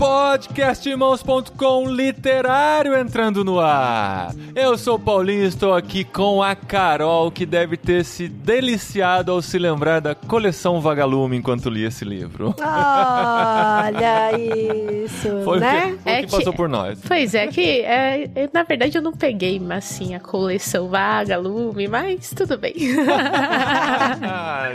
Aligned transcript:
Podcastirmãos.com 0.00 1.86
literário 1.90 2.96
entrando 2.98 3.44
no 3.44 3.60
ar. 3.60 4.34
Eu 4.54 4.78
sou 4.78 4.94
o 4.96 4.98
Paulinho 4.98 5.44
e 5.44 5.48
estou 5.48 5.74
aqui 5.74 6.04
com 6.04 6.42
a 6.42 6.54
Carol, 6.56 7.30
que 7.30 7.44
deve 7.44 7.76
ter 7.76 8.02
se 8.04 8.26
deliciado 8.26 9.30
ao 9.30 9.42
se 9.42 9.58
lembrar 9.58 10.00
da 10.00 10.14
coleção 10.14 10.80
Vagalume 10.80 11.36
enquanto 11.36 11.68
lia 11.68 11.88
esse 11.88 12.04
livro. 12.04 12.54
Olha 12.58 14.32
isso, 14.38 15.28
Foi 15.44 15.58
o 15.58 15.60
né? 15.60 15.80
que, 15.92 15.98
foi 15.98 16.12
o 16.12 16.14
É 16.16 16.20
que 16.22 16.26
que- 16.28 16.32
passou 16.36 16.52
por 16.54 16.66
nós. 16.68 16.98
Pois 17.06 17.34
é, 17.34 17.46
que 17.48 17.80
é, 17.82 18.24
eu, 18.34 18.48
na 18.54 18.62
verdade 18.62 18.96
eu 18.96 19.02
não 19.02 19.12
peguei 19.12 19.60
assim 19.70 20.14
a 20.14 20.20
coleção 20.20 20.88
Vaga, 20.88 21.36
Lume, 21.36 21.86
mas 21.88 22.32
tudo 22.34 22.56
bem. 22.56 22.74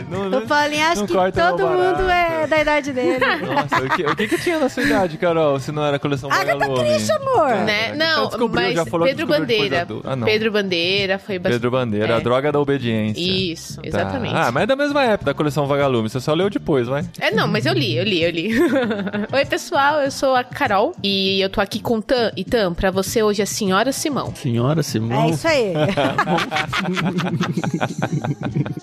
Não- 0.08 0.38
O 0.38 0.46
Paulinho 0.46 0.86
acha 0.86 1.00
não 1.00 1.06
que 1.06 1.32
todo 1.32 1.66
mundo 1.68 2.08
é 2.08 2.46
da 2.46 2.58
idade 2.60 2.92
dele. 2.92 3.18
Nossa, 3.44 3.84
o 3.84 3.88
que, 3.90 4.04
o 4.04 4.14
que 4.16 4.28
que 4.28 4.38
tinha 4.38 4.58
na 4.60 4.68
sua 4.68 4.82
idade, 4.84 5.15
Carol, 5.16 5.58
se 5.60 5.70
não 5.72 5.84
era 5.84 5.98
coleção 5.98 6.30
Agatha 6.30 6.58
Vagalume? 6.58 6.88
Christie, 6.88 7.12
amor. 7.12 7.48
né? 7.64 7.94
Então 7.94 8.30
Não, 8.38 8.48
mas 8.48 8.74
já 8.74 8.84
falou 8.86 9.06
que 9.06 9.12
Pedro 9.14 9.26
Bandeira. 9.26 9.86
Ah, 10.04 10.16
não. 10.16 10.26
Pedro 10.26 10.50
Bandeira 10.52 11.18
foi 11.18 11.38
bastante. 11.38 11.54
Pedro 11.60 11.70
Bandeira, 11.70 12.14
É. 12.14 12.16
a 12.16 12.20
droga 12.20 12.52
da 12.52 12.60
obediência. 12.60 13.20
Isso, 13.20 13.76
Tá. 13.80 13.88
exatamente. 13.88 14.34
Ah, 14.34 14.50
mas 14.52 14.64
é 14.64 14.66
da 14.66 14.76
mesma 14.76 15.02
época 15.04 15.26
da 15.26 15.34
coleção 15.34 15.66
Vagalume, 15.66 16.08
você 16.08 16.20
só 16.20 16.34
leu 16.34 16.50
depois, 16.50 16.86
vai. 16.88 17.04
É, 17.20 17.30
não, 17.30 17.46
mas 17.48 17.66
eu 17.66 17.72
li, 17.72 17.96
eu 17.96 18.04
li, 18.04 18.22
eu 18.22 18.30
li. 18.30 18.50
Oi, 19.32 19.44
pessoal, 19.46 20.00
eu 20.00 20.10
sou 20.10 20.34
a 20.34 20.44
Carol 20.44 20.94
e 21.02 21.40
eu 21.40 21.48
tô 21.50 21.60
aqui 21.60 21.80
com 21.80 22.00
Tan 22.00 22.30
e 22.36 22.44
Tan 22.44 22.72
pra 22.74 22.90
você 22.90 23.22
hoje 23.22 23.42
a 23.42 23.46
Senhora 23.46 23.92
Simão. 23.92 24.34
Senhora 24.34 24.82
Simão. 24.82 25.24
É 25.24 25.30
isso 25.30 25.46
aí. 25.48 25.72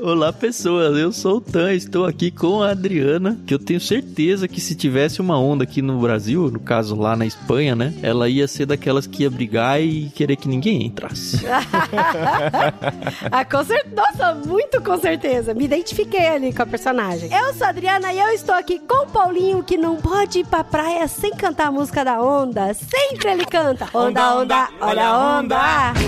Olá, 0.02 0.32
pessoas. 0.34 0.98
Eu 0.98 1.12
sou 1.12 1.38
o 1.38 1.42
Tan. 1.42 1.74
Estou 1.74 2.06
aqui 2.06 2.32
com 2.32 2.62
a 2.62 2.72
Adriana. 2.72 3.38
Que 3.46 3.54
eu 3.54 3.60
tenho 3.60 3.80
certeza 3.80 4.48
que 4.48 4.60
se 4.62 4.76
tivesse 4.76 5.22
uma 5.22 5.40
onda 5.40 5.64
aqui 5.64 5.82
no 5.82 6.00
Brasil, 6.00 6.23
no 6.32 6.60
caso 6.60 6.96
lá 6.96 7.16
na 7.16 7.26
Espanha, 7.26 7.76
né? 7.76 7.94
Ela 8.02 8.28
ia 8.30 8.48
ser 8.48 8.66
daquelas 8.66 9.06
que 9.08 9.24
ia 9.24 9.30
brigar 9.30 9.82
e 9.82 10.10
querer 10.16 10.36
que 10.36 10.48
ninguém 10.48 10.86
entrasse. 10.86 11.40
Ah, 13.32 13.46
com 13.46 13.64
cer- 13.64 13.86
Nossa, 13.96 14.34
muito 14.46 14.82
com 14.82 14.98
certeza. 14.98 15.54
Me 15.54 15.66
identifiquei 15.66 16.28
ali 16.28 16.54
com 16.54 16.64
a 16.64 16.66
personagem. 16.66 17.30
Eu 17.34 17.54
sou 17.54 17.66
a 17.66 17.70
Adriana 17.70 18.12
e 18.14 18.20
eu 18.20 18.30
estou 18.30 18.54
aqui 18.56 18.80
com 18.80 19.04
o 19.06 19.08
Paulinho, 19.08 19.64
que 19.64 19.78
não 19.78 19.96
pode 19.98 20.40
ir 20.40 20.46
pra 20.46 20.64
praia 20.64 21.08
sem 21.08 21.32
cantar 21.32 21.68
a 21.68 21.72
música 21.72 22.04
da 22.04 22.22
onda. 22.22 22.74
Sempre 22.74 23.32
ele 23.32 23.46
canta. 23.46 23.88
Onda, 23.94 24.36
onda, 24.36 24.70
olha 24.82 25.06
a 25.08 25.40
onda. 25.40 25.58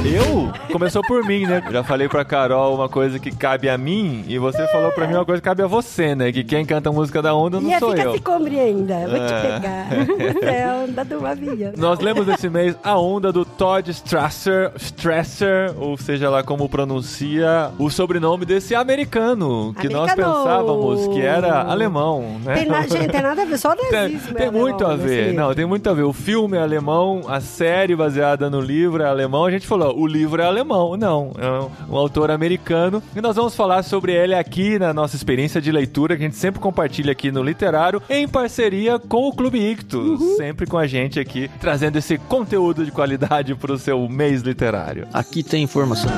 Eu? 0.06 0.52
Começou 0.72 1.02
por 1.04 1.24
mim, 1.26 1.46
né? 1.46 1.64
Já 1.72 1.84
falei 1.84 2.08
pra 2.08 2.24
Carol 2.26 2.76
uma 2.76 2.90
coisa 2.90 3.18
que 3.20 3.32
cabe 3.32 3.70
a 3.70 3.78
mim 3.78 4.24
e 4.28 4.38
você 4.38 4.68
falou 4.68 4.92
pra 4.92 5.08
mim 5.08 5.14
uma 5.16 5.26
coisa 5.26 5.42
que 5.42 5.46
cabe 5.48 5.64
a 5.64 5.68
você, 5.68 6.16
né? 6.16 6.32
Que 6.32 6.44
quem 6.44 6.66
canta 6.66 6.90
a 6.90 6.94
música 6.94 7.22
da 7.22 7.34
onda 7.34 7.60
não 7.60 7.70
Ia 7.70 7.80
sou 7.80 7.96
eu. 7.96 8.14
se 8.14 8.20
combre 8.20 8.60
ainda. 8.60 8.96
Vou 9.08 9.20
te 9.20 9.34
É. 9.34 9.42
pegar. 9.42 9.86
É 10.42 10.64
a 10.66 10.76
onda 10.86 11.04
do 11.06 11.26
avião. 11.26 11.74
Nós 11.78 12.00
lemos 12.00 12.28
esse 12.28 12.50
mês 12.50 12.76
a 12.84 12.98
onda 12.98 13.32
do 13.32 13.44
Todd 13.46 13.90
Strasser, 13.92 14.72
Strasser, 14.78 15.74
ou 15.78 15.98
seja 15.98 16.30
lá 16.30 16.44
como 16.44 16.68
pronuncia 16.70 17.72
o 17.78 17.90
sobrenome 17.90 18.46
desse 18.46 18.76
americano, 18.76 19.74
que 19.80 19.90
nós 19.90 20.12
Americano. 20.12 20.36
pensávamos 20.44 21.08
que 21.08 21.22
era 21.22 21.62
alemão, 21.64 22.40
né? 22.44 22.56
Tem, 22.56 22.66
na... 22.68 22.82
Gente, 22.88 23.10
tem 23.10 23.22
nada 23.22 23.42
a 23.42 23.46
ver, 23.46 23.58
só 23.58 23.72
o 23.72 23.76
Tem, 23.90 23.92
nazismo. 23.92 24.34
tem 24.36 24.48
é 24.48 24.52
muito 24.52 24.84
a 24.84 24.88
alemão 24.90 25.06
nesse 25.06 25.16
ver, 25.24 25.34
não, 25.34 25.54
tem 25.54 25.66
muito 25.66 25.90
a 25.90 25.94
ver. 25.94 26.04
O 26.04 26.14
filme 26.14 26.58
é 26.58 26.62
alemão, 26.62 27.22
a 27.28 27.40
série 27.42 27.96
baseada 27.96 28.50
no 28.50 28.62
livro 28.62 29.04
é 29.04 29.08
alemão. 29.08 29.46
A 29.46 29.52
gente 29.52 29.68
falou, 29.68 29.98
o 29.98 30.08
livro 30.08 30.42
é 30.42 30.46
alemão. 30.46 30.96
Não, 30.98 31.32
é 31.38 31.50
um, 31.92 31.96
um 31.96 31.98
autor 31.98 32.32
americano. 32.32 33.02
E 33.16 33.22
nós 33.22 33.36
vamos 33.36 33.56
falar 33.56 33.84
sobre 33.84 34.14
ele 34.14 34.34
aqui 34.36 34.78
na 34.80 34.94
nossa 34.94 35.16
experiência 35.16 35.62
de 35.62 35.72
leitura, 35.72 36.16
que 36.16 36.24
a 36.24 36.26
gente 36.26 36.38
sempre 36.38 36.60
compartilha 36.60 37.12
aqui 37.12 37.32
no 37.32 37.44
Literário, 37.44 38.02
em 38.10 38.28
parceria 38.28 39.00
com 39.00 39.28
o 39.28 39.34
Clube 39.34 39.60
Ictus. 39.60 39.95
Sempre 40.38 40.66
com 40.66 40.78
a 40.78 40.88
gente 40.88 41.20
aqui, 41.20 41.50
trazendo 41.60 41.98
esse 41.98 42.18
conteúdo 42.18 42.86
de 42.86 42.92
qualidade 42.92 43.56
para 43.56 43.74
o 43.74 43.80
seu 43.80 44.08
mês 44.08 44.42
literário. 44.42 45.08
Aqui 45.14 45.44
tem 45.44 45.64
informação. 45.64 46.12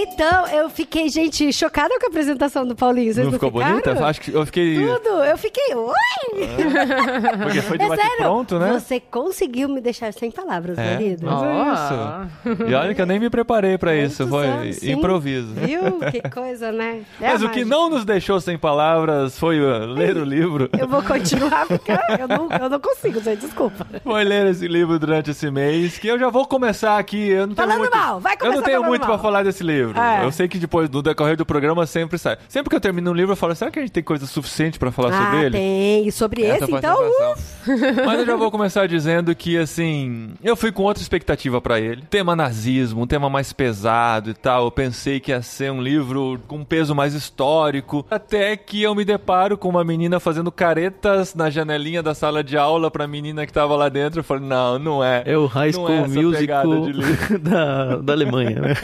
Então, 0.00 0.46
eu 0.48 0.70
fiquei, 0.70 1.08
gente, 1.08 1.52
chocada 1.52 1.98
com 1.98 2.06
a 2.06 2.08
apresentação 2.08 2.66
do 2.66 2.76
Paulinho. 2.76 3.12
Vocês 3.12 3.24
Não 3.26 3.32
não, 3.32 3.32
ficou 3.32 3.50
ficaram? 3.50 3.80
bonita? 3.80 4.06
Acho 4.06 4.20
que 4.20 4.32
eu 4.32 4.46
fiquei. 4.46 4.76
Tudo, 4.86 5.08
eu 5.24 5.36
fiquei, 5.38 5.74
oi! 5.74 5.94
Porque 7.42 7.62
foi 7.62 7.78
de 7.78 7.84
É 7.84 7.88
sério, 7.96 8.16
pronto, 8.18 8.58
né? 8.58 8.72
você 8.78 9.00
conseguiu 9.00 9.68
me 9.68 9.80
deixar 9.80 10.12
sem 10.12 10.30
palavras, 10.30 10.78
É. 10.78 10.96
querido. 10.96 11.26
Mas 11.26 11.42
é 11.42 12.52
isso. 12.52 12.64
E 12.68 12.74
olha 12.74 12.94
que 12.94 13.02
eu 13.02 13.06
nem 13.06 13.18
me 13.18 13.28
preparei 13.30 13.76
pra 13.78 13.94
isso, 13.96 14.26
Muitos 14.26 14.38
foi 14.38 14.46
anos, 14.48 14.76
sim. 14.76 14.92
improviso. 14.92 15.48
Viu? 15.54 15.98
Que 16.10 16.22
coisa, 16.30 16.70
né? 16.72 17.00
É 17.20 17.32
Mas 17.32 17.42
o 17.42 17.48
que 17.50 17.64
não 17.64 17.90
nos 17.90 18.04
deixou 18.04 18.40
sem 18.40 18.56
palavras 18.58 19.38
foi 19.38 19.60
uh, 19.60 19.84
ler 19.86 20.16
o 20.16 20.24
livro. 20.24 20.68
Eu 20.78 20.86
vou 20.86 21.02
continuar, 21.02 21.66
porque 21.66 21.90
eu 21.92 22.28
não, 22.28 22.48
eu 22.50 22.68
não 22.70 22.78
consigo, 22.80 23.20
gente, 23.20 23.40
desculpa. 23.40 23.86
Foi 24.04 24.24
ler 24.24 24.46
esse 24.46 24.66
livro 24.68 24.98
durante 24.98 25.30
esse 25.30 25.50
mês, 25.50 25.98
que 25.98 26.06
eu 26.08 26.18
já 26.18 26.28
vou 26.28 26.46
começar 26.46 26.98
aqui. 26.98 27.28
Eu 27.30 27.46
não 27.46 27.54
tenho 27.54 27.66
Falando 27.68 27.78
muito, 27.80 27.96
mal, 27.96 28.20
vai 28.20 28.34
Eu 28.34 28.38
começar 28.38 28.56
não 28.56 28.62
tenho 28.62 28.82
muito 28.84 29.00
mal. 29.02 29.10
pra 29.10 29.18
falar 29.18 29.42
desse 29.42 29.62
livro. 29.64 29.87
É. 29.96 30.24
Eu 30.24 30.32
sei 30.32 30.48
que 30.48 30.58
depois, 30.58 30.90
no 30.90 31.02
decorrer 31.02 31.36
do 31.36 31.46
programa, 31.46 31.86
sempre 31.86 32.18
sai. 32.18 32.38
Sempre 32.48 32.70
que 32.70 32.76
eu 32.76 32.80
termino 32.80 33.10
um 33.10 33.14
livro, 33.14 33.32
eu 33.32 33.36
falo, 33.36 33.54
será 33.54 33.70
que 33.70 33.78
a 33.78 33.82
gente 33.82 33.92
tem 33.92 34.02
coisa 34.02 34.26
suficiente 34.26 34.78
pra 34.78 34.90
falar 34.90 35.10
ah, 35.10 35.24
sobre 35.24 35.46
ele? 35.46 35.58
tem. 35.58 36.08
E 36.08 36.12
sobre 36.12 36.44
Essa 36.44 36.64
esse, 36.64 36.74
então. 36.74 36.98
Mas 38.06 38.20
eu 38.20 38.26
já 38.26 38.36
vou 38.36 38.50
começar 38.50 38.86
dizendo 38.86 39.34
que, 39.34 39.56
assim, 39.56 40.30
eu 40.42 40.56
fui 40.56 40.72
com 40.72 40.82
outra 40.82 41.02
expectativa 41.02 41.60
pra 41.60 41.78
ele. 41.80 42.02
Tema 42.08 42.34
nazismo, 42.34 43.02
um 43.02 43.06
tema 43.06 43.28
mais 43.28 43.52
pesado 43.52 44.30
e 44.30 44.34
tal. 44.34 44.64
Eu 44.64 44.70
pensei 44.70 45.20
que 45.20 45.30
ia 45.30 45.42
ser 45.42 45.70
um 45.70 45.80
livro 45.80 46.40
com 46.46 46.56
um 46.56 46.64
peso 46.64 46.94
mais 46.94 47.14
histórico. 47.14 48.06
Até 48.10 48.56
que 48.56 48.82
eu 48.82 48.94
me 48.94 49.04
deparo 49.04 49.56
com 49.56 49.68
uma 49.68 49.84
menina 49.84 50.20
fazendo 50.20 50.50
caretas 50.50 51.34
na 51.34 51.50
janelinha 51.50 52.02
da 52.02 52.14
sala 52.14 52.42
de 52.42 52.56
aula 52.56 52.90
pra 52.90 53.06
menina 53.06 53.46
que 53.46 53.52
tava 53.52 53.76
lá 53.76 53.88
dentro. 53.88 54.20
Eu 54.20 54.24
falei, 54.24 54.44
não, 54.44 54.78
não 54.78 55.04
é. 55.04 55.22
É 55.24 55.36
o 55.36 55.46
High 55.46 55.72
School 55.72 55.90
é 55.90 56.08
Musical 56.08 56.82
de 56.82 56.92
livro. 56.92 57.38
da, 57.38 57.96
da 57.96 58.12
Alemanha, 58.12 58.60
né? 58.60 58.74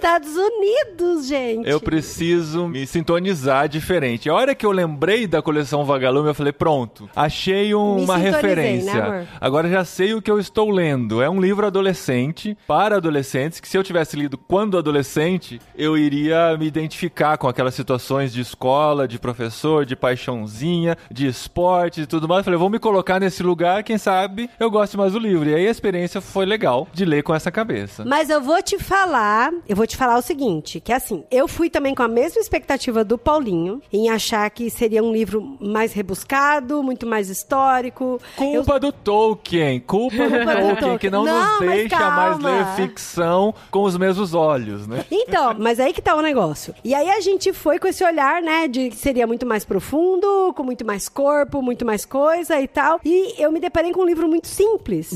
Estados 0.00 0.34
Unidos, 0.34 1.26
gente. 1.26 1.68
Eu 1.68 1.78
preciso 1.78 2.66
me 2.66 2.86
sintonizar 2.86 3.68
diferente. 3.68 4.30
A 4.30 4.34
hora 4.34 4.54
que 4.54 4.64
eu 4.64 4.72
lembrei 4.72 5.26
da 5.26 5.42
coleção 5.42 5.84
Vagalume, 5.84 6.28
eu 6.28 6.34
falei, 6.34 6.52
pronto, 6.54 7.08
achei 7.14 7.74
um- 7.74 7.96
uma 8.02 8.14
sintonizei, 8.18 8.30
referência. 8.32 8.94
né? 8.94 9.26
Agora 9.38 9.68
já 9.68 9.84
sei 9.84 10.14
o 10.14 10.22
que 10.22 10.30
eu 10.30 10.38
estou 10.40 10.70
lendo. 10.70 11.20
É 11.20 11.28
um 11.28 11.38
livro 11.38 11.66
adolescente, 11.66 12.56
para 12.66 12.96
adolescentes, 12.96 13.60
que 13.60 13.68
se 13.68 13.76
eu 13.76 13.84
tivesse 13.84 14.16
lido 14.16 14.38
quando 14.38 14.78
adolescente, 14.78 15.60
eu 15.76 15.98
iria 15.98 16.56
me 16.56 16.66
identificar 16.66 17.36
com 17.36 17.46
aquelas 17.46 17.74
situações 17.74 18.32
de 18.32 18.40
escola, 18.40 19.06
de 19.06 19.18
professor, 19.18 19.84
de 19.84 19.94
paixãozinha, 19.94 20.96
de 21.10 21.26
esporte 21.26 22.00
e 22.02 22.06
tudo 22.06 22.26
mais. 22.26 22.38
Eu 22.40 22.44
falei, 22.44 22.58
vou 22.58 22.70
me 22.70 22.78
colocar 22.78 23.20
nesse 23.20 23.42
lugar, 23.42 23.82
quem 23.82 23.98
sabe 23.98 24.48
eu 24.58 24.70
goste 24.70 24.96
mais 24.96 25.12
do 25.12 25.18
livro. 25.18 25.48
E 25.50 25.54
aí 25.54 25.66
a 25.66 25.70
experiência 25.70 26.22
foi 26.22 26.46
legal 26.46 26.88
de 26.92 27.04
ler 27.04 27.22
com 27.22 27.34
essa 27.34 27.50
cabeça. 27.50 28.02
Mas 28.06 28.30
eu 28.30 28.40
vou 28.40 28.62
te 28.62 28.78
falar, 28.78 29.52
eu 29.68 29.76
vou 29.76 29.86
te 29.86 29.89
falar 29.96 30.18
o 30.18 30.22
seguinte, 30.22 30.80
que 30.80 30.92
assim, 30.92 31.24
eu 31.30 31.46
fui 31.48 31.68
também 31.70 31.94
com 31.94 32.02
a 32.02 32.08
mesma 32.08 32.40
expectativa 32.40 33.04
do 33.04 33.16
Paulinho, 33.18 33.80
em 33.92 34.08
achar 34.10 34.48
que 34.50 34.68
seria 34.70 35.02
um 35.02 35.12
livro 35.12 35.56
mais 35.60 35.92
rebuscado, 35.92 36.82
muito 36.82 37.06
mais 37.06 37.28
histórico. 37.28 38.20
Eu- 38.38 38.62
Culpa 38.64 38.80
do 38.80 38.92
Tolkien, 38.92 39.80
culpa 39.80 40.16
do 40.16 40.20
Culpa 40.30 40.38
do 40.38 40.44
Tolkien, 40.44 40.76
Tolkien. 40.76 40.98
que 40.98 41.10
não, 41.10 41.24
Não, 41.24 41.60
nos 41.60 41.68
deixa 41.70 41.98
mais 41.98 42.32
calma. 42.38 42.50
ler 42.50 42.66
ficção 42.76 43.54
com 43.70 43.82
os 43.82 43.96
mesmos 43.96 44.34
olhos, 44.34 44.86
né? 44.86 45.04
Então, 45.10 45.54
mas 45.58 45.78
aí 45.78 45.92
que 45.92 46.02
tá 46.02 46.14
o 46.16 46.20
negócio. 46.22 46.74
E 46.82 46.94
aí 46.94 47.08
a 47.10 47.20
gente 47.20 47.52
foi 47.52 47.78
com 47.78 47.86
esse 47.86 48.02
olhar, 48.04 48.42
né, 48.42 48.66
de 48.66 48.90
que 48.90 48.96
seria 48.96 49.26
muito 49.26 49.46
mais 49.46 49.64
profundo, 49.64 50.52
com 50.54 50.62
muito 50.64 50.84
mais 50.84 51.08
corpo, 51.08 51.62
muito 51.62 51.84
mais 51.86 52.04
coisa 52.04 52.60
e 52.60 52.66
tal. 52.66 53.00
E 53.04 53.34
eu 53.40 53.52
me 53.52 53.60
deparei 53.60 53.92
com 53.92 54.00
um 54.02 54.06
livro 54.06 54.28
muito 54.28 54.48
simples. 54.48 55.10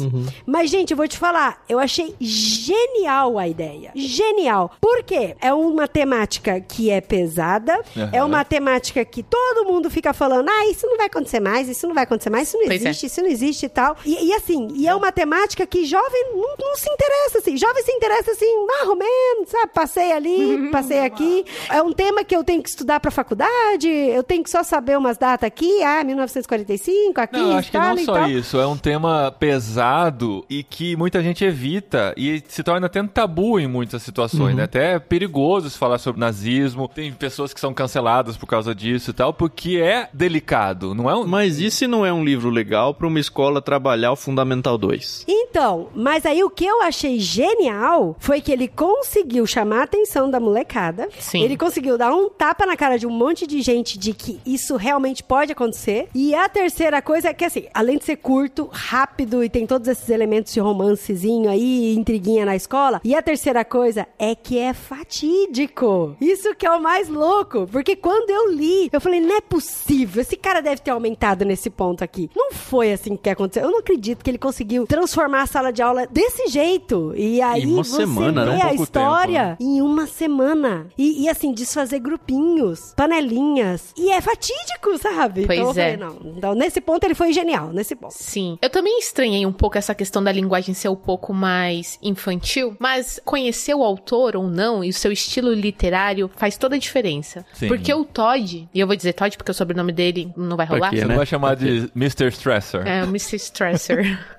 Mas, 0.47 0.71
gente, 0.71 0.91
eu 0.93 0.97
vou 0.97 1.09
te 1.09 1.19
falar, 1.19 1.63
eu 1.69 1.79
achei 1.79 2.15
genial 2.21 3.39
a 3.39 3.49
ideia. 3.49 3.91
Genial. 3.95 4.64
Por 4.81 5.03
quê? 5.03 5.37
É 5.41 5.53
uma 5.53 5.87
temática 5.89 6.61
que 6.61 6.91
é 6.91 7.01
pesada, 7.01 7.81
Aham. 7.97 8.11
é 8.13 8.23
uma 8.25 8.45
temática 8.45 9.05
que 9.05 9.23
todo 9.23 9.67
mundo 9.67 9.91
fica 9.91 10.13
falando, 10.13 10.49
ah, 10.49 10.67
isso 10.71 10.87
não 10.87 10.97
vai 10.97 11.07
acontecer 11.07 11.41
mais, 11.41 11.69
isso 11.69 11.87
não 11.87 11.95
vai 11.95 12.05
acontecer 12.05 12.31
mais, 12.31 12.49
isso 12.49 12.57
não 12.59 12.67
Pois 12.67 12.85
é. 12.85 12.89
existe, 12.89 13.07
isso 13.07 13.21
não 13.21 13.29
existe 13.29 13.67
e 13.67 13.69
tal. 13.69 13.97
E, 14.05 14.29
e 14.29 14.33
assim, 14.35 14.69
e 14.75 14.87
é 14.87 14.95
uma 14.95 15.13
temática 15.13 15.67
que 15.67 15.85
jovem 15.85 16.33
não, 16.35 16.55
não 16.59 16.77
se 16.77 16.89
interessa, 16.91 17.39
assim. 17.39 17.57
Jovem 17.57 17.83
se 17.83 17.93
interessa, 17.93 18.31
assim, 18.33 18.47
menos, 18.95 19.49
sabe? 19.49 19.73
Passei 19.73 20.13
ali, 20.13 20.69
passei 20.73 21.01
aqui. 21.01 21.45
É 21.71 21.83
um 21.83 21.93
tema 21.93 22.25
que 22.25 22.35
eu 22.35 22.45
tenho 22.45 22.63
que 22.63 22.69
estudar 22.69 23.01
pra 23.01 23.11
faculdade, 23.11 23.89
eu 23.89 24.23
tenho 24.23 24.43
que 24.43 24.51
só 24.51 24.63
saber 24.63 24.97
umas 24.99 25.17
datas 25.17 25.47
aqui, 25.47 25.83
ah, 25.83 26.03
1945, 26.05 27.21
aqui, 27.21 27.37
Não, 27.37 27.57
acho 27.57 27.71
que 27.71 27.79
não 27.79 27.95
e 27.95 28.05
só 28.05 28.27
isso. 28.27 28.59
É 28.59 28.67
um 28.67 28.77
tema 28.77 29.35
pesado 29.39 30.45
e 30.49 30.63
que 30.63 30.97
muita 30.97 31.23
gente 31.23 31.45
evita 31.45 32.15
e 32.17 32.43
se 32.49 32.63
torna 32.63 32.87
até 32.87 33.01
um 33.01 33.07
tabu 33.07 33.59
em 33.59 33.67
muitas 33.67 34.03
situações. 34.03 34.54
É 34.61 34.65
até 34.65 34.99
perigoso 34.99 35.71
se 35.71 35.79
falar 35.79 35.99
sobre 35.99 36.21
nazismo. 36.21 36.89
Tem 36.89 37.13
pessoas 37.13 37.53
que 37.53 37.61
são 37.61 37.75
canceladas 37.75 38.37
por 38.37 38.47
causa 38.47 38.75
disso 38.75 39.11
e 39.11 39.15
tal, 39.15 39.33
porque 39.33 39.77
é 39.77 40.09
delicado, 40.13 40.95
não 40.95 41.09
é 41.11 41.15
um... 41.15 41.27
Mas 41.27 41.59
e 41.59 41.71
se 41.71 41.87
não 41.87 42.05
é 42.05 42.13
um 42.13 42.25
livro 42.25 42.51
legal 42.51 42.95
para 42.95 43.07
uma 43.07 43.19
escola 43.19 43.61
trabalhar 43.61 44.13
o 44.13 44.17
Fundamental 44.17 44.79
2? 44.79 45.25
Então, 45.27 45.89
mas 45.95 46.27
aí 46.27 46.43
o 46.43 46.51
que 46.51 46.65
eu 46.65 46.83
achei 46.83 47.19
genial 47.19 48.17
foi 48.19 48.41
que 48.41 48.53
ele 48.53 48.69
conseguiu 48.69 49.47
chamar 49.47 49.81
a 49.81 49.85
atenção 49.85 50.31
da 50.31 50.39
molecada. 50.39 51.09
Sim. 51.19 51.43
Ele 51.43 51.57
conseguiu 51.57 51.97
dar 51.99 52.13
um 52.13 52.29
tapa 52.29 52.67
na 52.67 52.77
cara 52.77 52.99
de 52.99 53.07
um 53.07 53.11
monte 53.11 53.47
de 53.47 53.61
gente 53.63 53.99
de 53.99 54.13
que 54.13 54.41
isso 54.45 54.77
realmente 54.77 55.23
pode 55.23 55.53
acontecer. 55.53 56.09
E 56.15 56.35
a 56.35 56.49
terceira 56.49 57.01
coisa 57.01 57.29
é 57.29 57.35
que, 57.35 57.45
assim, 57.45 57.67
além 57.73 57.99
de 57.99 58.05
ser 58.05 58.17
curto, 58.17 58.69
rápido 58.73 59.43
e 59.43 59.49
tem 59.49 59.67
todos 59.67 59.89
esses 59.89 60.09
elementos 60.09 60.53
de 60.53 60.61
romancezinho 60.61 61.51
aí, 61.51 61.95
intriguinha 61.95 62.45
na 62.45 62.57
escola. 62.57 63.01
E 63.05 63.15
a 63.15 63.23
terceira 63.23 63.65
coisa 63.65 64.07
é 64.19 64.35
que 64.45 64.59
é 64.59 64.75
fatídico. 64.75 66.17
Isso 66.21 66.55
que 66.55 66.67
é 66.67 66.71
o 66.71 66.81
mais 66.81 67.09
louco. 67.09 67.67
Porque 67.67 67.97
quando 67.97 68.29
eu 68.29 68.53
li, 68.53 68.91
eu 68.93 69.01
falei, 69.01 69.19
não 69.19 69.37
é 69.37 69.41
possível. 69.41 70.21
Esse 70.21 70.37
cara 70.37 70.61
deve 70.61 70.83
ter 70.83 70.91
aumentado 70.91 71.47
nesse 71.47 71.71
ponto 71.71 72.05
aqui. 72.05 72.31
Não 72.37 72.53
foi 72.53 72.93
assim 72.93 73.17
que 73.17 73.31
aconteceu. 73.31 73.65
Eu 73.65 73.71
não 73.71 73.79
acredito 73.79 74.23
que 74.23 74.31
ele 74.31 74.39
conseguiu 74.39 74.87
transformar 74.87 75.43
a 75.43 75.47
sala 75.47 75.73
de 75.73 75.81
aula 75.81 76.07
desse 76.07 76.49
jeito. 76.49 77.15
E 77.17 77.41
aí 77.41 77.65
uma 77.65 77.83
você 77.83 77.97
semana, 77.97 78.45
vê 78.45 78.51
né? 78.51 78.63
a 78.63 78.69
Pouco 78.69 78.83
história 78.83 79.57
em 79.59 79.81
uma 79.81 80.07
semana. 80.07 80.89
E, 80.99 81.25
e, 81.25 81.29
assim, 81.29 81.53
desfazer 81.55 81.99
grupinhos, 82.01 82.93
panelinhas. 82.95 83.95
E 83.97 84.11
é 84.11 84.21
fatídico, 84.21 84.99
sabe? 84.99 85.47
Pois 85.47 85.59
então 85.59 85.73
eu 85.73 85.81
é. 85.81 85.97
falei, 85.97 85.97
não. 85.97 86.35
Então, 86.37 86.55
nesse 86.55 86.83
ponto 86.83 87.05
ele 87.05 87.15
foi 87.15 87.33
genial, 87.33 87.73
nesse 87.73 87.97
ponto. 87.97 88.13
Sim. 88.13 88.59
Eu 88.61 88.69
também 88.69 88.99
estranhei 88.99 89.47
um 89.47 89.53
pouco 89.53 89.79
essa 89.79 89.95
questão 89.95 90.23
da 90.23 90.31
linguagem 90.31 90.75
ser 90.75 90.91
um 90.91 90.97
pouco 90.97 91.33
mais 91.33 91.99
infantil, 92.03 92.77
mas 92.79 93.19
conhecer 93.25 93.75
o 93.75 93.83
autor 93.83 94.34
ou 94.37 94.49
não 94.49 94.83
e 94.85 94.91
o 94.91 94.93
seu 94.93 95.13
estilo 95.13 95.53
literário 95.53 96.31
faz 96.37 96.57
toda 96.57 96.77
a 96.77 96.79
diferença. 96.79 97.45
Sim. 97.53 97.69
Porque 97.69 97.93
o 97.93 98.05
Todd, 98.05 98.69
e 98.73 98.81
eu 98.81 98.87
vou 98.87 98.97
dizer 98.97 99.13
Todd 99.13 99.37
porque 99.37 99.51
o 99.51 99.55
sobrenome 99.55 99.93
dele 99.93 100.31
não 100.37 100.57
vai 100.57 100.67
rolar. 100.67 100.91
quê, 100.91 100.97
Você 100.97 101.03
né? 101.03 101.09
não 101.09 101.17
vai 101.17 101.27
chamar 101.27 101.57
de 101.57 101.91
Mr. 101.95 102.29
Stresser. 102.29 102.87
É, 102.87 103.03
o 103.05 103.09
Mr. 103.09 103.37
Stresser. 103.37 104.19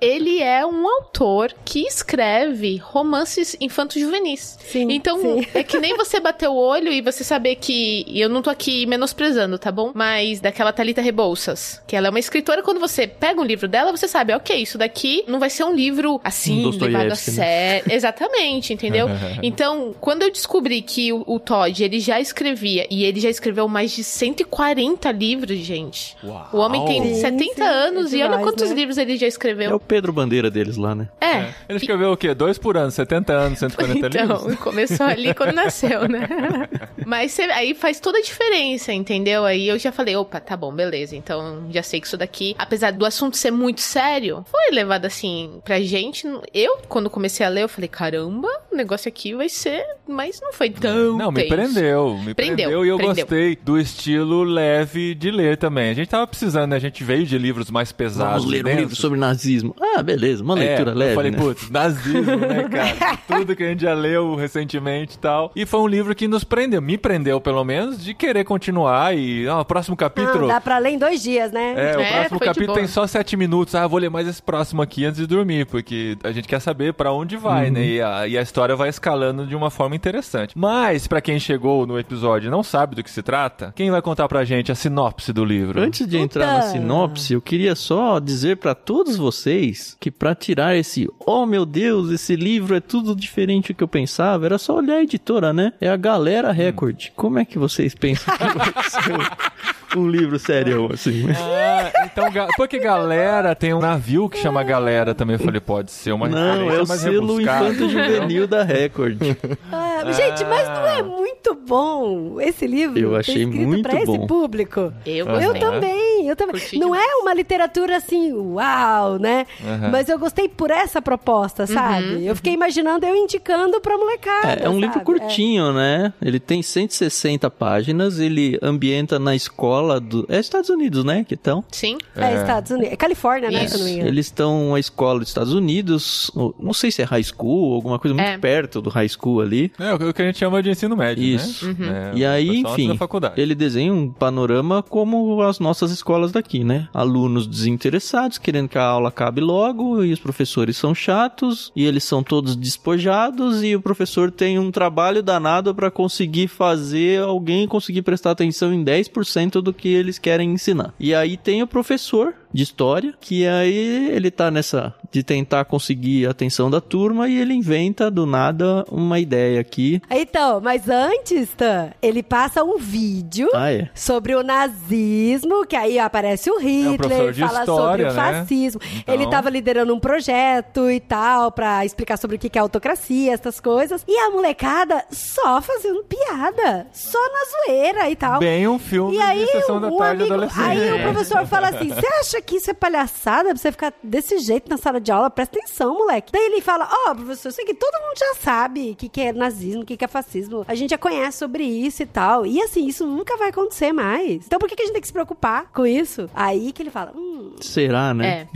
ele 0.00 0.40
é 0.42 0.64
um 0.66 0.86
autor 0.88 1.52
que 1.64 1.80
escreve 1.86 2.76
romances 2.76 3.56
infanto-juvenis. 3.60 4.58
Sim, 4.64 4.88
Então, 4.90 5.20
sim. 5.20 5.46
é 5.54 5.62
que 5.62 5.78
nem 5.78 5.96
você 5.96 6.20
bater 6.20 6.48
o 6.48 6.54
olho 6.54 6.92
e 6.92 7.00
você 7.00 7.22
saber 7.24 7.56
que. 7.56 8.04
E 8.06 8.20
eu 8.20 8.28
não 8.28 8.42
tô 8.42 8.50
aqui 8.50 8.86
menosprezando, 8.86 9.58
tá 9.58 9.70
bom? 9.70 9.92
Mas 9.94 10.40
daquela 10.40 10.72
Thalita 10.72 11.00
Rebouças, 11.00 11.80
que 11.86 11.96
ela 11.96 12.08
é 12.08 12.10
uma 12.10 12.18
escritora, 12.18 12.62
quando 12.62 12.80
você 12.80 13.06
pega 13.06 13.40
um 13.40 13.44
livro 13.44 13.68
dela, 13.68 13.90
você 13.90 14.08
sabe, 14.08 14.34
ok, 14.34 14.56
isso 14.56 14.78
daqui 14.78 15.24
não 15.26 15.38
vai 15.38 15.50
ser 15.50 15.64
um 15.64 15.74
livro 15.74 16.20
assim, 16.24 16.66
Um 16.66 16.70
levado 16.70 17.06
a 17.06 17.08
né? 17.10 17.14
sério. 17.14 17.92
Exatamente, 17.92 18.72
entendeu? 18.72 19.06
então, 19.42 19.94
quando 20.00 20.22
eu 20.22 20.30
descobri 20.30 20.82
que 20.82 21.12
o, 21.12 21.24
o 21.26 21.38
Todd, 21.38 21.82
ele 21.82 22.00
já 22.00 22.20
escrevia, 22.20 22.86
e 22.90 23.04
ele 23.04 23.20
já 23.20 23.28
escreveu 23.30 23.68
mais 23.68 23.92
de 23.92 24.02
140 24.04 25.10
livros, 25.12 25.58
gente. 25.58 26.16
Uau. 26.24 26.48
O 26.52 26.56
homem 26.58 26.84
tem 26.84 27.02
Sim, 27.14 27.20
70 27.20 27.54
sim, 27.54 27.62
anos 27.62 28.12
é 28.12 28.16
e 28.16 28.20
olha 28.20 28.30
demais, 28.30 28.44
quantos 28.44 28.70
né? 28.70 28.76
livros 28.76 28.98
ele 28.98 29.16
já 29.16 29.26
É 29.34 29.36
escreveu. 29.36 29.74
o 29.76 29.80
Pedro 29.80 30.12
Bandeira 30.12 30.50
deles 30.50 30.76
lá, 30.76 30.94
né? 30.94 31.08
É. 31.20 31.48
Ele 31.68 31.78
escreveu 31.78 32.12
o 32.12 32.16
quê? 32.16 32.34
Dois 32.34 32.58
por 32.58 32.76
ano, 32.76 32.90
70 32.90 33.32
anos, 33.32 33.58
140 33.58 34.08
livros? 34.08 34.42
Então, 34.42 34.56
começou 34.62 35.06
ali 35.06 35.34
quando 35.34 35.52
nasceu, 35.52 36.08
né? 36.08 36.28
Mas 37.06 37.32
cê- 37.32 37.42
aí 37.42 37.74
faz 37.74 38.00
toda 38.00 38.18
a 38.18 38.22
diferença, 38.22 38.92
entendeu? 38.92 39.44
Aí 39.44 39.68
eu 39.68 39.78
já 39.78 39.92
falei, 39.92 40.16
opa, 40.16 40.40
tá 40.40 40.56
bom, 40.56 40.72
beleza. 40.72 41.14
Então 41.16 41.66
já 41.70 41.82
sei 41.82 42.00
que 42.00 42.06
isso 42.06 42.16
daqui, 42.16 42.54
apesar 42.58 42.92
do 42.92 43.04
assunto 43.04 43.36
ser 43.36 43.50
muito 43.50 43.80
sério, 43.80 44.44
foi 44.50 44.74
levado 44.74 45.04
assim 45.06 45.60
pra 45.64 45.80
gente. 45.80 46.26
Eu, 46.52 46.78
quando 46.88 47.10
comecei 47.10 47.44
a 47.44 47.48
ler, 47.48 47.62
eu 47.62 47.68
falei, 47.68 47.88
caramba, 47.88 48.48
o 48.72 48.76
negócio 48.76 49.08
aqui 49.08 49.34
vai 49.34 49.48
ser. 49.48 49.84
Mas 50.06 50.40
não 50.40 50.52
foi 50.52 50.68
tão. 50.70 51.16
Não, 51.16 51.32
me 51.32 51.42
tenso. 51.42 51.54
prendeu, 51.54 52.18
me 52.18 52.34
prendeu, 52.34 52.56
Prendeu, 52.68 52.84
e 52.84 52.88
eu 52.88 52.96
prendeu. 52.96 53.14
gostei 53.24 53.56
do 53.56 53.78
estilo 53.78 54.42
leve 54.42 55.14
de 55.14 55.30
ler 55.30 55.56
também. 55.56 55.90
A 55.90 55.94
gente 55.94 56.08
tava 56.08 56.26
precisando, 56.26 56.70
né? 56.70 56.76
A 56.76 56.80
gente 56.80 57.02
veio 57.02 57.24
de 57.24 57.38
livros 57.38 57.70
mais 57.70 57.90
pesados. 57.90 58.44
Vamos 58.44 58.50
ler 58.62 58.66
um 58.66 58.76
livro 58.80 58.94
sobre 58.96 59.18
nazismo. 59.28 59.74
Ah, 59.80 60.02
beleza, 60.02 60.42
uma 60.42 60.54
leitura 60.54 60.90
é, 60.90 60.94
leve, 60.94 61.10
Eu 61.12 61.14
falei, 61.16 61.30
né? 61.30 61.38
putz, 61.38 61.70
nazismo, 61.70 62.36
né, 62.36 62.68
cara? 62.70 63.16
Tudo 63.26 63.56
que 63.56 63.62
a 63.62 63.68
gente 63.68 63.82
já 63.82 63.94
leu 63.94 64.34
recentemente 64.34 65.16
e 65.16 65.18
tal. 65.18 65.52
E 65.54 65.64
foi 65.66 65.80
um 65.80 65.86
livro 65.86 66.14
que 66.14 66.26
nos 66.28 66.44
prendeu, 66.44 66.80
me 66.82 66.98
prendeu 66.98 67.40
pelo 67.40 67.64
menos, 67.64 68.02
de 68.02 68.14
querer 68.14 68.44
continuar 68.44 69.16
e, 69.16 69.46
ó, 69.48 69.60
o 69.60 69.64
próximo 69.64 69.96
capítulo. 69.96 70.44
Ah, 70.46 70.54
dá 70.54 70.60
pra 70.60 70.78
ler 70.78 70.90
em 70.90 70.98
dois 70.98 71.22
dias, 71.22 71.50
né? 71.52 71.74
É, 71.76 71.96
o 71.96 72.00
É, 72.00 72.12
próximo 72.12 72.40
capítulo 72.40 72.74
tem 72.74 72.86
só 72.86 73.06
sete 73.06 73.36
minutos. 73.36 73.74
Ah, 73.74 73.86
vou 73.86 73.98
ler 73.98 74.10
mais 74.10 74.26
esse 74.28 74.42
próximo 74.42 74.82
aqui 74.82 75.04
antes 75.04 75.20
de 75.20 75.26
dormir, 75.26 75.66
porque 75.66 76.16
a 76.22 76.32
gente 76.32 76.46
quer 76.48 76.60
saber 76.60 76.92
pra 76.94 77.12
onde 77.12 77.36
vai, 77.36 77.70
né? 77.70 77.84
E 77.84 78.02
a, 78.02 78.26
e 78.28 78.38
a 78.38 78.42
história 78.42 78.76
vai 78.76 78.88
escalando 78.88 79.46
de 79.46 79.54
uma 79.56 79.70
forma 79.70 79.94
interessante. 79.96 80.52
Mas, 80.56 81.06
pra 81.06 81.20
quem 81.20 81.38
chegou 81.38 81.86
no 81.86 81.98
episódio 81.98 82.48
e 82.48 82.50
não 82.50 82.62
sabe 82.62 82.94
do 82.96 83.02
que 83.02 83.10
se 83.10 83.22
trata, 83.22 83.72
quem 83.74 83.90
vai 83.90 84.02
contar 84.02 84.28
pra 84.28 84.44
gente 84.44 84.70
a 84.70 84.74
sinopse 84.74 85.32
do 85.32 85.44
livro? 85.44 85.80
Antes 85.80 86.06
de 86.06 86.18
entrar 86.18 86.46
na 86.46 86.54
Puta. 86.60 86.68
sinopse, 86.72 87.32
eu 87.34 87.40
queria 87.40 87.74
só 87.74 88.18
dizer 88.18 88.56
pra 88.58 88.74
todos 88.74 89.13
vocês 89.16 89.96
que 90.00 90.10
pra 90.10 90.34
tirar 90.34 90.76
esse, 90.76 91.08
oh 91.26 91.46
meu 91.46 91.64
Deus, 91.64 92.10
esse 92.10 92.36
livro 92.36 92.76
é 92.76 92.80
tudo 92.80 93.14
diferente 93.14 93.72
do 93.72 93.76
que 93.76 93.84
eu 93.84 93.88
pensava, 93.88 94.46
era 94.46 94.58
só 94.58 94.76
olhar 94.76 94.96
a 94.96 95.02
editora, 95.02 95.52
né? 95.52 95.72
É 95.80 95.88
a 95.88 95.96
Galera 95.96 96.52
Record. 96.52 97.10
Como 97.16 97.38
é 97.38 97.44
que 97.44 97.58
vocês 97.58 97.94
pensam 97.94 98.34
que 98.36 98.44
vai 98.44 98.90
ser 98.90 99.98
um, 99.98 100.08
livro 100.08 100.38
sério 100.38 100.90
assim? 100.92 101.26
Ah, 101.30 101.92
então, 102.04 102.26
porque 102.56 102.78
galera 102.78 103.54
tem 103.54 103.72
um 103.72 103.80
navio 103.80 104.28
que 104.28 104.38
chama 104.38 104.62
Galera 104.62 105.14
também. 105.14 105.36
Eu 105.36 105.40
falei, 105.40 105.60
pode 105.60 105.90
ser 105.90 106.12
uma 106.12 106.28
Não, 106.28 106.70
é 106.70 106.82
o 106.82 106.88
mais 106.88 107.00
selo. 107.00 107.40
Infanto 107.40 107.88
Juvenil 107.88 108.46
da 108.46 108.62
Record. 108.62 109.18
Ah, 109.72 110.12
gente, 110.12 110.44
mas 110.44 110.68
não 110.68 110.86
é 110.86 111.02
muito 111.02 111.54
bom 111.54 112.40
esse 112.40 112.66
livro? 112.66 112.98
Eu 112.98 113.16
achei 113.16 113.42
escrito 113.42 113.66
muito 113.66 113.88
pra 113.88 114.04
bom. 114.04 114.16
esse 114.16 114.26
público? 114.26 114.92
Eu. 115.06 115.26
Eu 115.26 115.54
gostei. 115.54 116.13
Também, 116.24 116.28
eu 116.28 116.36
também. 116.36 116.54
Curti 116.60 116.78
Não 116.78 116.88
demais. 116.92 117.04
é 117.10 117.14
uma 117.16 117.34
literatura 117.34 117.96
assim, 117.96 118.32
uau, 118.32 119.18
né? 119.18 119.46
Aham. 119.64 119.88
Mas 119.90 120.08
eu 120.08 120.18
gostei 120.18 120.48
por 120.48 120.70
essa 120.70 121.00
proposta, 121.02 121.66
sabe? 121.66 122.24
Eu 122.24 122.34
fiquei 122.36 122.52
imaginando 122.54 123.04
eu 123.06 123.14
indicando 123.16 123.80
pra 123.80 123.96
molecada. 123.98 124.62
É, 124.62 124.64
é 124.64 124.68
um 124.70 124.78
livro 124.78 124.94
sabe? 124.94 125.04
curtinho, 125.04 125.72
né? 125.72 126.12
Ele 126.22 126.38
tem 126.40 126.62
160 126.62 127.50
páginas, 127.50 128.18
ele 128.18 128.58
ambienta 128.62 129.18
na 129.18 129.34
escola 129.34 130.00
do... 130.00 130.24
É 130.28 130.38
Estados 130.38 130.68
Unidos, 130.70 131.04
né? 131.04 131.24
Que 131.24 131.34
estão. 131.34 131.64
Sim. 131.70 131.98
É, 132.16 132.24
é 132.32 132.34
Estados 132.40 132.70
Unidos. 132.70 132.92
É 132.92 132.96
Califórnia, 132.96 133.50
né? 133.50 133.64
Engano. 133.64 133.88
Eles 134.06 134.26
estão 134.26 134.68
uma 134.68 134.80
escola 134.80 135.20
dos 135.20 135.28
Estados 135.28 135.52
Unidos, 135.54 136.30
não 136.58 136.72
sei 136.72 136.90
se 136.90 137.02
é 137.02 137.04
high 137.04 137.22
school, 137.22 137.74
alguma 137.74 137.98
coisa 137.98 138.14
muito 138.14 138.26
É. 138.26 138.38
perto 138.38 138.80
do 138.80 138.90
high 138.90 139.08
school 139.08 139.40
ali. 139.40 139.72
É, 139.78 139.92
o 139.94 140.12
que 140.12 140.22
a 140.22 140.26
gente 140.26 140.38
chama 140.38 140.62
de 140.62 140.70
ensino 140.70 140.96
médio, 140.96 141.22
Isso. 141.24 141.66
né? 141.78 142.12
É, 142.14 142.18
E 142.18 142.24
aí, 142.24 142.58
enfim, 142.60 142.98
ele 143.36 143.54
desenha 143.54 143.92
um 143.92 144.10
panorama 144.10 144.82
como 144.82 145.40
as 145.42 145.58
nossas 145.58 145.90
escolas 145.90 146.13
daqui, 146.32 146.64
né? 146.64 146.88
Alunos 146.92 147.46
desinteressados, 147.46 148.38
querendo 148.38 148.68
que 148.68 148.78
a 148.78 148.84
aula 148.84 149.08
acabe 149.08 149.40
logo, 149.40 150.02
e 150.04 150.12
os 150.12 150.18
professores 150.18 150.76
são 150.76 150.94
chatos, 150.94 151.70
e 151.76 151.84
eles 151.84 152.04
são 152.04 152.22
todos 152.22 152.56
despojados, 152.56 153.62
e 153.62 153.74
o 153.74 153.80
professor 153.80 154.30
tem 154.30 154.58
um 154.58 154.70
trabalho 154.70 155.22
danado 155.22 155.74
para 155.74 155.90
conseguir 155.90 156.48
fazer 156.48 157.20
alguém 157.22 157.66
conseguir 157.66 158.02
prestar 158.02 158.30
atenção 158.32 158.72
em 158.72 158.84
10% 158.84 159.60
do 159.62 159.72
que 159.72 159.88
eles 159.88 160.18
querem 160.18 160.52
ensinar. 160.52 160.94
E 160.98 161.14
aí 161.14 161.36
tem 161.36 161.62
o 161.62 161.66
professor 161.66 162.34
de 162.52 162.62
história, 162.62 163.12
que 163.20 163.44
aí 163.46 164.10
ele 164.12 164.30
tá 164.30 164.48
nessa 164.48 164.94
de 165.10 165.24
tentar 165.24 165.64
conseguir 165.64 166.26
a 166.26 166.30
atenção 166.30 166.70
da 166.70 166.80
turma 166.80 167.28
e 167.28 167.36
ele 167.36 167.52
inventa 167.52 168.08
do 168.10 168.26
nada 168.26 168.84
uma 168.90 169.18
ideia 169.18 169.60
aqui. 169.60 170.00
Então, 170.08 170.60
mas 170.60 170.88
antes, 170.88 171.48
Tan, 171.56 171.90
ele 172.00 172.22
passa 172.22 172.62
um 172.62 172.78
vídeo 172.78 173.48
Ah, 173.54 173.72
é. 173.72 173.90
sobre 173.94 174.34
o 174.36 174.42
nazismo, 174.44 175.66
que 175.66 175.74
aí 175.74 175.98
aparece 176.06 176.50
o 176.50 176.58
Hitler, 176.58 176.96
professor 176.96 177.32
de 177.32 177.40
fala 177.40 177.60
história, 177.60 177.86
sobre 177.86 178.02
o 178.04 178.12
né? 178.12 178.40
fascismo. 178.40 178.80
Então- 178.98 179.14
Ele 179.14 179.26
tava 179.28 179.50
liderando 179.50 179.94
um 179.94 180.00
projeto 180.00 180.90
e 180.90 181.00
tal, 181.00 181.50
pra 181.52 181.84
explicar 181.84 182.16
sobre 182.16 182.36
o 182.36 182.38
que 182.38 182.48
que 182.48 182.58
é 182.58 182.60
autocracia, 182.60 183.32
essas 183.32 183.60
coisas. 183.60 184.04
E 184.06 184.16
a 184.18 184.30
molecada 184.30 185.04
só 185.10 185.60
fazendo 185.60 186.02
piada, 186.04 186.86
só 186.92 187.18
na 187.18 187.72
zoeira 187.72 188.10
e 188.10 188.16
tal. 188.16 188.38
Bem 188.40 188.66
um 188.68 188.78
filme 188.78 189.16
E 189.16 189.20
aí, 189.20 189.46
sessão 189.46 189.80
da 189.80 189.88
um 189.88 189.96
tarde 189.98 190.22
amigo, 190.24 190.50
aí 190.56 190.92
o 190.92 190.96
É. 190.96 191.02
professor 191.12 191.46
fala 191.46 191.68
assim: 191.68 191.88
Você 191.90 192.06
acha 192.20 192.40
que 192.40 192.56
isso 192.56 192.70
é 192.70 192.74
palhaçada 192.74 193.50
pra 193.50 193.56
você 193.56 193.70
ficar 193.72 193.92
desse 194.02 194.38
jeito 194.38 194.68
na 194.68 194.76
sala 194.76 195.00
de 195.00 195.10
aula? 195.12 195.30
Presta 195.30 195.58
atenção, 195.58 195.94
moleque. 195.94 196.32
Daí 196.32 196.42
ele 196.46 196.60
fala: 196.60 196.88
Ó, 197.08 197.14
professor, 197.14 197.48
isso 197.48 197.60
aqui 197.60 197.74
todo 197.74 197.92
mundo 198.00 198.18
já 198.18 198.34
sabe 198.40 198.90
o 198.90 198.96
que, 198.96 199.08
que 199.08 199.20
é 199.20 199.32
nazismo, 199.32 199.82
o 199.82 199.84
que, 199.86 199.96
que 199.96 200.04
é 200.04 200.08
fascismo. 200.08 200.64
A 200.66 200.74
gente 200.74 200.90
já 200.90 200.98
conhece 200.98 201.38
sobre 201.38 201.64
isso 201.64 202.02
e 202.02 202.06
tal. 202.06 202.46
E 202.46 202.60
assim, 202.62 202.86
isso 202.86 203.06
nunca 203.06 203.36
vai 203.36 203.48
acontecer 203.48 203.92
mais. 203.92 204.44
Então 204.46 204.58
por 204.58 204.68
que, 204.68 204.76
que 204.76 204.82
a 204.82 204.86
gente 204.86 204.92
tem 204.94 205.00
que 205.00 205.06
se 205.08 205.12
preocupar 205.12 205.66
com 205.72 205.86
isso? 205.86 205.93
Aí 206.34 206.72
que 206.72 206.82
ele 206.82 206.90
fala: 206.90 207.12
Hum, 207.16 207.34
Será, 207.60 208.12
né? 208.14 208.48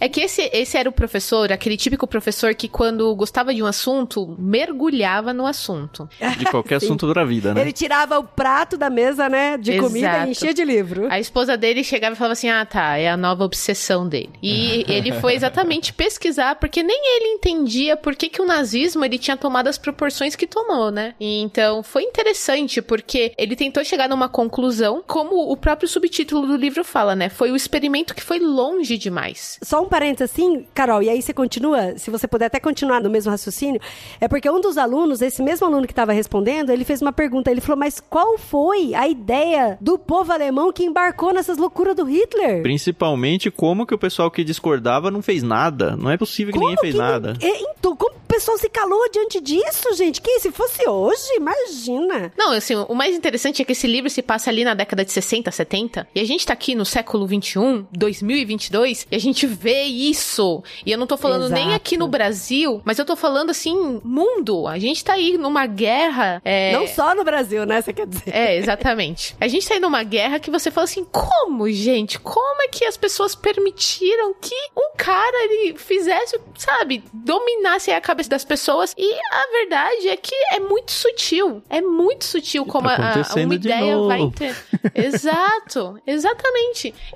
É. 0.00 0.06
É 0.06 0.08
que 0.08 0.20
esse, 0.20 0.50
esse 0.52 0.76
era 0.76 0.88
o 0.88 0.92
professor, 0.92 1.52
aquele 1.52 1.76
típico 1.76 2.06
professor 2.06 2.54
que 2.54 2.68
quando 2.68 3.14
gostava 3.14 3.54
de 3.54 3.62
um 3.62 3.66
assunto, 3.66 4.34
mergulhava 4.38 5.32
no 5.32 5.46
assunto. 5.46 6.08
De 6.38 6.44
qualquer 6.46 6.76
assunto 6.76 7.12
da 7.12 7.24
vida, 7.24 7.54
né? 7.54 7.60
ele 7.60 7.72
tirava 7.72 8.18
o 8.18 8.24
prato 8.24 8.76
da 8.76 8.90
mesa, 8.90 9.28
né, 9.28 9.56
de 9.56 9.78
comida 9.78 10.08
Exato. 10.08 10.28
e 10.28 10.30
enchia 10.30 10.54
de 10.54 10.64
livro. 10.64 11.06
A 11.10 11.18
esposa 11.18 11.56
dele 11.56 11.82
chegava 11.84 12.14
e 12.14 12.18
falava 12.18 12.32
assim: 12.32 12.48
Ah, 12.48 12.64
tá, 12.64 12.96
é 12.96 13.08
a 13.08 13.16
nova 13.16 13.44
obsessão 13.44 14.08
dele. 14.08 14.30
E 14.42 14.84
ele 14.90 15.12
foi 15.12 15.34
exatamente 15.34 15.92
pesquisar, 15.92 16.56
porque 16.56 16.82
nem 16.82 17.00
ele 17.16 17.34
entendia 17.34 17.96
por 17.96 18.14
que, 18.14 18.28
que 18.28 18.42
o 18.42 18.46
nazismo 18.46 19.04
ele 19.04 19.18
tinha 19.18 19.36
tomado 19.36 19.68
as 19.68 19.78
proporções 19.78 20.34
que 20.34 20.46
tomou, 20.46 20.90
né? 20.90 21.14
E 21.20 21.40
então 21.40 21.82
foi 21.82 22.02
interessante, 22.02 22.80
porque 22.80 23.32
ele 23.36 23.56
tentou 23.56 23.84
chegar 23.84 24.08
numa 24.08 24.28
conclusão, 24.28 25.02
como 25.06 25.50
o 25.50 25.56
próprio 25.56 25.88
subtítulo 25.88 26.46
do 26.46 26.56
livro 26.56 26.84
fala, 26.86 27.14
né? 27.14 27.28
Foi 27.28 27.50
o 27.50 27.56
experimento 27.56 28.14
que 28.14 28.22
foi 28.22 28.38
longe 28.38 28.96
demais. 28.96 29.58
Só 29.62 29.82
um 29.82 29.88
parênteses 29.88 30.30
assim, 30.32 30.66
Carol, 30.74 31.02
e 31.02 31.10
aí 31.10 31.20
você 31.20 31.32
continua, 31.32 31.96
se 31.98 32.10
você 32.10 32.26
puder 32.26 32.46
até 32.46 32.60
continuar 32.60 33.00
no 33.00 33.10
mesmo 33.10 33.30
raciocínio, 33.30 33.80
é 34.20 34.28
porque 34.28 34.50
um 34.50 34.60
dos 34.60 34.78
alunos, 34.78 35.20
esse 35.20 35.42
mesmo 35.42 35.66
aluno 35.66 35.86
que 35.86 35.92
estava 35.92 36.12
respondendo, 36.12 36.70
ele 36.70 36.84
fez 36.84 37.02
uma 37.02 37.12
pergunta, 37.12 37.50
ele 37.50 37.60
falou, 37.60 37.78
mas 37.78 38.00
qual 38.00 38.38
foi 38.38 38.94
a 38.94 39.08
ideia 39.08 39.76
do 39.80 39.98
povo 39.98 40.32
alemão 40.32 40.72
que 40.72 40.84
embarcou 40.84 41.32
nessas 41.32 41.58
loucuras 41.58 41.96
do 41.96 42.04
Hitler? 42.04 42.62
Principalmente 42.62 43.50
como 43.50 43.86
que 43.86 43.94
o 43.94 43.98
pessoal 43.98 44.30
que 44.30 44.44
discordava 44.44 45.10
não 45.10 45.22
fez 45.22 45.42
nada. 45.42 45.96
Não 45.96 46.10
é 46.10 46.16
possível 46.16 46.52
que 46.52 46.58
como 46.58 46.70
ninguém 46.70 46.80
fez 46.80 46.94
que 46.94 47.00
nada. 47.00 47.34
É, 47.40 47.62
então, 47.78 47.96
como 47.96 48.14
o 48.14 48.28
pessoal 48.28 48.56
se 48.58 48.68
calou 48.68 49.10
diante 49.10 49.40
disso, 49.40 49.94
gente? 49.94 50.20
Que 50.20 50.40
se 50.40 50.50
fosse 50.50 50.88
hoje, 50.88 51.34
imagina. 51.36 52.32
Não, 52.36 52.52
assim, 52.52 52.74
o 52.74 52.94
mais 52.94 53.16
interessante 53.16 53.62
é 53.62 53.64
que 53.64 53.72
esse 53.72 53.86
livro 53.86 54.10
se 54.10 54.22
passa 54.22 54.50
ali 54.50 54.64
na 54.64 54.74
década 54.74 55.04
de 55.04 55.12
60, 55.12 55.50
70, 55.50 56.08
e 56.14 56.20
a 56.20 56.24
gente 56.24 56.46
tá 56.46 56.52
aqui 56.52 56.74
no 56.76 56.84
século 56.84 57.26
21, 57.26 57.86
2022, 57.92 59.06
e 59.10 59.16
a 59.16 59.18
gente 59.18 59.46
vê 59.46 59.82
isso. 59.82 60.62
E 60.84 60.92
eu 60.92 60.98
não 60.98 61.06
tô 61.06 61.16
falando 61.16 61.46
Exato. 61.46 61.60
nem 61.60 61.74
aqui 61.74 61.96
no 61.96 62.06
Brasil, 62.06 62.80
mas 62.84 62.98
eu 62.98 63.04
tô 63.04 63.16
falando 63.16 63.50
assim, 63.50 64.00
mundo. 64.04 64.68
A 64.68 64.78
gente 64.78 65.04
tá 65.04 65.14
aí 65.14 65.36
numa 65.36 65.66
guerra. 65.66 66.40
É... 66.44 66.72
Não 66.72 66.86
só 66.86 67.14
no 67.14 67.24
Brasil, 67.24 67.64
né? 67.66 67.80
Você 67.80 67.92
quer 67.92 68.06
dizer? 68.06 68.34
É, 68.34 68.56
exatamente. 68.56 69.34
A 69.40 69.48
gente 69.48 69.66
tá 69.66 69.74
aí 69.74 69.80
numa 69.80 70.02
guerra 70.02 70.38
que 70.38 70.50
você 70.50 70.70
fala 70.70 70.84
assim, 70.84 71.04
como, 71.04 71.68
gente? 71.70 72.18
Como 72.20 72.62
é 72.62 72.68
que 72.68 72.84
as 72.84 72.96
pessoas 72.96 73.34
permitiram 73.34 74.34
que 74.40 74.54
um 74.76 74.92
cara 74.96 75.36
ele 75.44 75.78
fizesse, 75.78 76.38
sabe, 76.56 77.02
dominasse 77.12 77.90
a 77.90 78.00
cabeça 78.00 78.30
das 78.30 78.44
pessoas? 78.44 78.94
E 78.96 79.14
a 79.14 79.46
verdade 79.52 80.08
é 80.08 80.16
que 80.16 80.34
é 80.52 80.60
muito 80.60 80.92
sutil. 80.92 81.62
É 81.68 81.80
muito 81.80 82.24
sutil 82.24 82.64
como 82.66 82.88
tá 82.88 83.22
a, 83.28 83.40
uma 83.40 83.54
ideia 83.54 83.96
novo. 83.96 84.08
vai 84.08 84.30
ter. 84.30 84.56
Exato, 84.94 85.98
exatamente. 86.06 86.65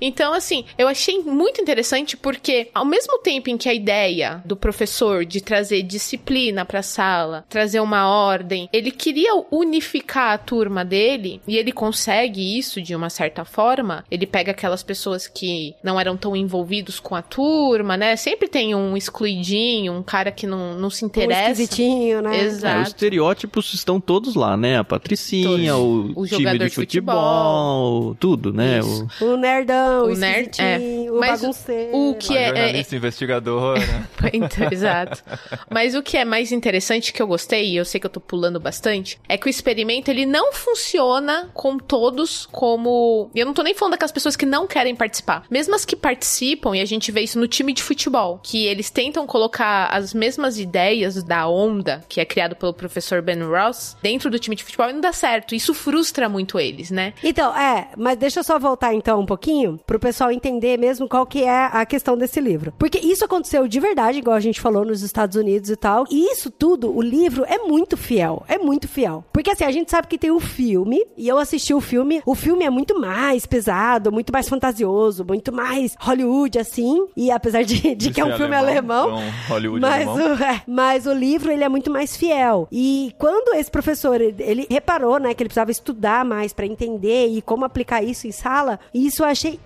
Então, 0.01 0.33
assim, 0.33 0.65
eu 0.79 0.89
achei 0.89 1.21
muito 1.21 1.61
interessante 1.61 2.17
porque, 2.17 2.69
ao 2.75 2.85
mesmo 2.85 3.19
tempo 3.19 3.51
em 3.51 3.57
que 3.57 3.69
a 3.69 3.75
ideia 3.75 4.43
do 4.45 4.57
professor 4.57 5.25
de 5.25 5.41
trazer 5.41 5.83
disciplina 5.83 6.65
para 6.65 6.81
a 6.81 6.83
sala, 6.83 7.45
trazer 7.49 7.81
uma 7.81 8.09
ordem, 8.09 8.69
ele 8.73 8.91
queria 8.91 9.31
unificar 9.51 10.33
a 10.33 10.39
turma 10.39 10.85
dele 10.85 11.41
e 11.47 11.57
ele 11.57 11.73
consegue 11.73 12.59
isso 12.59 12.81
de 12.81 12.95
uma 12.95 13.11
certa 13.11 13.45
forma. 13.45 14.05
Ele 14.11 14.27
pega 14.27 14.53
aquelas 14.53 14.83
pessoas 14.83 15.27
que 15.27 15.75
não 15.83 15.99
eram 15.99 16.17
tão 16.17 16.35
envolvidos 16.37 17.01
com 17.01 17.15
a 17.15 17.23
turma, 17.23 17.97
né? 17.97 18.17
Sempre 18.17 18.49
tem 18.49 18.75
um 18.75 18.97
excluidinho, 18.97 19.93
um 19.93 20.03
cara 20.03 20.31
que 20.31 20.47
não, 20.47 20.75
não 20.79 20.91
se 20.91 21.05
interessa. 21.05 21.49
Um 21.49 21.53
esquisitinho, 21.53 22.23
né? 22.23 22.41
Exato. 22.41 22.79
É, 22.79 22.83
os 22.83 22.89
estereótipos 22.89 23.75
estão 23.75 24.01
todos 24.01 24.35
lá, 24.35 24.57
né? 24.57 24.79
A 24.79 24.85
Patricinha, 24.85 25.77
o, 25.77 26.13
o 26.15 26.27
time 26.27 26.59
de 26.59 26.71
futebol, 26.71 26.91
futebol, 26.91 28.17
tudo, 28.19 28.53
né? 28.53 28.81
O... 28.83 29.09
o 29.35 29.37
nerdão, 29.37 30.05
o, 30.07 30.17
nerd, 30.17 30.61
é. 30.61 31.10
O 31.11 31.21
Mas 31.21 31.41
bagunceiro. 31.41 31.97
O 31.97 32.15
que 32.15 32.37
é, 32.37 32.47
jornalista 32.47 32.95
é... 32.95 32.99
investigador, 32.99 33.79
né? 33.79 34.07
Então, 34.33 34.69
exato. 34.71 35.23
Mas 35.69 35.95
o 35.95 36.03
que 36.03 36.17
é 36.17 36.25
mais 36.25 36.53
interessante 36.53 37.13
que 37.13 37.21
eu 37.21 37.27
gostei, 37.27 37.71
e 37.71 37.77
eu 37.77 37.85
sei 37.85 38.01
que 38.01 38.07
eu 38.07 38.11
tô 38.11 38.21
pulando 38.21 38.61
bastante, 38.61 39.19
é 39.29 39.37
que 39.37 39.47
o 39.47 39.51
experimento 39.51 40.11
ele 40.11 40.25
não 40.25 40.53
funciona 40.53 41.51
com 41.53 41.79
todos 41.79 42.47
como. 42.47 43.31
E 43.35 43.41
eu 43.41 43.47
não 43.47 43.55
tô 43.55 43.63
nem 43.63 43.75
falando 43.75 43.93
daquelas 43.93 44.13
pessoas 44.13 44.37
que 44.37 44.47
não 44.47 44.67
querem 44.67 44.95
participar. 44.95 45.45
Mesmo 45.51 45.75
as 45.75 45.85
que 45.85 45.97
participam, 45.97 46.77
e 46.77 46.81
a 46.81 46.85
gente 46.85 47.11
vê 47.11 47.23
isso 47.23 47.39
no 47.39 47.49
time 47.49 47.73
de 47.73 47.83
futebol, 47.83 48.41
que 48.43 48.67
eles 48.67 48.91
tentam 48.91 49.27
colocar 49.27 49.87
as 49.87 50.15
mesmas 50.15 50.59
ideias 50.59 51.23
da 51.23 51.49
onda, 51.49 52.05
que 52.09 52.21
é 52.21 52.25
criado 52.25 52.55
pelo 52.55 52.73
professor 52.73 53.23
Ben 53.23 53.43
Ross, 53.43 53.97
dentro 54.03 54.31
do 54.31 54.39
time 54.39 54.55
de 54.55 54.65
futebol 54.65 54.89
e 54.89 54.93
não 54.93 55.01
dá 55.01 55.13
certo. 55.13 55.55
Isso 55.55 55.75
frustra 55.75 56.29
muito 56.29 56.59
eles, 56.59 56.91
né? 56.91 57.15
Então, 57.23 57.57
é, 57.57 57.89
mas 57.97 58.17
deixa 58.19 58.41
eu 58.41 58.45
só 58.45 58.59
voltar 58.59 58.95
então 58.95 59.21
um 59.21 59.27
pouquinho 59.27 59.81
pro 59.87 59.99
pessoal 59.99 60.31
entender 60.31 60.79
mesmo 60.79 61.00
qual 61.09 61.27
que 61.27 61.45
é 61.45 61.67
a 61.73 61.85
questão 61.87 62.17
desse 62.17 62.41
livro. 62.41 62.73
Porque 62.79 62.99
isso 62.99 63.25
aconteceu 63.25 63.67
de 63.67 63.81
verdade, 63.81 64.19
igual 64.19 64.37
a 64.37 64.41
gente 64.41 64.61
falou 64.61 64.85
nos 64.85 65.03
Estados 65.03 65.37
Unidos 65.37 65.71
e 65.71 65.77
tal. 65.77 66.05
E 66.11 66.33
isso 66.33 66.51
tudo, 66.51 66.95
o 66.95 67.01
livro 67.03 67.45
é 67.47 67.59
muito 67.59 67.97
fiel. 67.97 68.45
É 68.49 68.59
muito 68.59 68.89
fiel. 68.89 69.25
Porque 69.33 69.51
assim, 69.51 69.65
a 69.65 69.71
gente 69.71 69.91
sabe 69.91 70.09
que 70.09 70.19
tem 70.19 70.31
o 70.31 70.41
filme, 70.41 71.05
e 71.17 71.29
eu 71.29 71.39
assisti 71.39 71.75
o 71.75 71.81
filme. 71.81 72.23
O 72.25 72.35
filme 72.35 72.65
é 72.65 72.71
muito 72.71 72.99
mais 72.99 73.47
pesado, 73.47 74.13
muito 74.13 74.33
mais 74.33 74.49
fantasioso, 74.49 75.25
muito 75.25 75.53
mais 75.53 75.95
Hollywood, 75.99 76.59
assim. 76.59 77.07
E 77.17 77.31
apesar 77.31 77.63
de, 77.63 77.95
de 77.95 78.11
que 78.11 78.21
é 78.21 78.25
um 78.25 78.37
filme 78.37 78.55
alemão. 78.55 79.15
alemão 79.15 79.21
então, 79.21 79.55
Hollywood 79.55 79.81
mas, 79.81 80.09
alemão. 80.09 80.37
O, 80.37 80.43
é, 80.43 80.63
mas 80.67 81.07
o 81.07 81.13
livro, 81.13 81.53
ele 81.53 81.65
é 81.65 81.69
muito 81.69 81.91
mais 81.91 82.17
fiel. 82.17 82.69
E 82.71 83.15
quando 83.19 83.55
esse 83.55 83.71
professor, 83.71 84.21
ele, 84.21 84.43
ele 84.43 84.67
reparou, 84.71 85.19
né, 85.19 85.35
que 85.35 85.43
ele 85.43 85.49
precisava 85.49 85.71
estudar 85.71 86.25
mais 86.25 86.53
para 86.53 86.67
entender 86.67 87.29
e 87.29 87.43
como 87.43 87.65
aplicar 87.65 88.03
isso 88.03 88.27
em 88.27 88.33
sala, 88.33 88.79
isso 88.93 89.23
eu 89.23 89.27
achei 89.27 89.59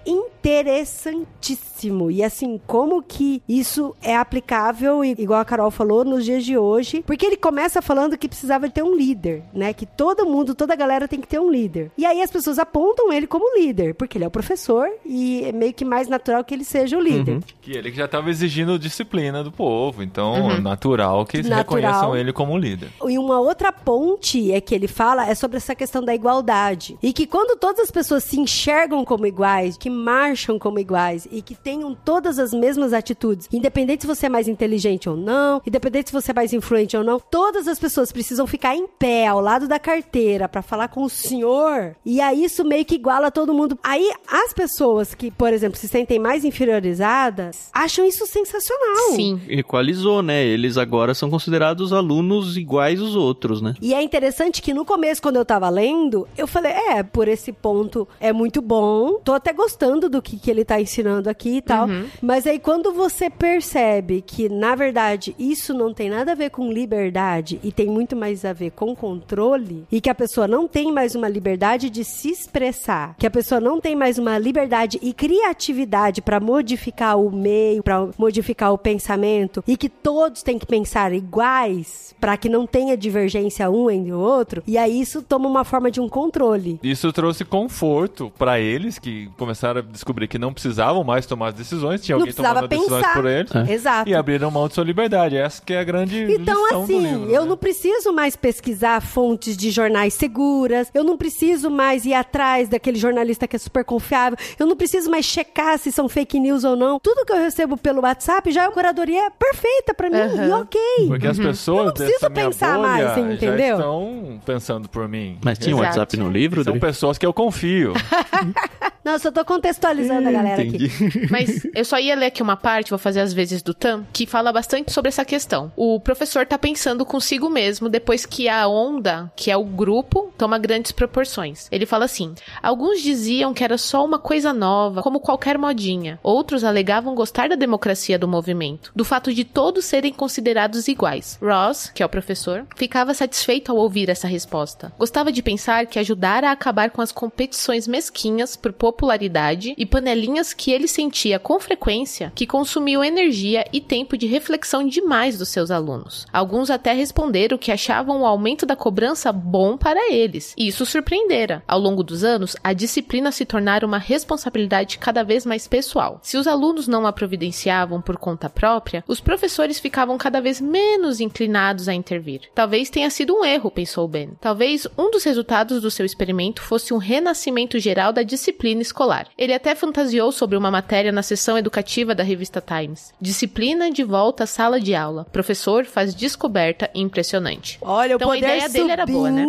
interessantíssimo. 1.44 2.10
E 2.10 2.22
assim, 2.22 2.60
como 2.66 3.02
que 3.02 3.42
isso 3.48 3.94
é 4.02 4.16
aplicável, 4.16 5.04
igual 5.04 5.40
a 5.40 5.44
Carol 5.44 5.70
falou, 5.70 6.04
nos 6.04 6.24
dias 6.24 6.44
de 6.44 6.56
hoje. 6.56 7.02
Porque 7.06 7.26
ele 7.26 7.36
começa 7.36 7.82
falando 7.82 8.16
que 8.16 8.28
precisava 8.28 8.68
ter 8.68 8.82
um 8.82 8.94
líder, 8.94 9.42
né? 9.52 9.72
Que 9.72 9.86
todo 9.86 10.26
mundo, 10.26 10.54
toda 10.54 10.72
a 10.72 10.76
galera 10.76 11.06
tem 11.06 11.20
que 11.20 11.28
ter 11.28 11.38
um 11.38 11.50
líder. 11.50 11.90
E 11.96 12.06
aí 12.06 12.22
as 12.22 12.30
pessoas 12.30 12.58
apontam 12.58 13.12
ele 13.12 13.26
como 13.26 13.58
líder, 13.58 13.94
porque 13.94 14.16
ele 14.16 14.24
é 14.24 14.28
o 14.28 14.30
professor 14.30 14.88
e 15.04 15.44
é 15.44 15.52
meio 15.52 15.72
que 15.72 15.84
mais 15.84 16.08
natural 16.08 16.44
que 16.44 16.54
ele 16.54 16.64
seja 16.64 16.96
o 16.96 17.00
líder. 17.00 17.34
Uhum. 17.34 17.42
Que 17.60 17.72
ele 17.72 17.92
já 17.92 18.06
estava 18.06 18.30
exigindo 18.30 18.78
disciplina 18.78 19.42
do 19.42 19.52
povo, 19.52 20.02
então 20.02 20.34
uhum. 20.34 20.60
natural 20.60 21.24
que 21.26 21.38
natural. 21.38 21.58
reconheçam 21.58 22.16
ele 22.16 22.32
como 22.32 22.56
líder. 22.56 22.88
E 23.06 23.18
uma 23.18 23.38
outra 23.40 23.72
ponte 23.72 24.52
é 24.52 24.60
que 24.60 24.74
ele 24.74 24.88
fala 24.88 25.28
é 25.28 25.34
sobre 25.34 25.56
essa 25.56 25.74
questão 25.74 26.02
da 26.02 26.14
igualdade. 26.14 26.96
E 27.02 27.12
que 27.12 27.26
quando 27.26 27.58
todas 27.58 27.80
as 27.80 27.90
pessoas 27.90 28.24
se 28.24 28.38
enxergam 28.38 29.04
como 29.04 29.26
iguais, 29.26 29.76
que 29.76 29.90
marcham 29.90 30.58
como 30.58 30.78
iguais 30.78 31.13
e 31.30 31.40
que 31.40 31.54
tenham 31.54 31.94
todas 31.94 32.38
as 32.38 32.52
mesmas 32.52 32.92
atitudes, 32.92 33.48
independente 33.52 34.02
se 34.02 34.06
você 34.06 34.26
é 34.26 34.28
mais 34.28 34.48
inteligente 34.48 35.08
ou 35.08 35.16
não, 35.16 35.62
independente 35.66 36.10
se 36.10 36.12
você 36.12 36.30
é 36.30 36.34
mais 36.34 36.52
influente 36.52 36.96
ou 36.96 37.04
não, 37.04 37.18
todas 37.18 37.68
as 37.68 37.78
pessoas 37.78 38.12
precisam 38.12 38.46
ficar 38.46 38.74
em 38.74 38.86
pé 38.86 39.26
ao 39.26 39.40
lado 39.40 39.68
da 39.68 39.78
carteira 39.78 40.48
para 40.48 40.62
falar 40.62 40.88
com 40.88 41.02
o 41.04 41.08
senhor. 41.08 41.96
E 42.04 42.20
aí 42.20 42.44
isso 42.44 42.64
meio 42.64 42.84
que 42.84 42.96
iguala 42.96 43.30
todo 43.30 43.54
mundo. 43.54 43.78
Aí 43.82 44.10
as 44.26 44.52
pessoas 44.52 45.14
que, 45.14 45.30
por 45.30 45.52
exemplo, 45.52 45.78
se 45.78 45.88
sentem 45.88 46.18
mais 46.18 46.44
inferiorizadas, 46.44 47.70
acham 47.72 48.04
isso 48.04 48.26
sensacional. 48.26 49.12
Sim. 49.14 49.40
Equalizou, 49.48 50.22
né? 50.22 50.44
Eles 50.44 50.76
agora 50.76 51.14
são 51.14 51.30
considerados 51.30 51.92
alunos 51.92 52.56
iguais 52.56 53.00
aos 53.00 53.14
outros, 53.14 53.60
né? 53.60 53.74
E 53.80 53.94
é 53.94 54.02
interessante 54.02 54.60
que 54.60 54.74
no 54.74 54.84
começo, 54.84 55.22
quando 55.22 55.36
eu 55.36 55.44
tava 55.44 55.68
lendo, 55.68 56.26
eu 56.36 56.46
falei, 56.46 56.72
é, 56.72 57.02
por 57.02 57.28
esse 57.28 57.52
ponto 57.52 58.08
é 58.20 58.32
muito 58.32 58.60
bom. 58.60 59.20
Tô 59.24 59.32
até 59.32 59.52
gostando 59.52 60.08
do 60.08 60.20
que, 60.20 60.38
que 60.38 60.50
ele 60.50 60.64
tá 60.64 60.80
ensinando 60.80 61.03
aqui 61.28 61.56
e 61.56 61.62
tal. 61.62 61.88
Uhum. 61.88 62.06
Mas 62.22 62.46
aí 62.46 62.58
quando 62.58 62.92
você 62.92 63.28
percebe 63.28 64.22
que, 64.26 64.48
na 64.48 64.74
verdade, 64.74 65.34
isso 65.38 65.74
não 65.74 65.92
tem 65.92 66.10
nada 66.10 66.32
a 66.32 66.34
ver 66.34 66.50
com 66.50 66.72
liberdade 66.72 67.60
e 67.62 67.72
tem 67.72 67.86
muito 67.86 68.14
mais 68.14 68.44
a 68.44 68.52
ver 68.52 68.70
com 68.70 68.94
controle, 68.94 69.86
e 69.90 70.00
que 70.00 70.10
a 70.10 70.14
pessoa 70.14 70.46
não 70.46 70.68
tem 70.68 70.92
mais 70.92 71.14
uma 71.14 71.28
liberdade 71.28 71.90
de 71.90 72.04
se 72.04 72.30
expressar, 72.30 73.16
que 73.18 73.26
a 73.26 73.30
pessoa 73.30 73.60
não 73.60 73.80
tem 73.80 73.96
mais 73.96 74.18
uma 74.18 74.38
liberdade 74.38 74.98
e 75.02 75.12
criatividade 75.12 76.22
para 76.22 76.38
modificar 76.38 77.18
o 77.18 77.30
meio, 77.30 77.82
para 77.82 78.08
modificar 78.18 78.72
o 78.72 78.78
pensamento, 78.78 79.64
e 79.66 79.76
que 79.76 79.88
todos 79.88 80.42
têm 80.42 80.58
que 80.58 80.66
pensar 80.66 81.12
iguais 81.12 82.14
para 82.20 82.36
que 82.36 82.48
não 82.48 82.66
tenha 82.66 82.96
divergência 82.96 83.70
um 83.70 83.90
entre 83.90 84.12
o 84.12 84.20
outro, 84.20 84.62
e 84.66 84.78
aí 84.78 85.00
isso 85.00 85.22
toma 85.22 85.48
uma 85.48 85.64
forma 85.64 85.90
de 85.90 86.00
um 86.00 86.08
controle. 86.08 86.78
Isso 86.82 87.12
trouxe 87.12 87.44
conforto 87.44 88.32
para 88.38 88.60
eles 88.60 88.98
que 88.98 89.28
começaram 89.36 89.80
a 89.80 89.82
descobrir 89.82 90.28
que 90.28 90.38
não 90.38 90.52
precisavam 90.52 90.93
mais 91.02 91.26
tomar 91.26 91.48
as 91.48 91.54
decisões, 91.54 92.02
tinha 92.02 92.16
alguém 92.16 92.32
tomando 92.32 92.68
pensar. 92.68 92.82
decisões 92.82 93.06
por 93.14 93.26
eles. 93.26 93.54
É. 93.54 93.72
Exato. 93.72 94.08
E 94.08 94.14
abriram 94.14 94.50
mão 94.50 94.68
de 94.68 94.74
sua 94.74 94.84
liberdade. 94.84 95.36
Essa 95.36 95.62
que 95.62 95.72
é 95.72 95.80
a 95.80 95.84
grande 95.84 96.32
Então, 96.32 96.82
assim, 96.82 97.00
livro, 97.00 97.30
eu 97.30 97.42
né? 97.42 97.48
não 97.48 97.56
preciso 97.56 98.12
mais 98.12 98.36
pesquisar 98.36 99.00
fontes 99.00 99.56
de 99.56 99.70
jornais 99.70 100.14
seguras, 100.14 100.90
eu 100.94 101.02
não 101.02 101.16
preciso 101.16 101.70
mais 101.70 102.04
ir 102.04 102.14
atrás 102.14 102.68
daquele 102.68 102.98
jornalista 102.98 103.48
que 103.48 103.56
é 103.56 103.58
super 103.58 103.84
confiável, 103.84 104.38
eu 104.58 104.66
não 104.66 104.76
preciso 104.76 105.10
mais 105.10 105.24
checar 105.24 105.78
se 105.78 105.90
são 105.90 106.08
fake 106.08 106.38
news 106.38 106.64
ou 106.64 106.76
não. 106.76 106.98
Tudo 107.00 107.24
que 107.24 107.32
eu 107.32 107.38
recebo 107.38 107.76
pelo 107.76 108.02
WhatsApp 108.02 108.50
já 108.52 108.64
é 108.64 108.66
uma 108.66 108.72
curadoria 108.72 109.30
perfeita 109.30 109.94
para 109.94 110.10
mim 110.10 110.16
uhum. 110.16 110.48
e 110.48 110.52
ok. 110.52 110.80
Porque 111.08 111.26
as 111.26 111.38
pessoas 111.38 111.78
eu 111.78 111.84
não 111.86 111.92
preciso 111.92 112.30
pensar 112.30 112.78
mais, 112.78 113.16
entendeu? 113.18 113.58
Já 113.58 113.74
estão 113.74 114.40
pensando 114.44 114.88
por 114.88 115.08
mim. 115.08 115.38
Mas 115.42 115.58
tinha 115.58 115.74
Exato. 115.74 115.86
WhatsApp 115.86 116.16
no 116.16 116.30
livro? 116.30 116.62
São 116.64 116.78
pessoas 116.78 117.18
que 117.18 117.24
eu 117.24 117.32
confio. 117.32 117.92
Não, 119.04 119.12
eu 119.12 119.18
só 119.18 119.30
tô 119.30 119.44
contextualizando 119.44 120.26
a 120.28 120.32
galera 120.32 120.62
Entendi. 120.62 120.83
Mas 121.30 121.66
eu 121.74 121.84
só 121.84 121.98
ia 121.98 122.14
ler 122.14 122.26
aqui 122.26 122.42
uma 122.42 122.56
parte, 122.56 122.90
vou 122.90 122.98
fazer 122.98 123.20
as 123.20 123.32
vezes 123.32 123.62
do 123.62 123.74
Tam, 123.74 124.06
que 124.12 124.26
fala 124.26 124.52
bastante 124.52 124.92
sobre 124.92 125.08
essa 125.08 125.24
questão. 125.24 125.72
O 125.76 126.00
professor 126.00 126.46
tá 126.46 126.58
pensando 126.58 127.04
consigo 127.04 127.48
mesmo 127.48 127.88
depois 127.88 128.26
que 128.26 128.48
a 128.48 128.66
onda, 128.68 129.30
que 129.36 129.50
é 129.50 129.56
o 129.56 129.64
grupo, 129.64 130.32
toma 130.36 130.58
grandes 130.58 130.92
proporções. 130.92 131.68
Ele 131.70 131.86
fala 131.86 132.04
assim: 132.04 132.34
alguns 132.62 133.02
diziam 133.02 133.54
que 133.54 133.64
era 133.64 133.78
só 133.78 134.04
uma 134.04 134.18
coisa 134.18 134.52
nova, 134.52 135.02
como 135.02 135.20
qualquer 135.20 135.58
modinha. 135.58 136.18
Outros 136.22 136.64
alegavam 136.64 137.14
gostar 137.14 137.48
da 137.48 137.54
democracia 137.54 138.18
do 138.18 138.28
movimento, 138.28 138.92
do 138.94 139.04
fato 139.04 139.32
de 139.32 139.44
todos 139.44 139.84
serem 139.84 140.12
considerados 140.12 140.88
iguais. 140.88 141.38
Ross, 141.40 141.90
que 141.94 142.02
é 142.02 142.06
o 142.06 142.08
professor, 142.08 142.66
ficava 142.76 143.14
satisfeito 143.14 143.70
ao 143.70 143.78
ouvir 143.78 144.08
essa 144.08 144.26
resposta. 144.26 144.92
Gostava 144.98 145.32
de 145.32 145.42
pensar 145.42 145.86
que 145.86 145.98
ajudara 145.98 146.48
a 146.48 146.52
acabar 146.52 146.90
com 146.90 147.00
as 147.00 147.12
competições 147.12 147.86
mesquinhas 147.86 148.56
por 148.56 148.72
popularidade 148.72 149.74
e 149.76 149.86
panelinhas 149.86 150.52
que 150.52 150.72
ele 150.74 150.88
sentia 150.88 151.38
com 151.38 151.58
frequência 151.60 152.32
que 152.34 152.46
consumiam 152.46 153.04
energia 153.04 153.64
e 153.72 153.80
tempo 153.80 154.16
de 154.16 154.26
reflexão 154.26 154.86
demais 154.86 155.38
dos 155.38 155.48
seus 155.48 155.70
alunos. 155.70 156.26
Alguns 156.32 156.70
até 156.70 156.92
responderam 156.92 157.56
que 157.56 157.72
achavam 157.72 158.22
o 158.22 158.26
aumento 158.26 158.66
da 158.66 158.76
cobrança 158.76 159.32
bom 159.32 159.76
para 159.76 160.12
eles, 160.12 160.54
e 160.56 160.66
isso 160.68 160.84
surpreendera. 160.84 161.62
Ao 161.66 161.78
longo 161.78 162.02
dos 162.02 162.24
anos, 162.24 162.56
a 162.62 162.72
disciplina 162.72 163.30
se 163.30 163.44
tornara 163.44 163.86
uma 163.86 163.98
responsabilidade 163.98 164.98
cada 164.98 165.22
vez 165.22 165.46
mais 165.46 165.68
pessoal. 165.68 166.20
Se 166.22 166.36
os 166.36 166.46
alunos 166.46 166.88
não 166.88 167.06
a 167.06 167.12
providenciavam 167.12 168.00
por 168.00 168.16
conta 168.16 168.50
própria, 168.50 169.04
os 169.06 169.20
professores 169.20 169.78
ficavam 169.78 170.18
cada 170.18 170.40
vez 170.40 170.60
menos 170.60 171.20
inclinados 171.20 171.88
a 171.88 171.94
intervir. 171.94 172.42
Talvez 172.54 172.90
tenha 172.90 173.10
sido 173.10 173.34
um 173.34 173.44
erro, 173.44 173.70
pensou 173.70 174.08
Ben. 174.08 174.30
Talvez 174.40 174.86
um 174.96 175.10
dos 175.10 175.24
resultados 175.24 175.80
do 175.80 175.90
seu 175.90 176.04
experimento 176.04 176.62
fosse 176.62 176.92
um 176.92 176.98
renascimento 176.98 177.78
geral 177.78 178.12
da 178.12 178.22
disciplina 178.22 178.82
escolar. 178.82 179.28
Ele 179.36 179.52
até 179.52 179.74
fantasiou 179.74 180.32
sobre 180.32 180.53
uma 180.56 180.70
matéria 180.70 181.12
na 181.12 181.22
seção 181.22 181.56
educativa 181.58 182.14
da 182.14 182.22
revista 182.22 182.60
Times. 182.60 183.12
Disciplina 183.20 183.90
de 183.90 184.02
volta 184.04 184.44
à 184.44 184.46
sala 184.46 184.80
de 184.80 184.94
aula. 184.94 185.26
Professor 185.32 185.84
faz 185.84 186.14
descoberta 186.14 186.90
impressionante. 186.94 187.78
Olha, 187.80 188.14
Então, 188.14 188.28
o 188.28 188.32
a 188.32 188.34
poder 188.34 188.46
ideia 188.46 188.60
subindo 188.62 188.80
dele 188.80 188.92
era 188.92 189.06
boa, 189.06 189.30
né? 189.30 189.46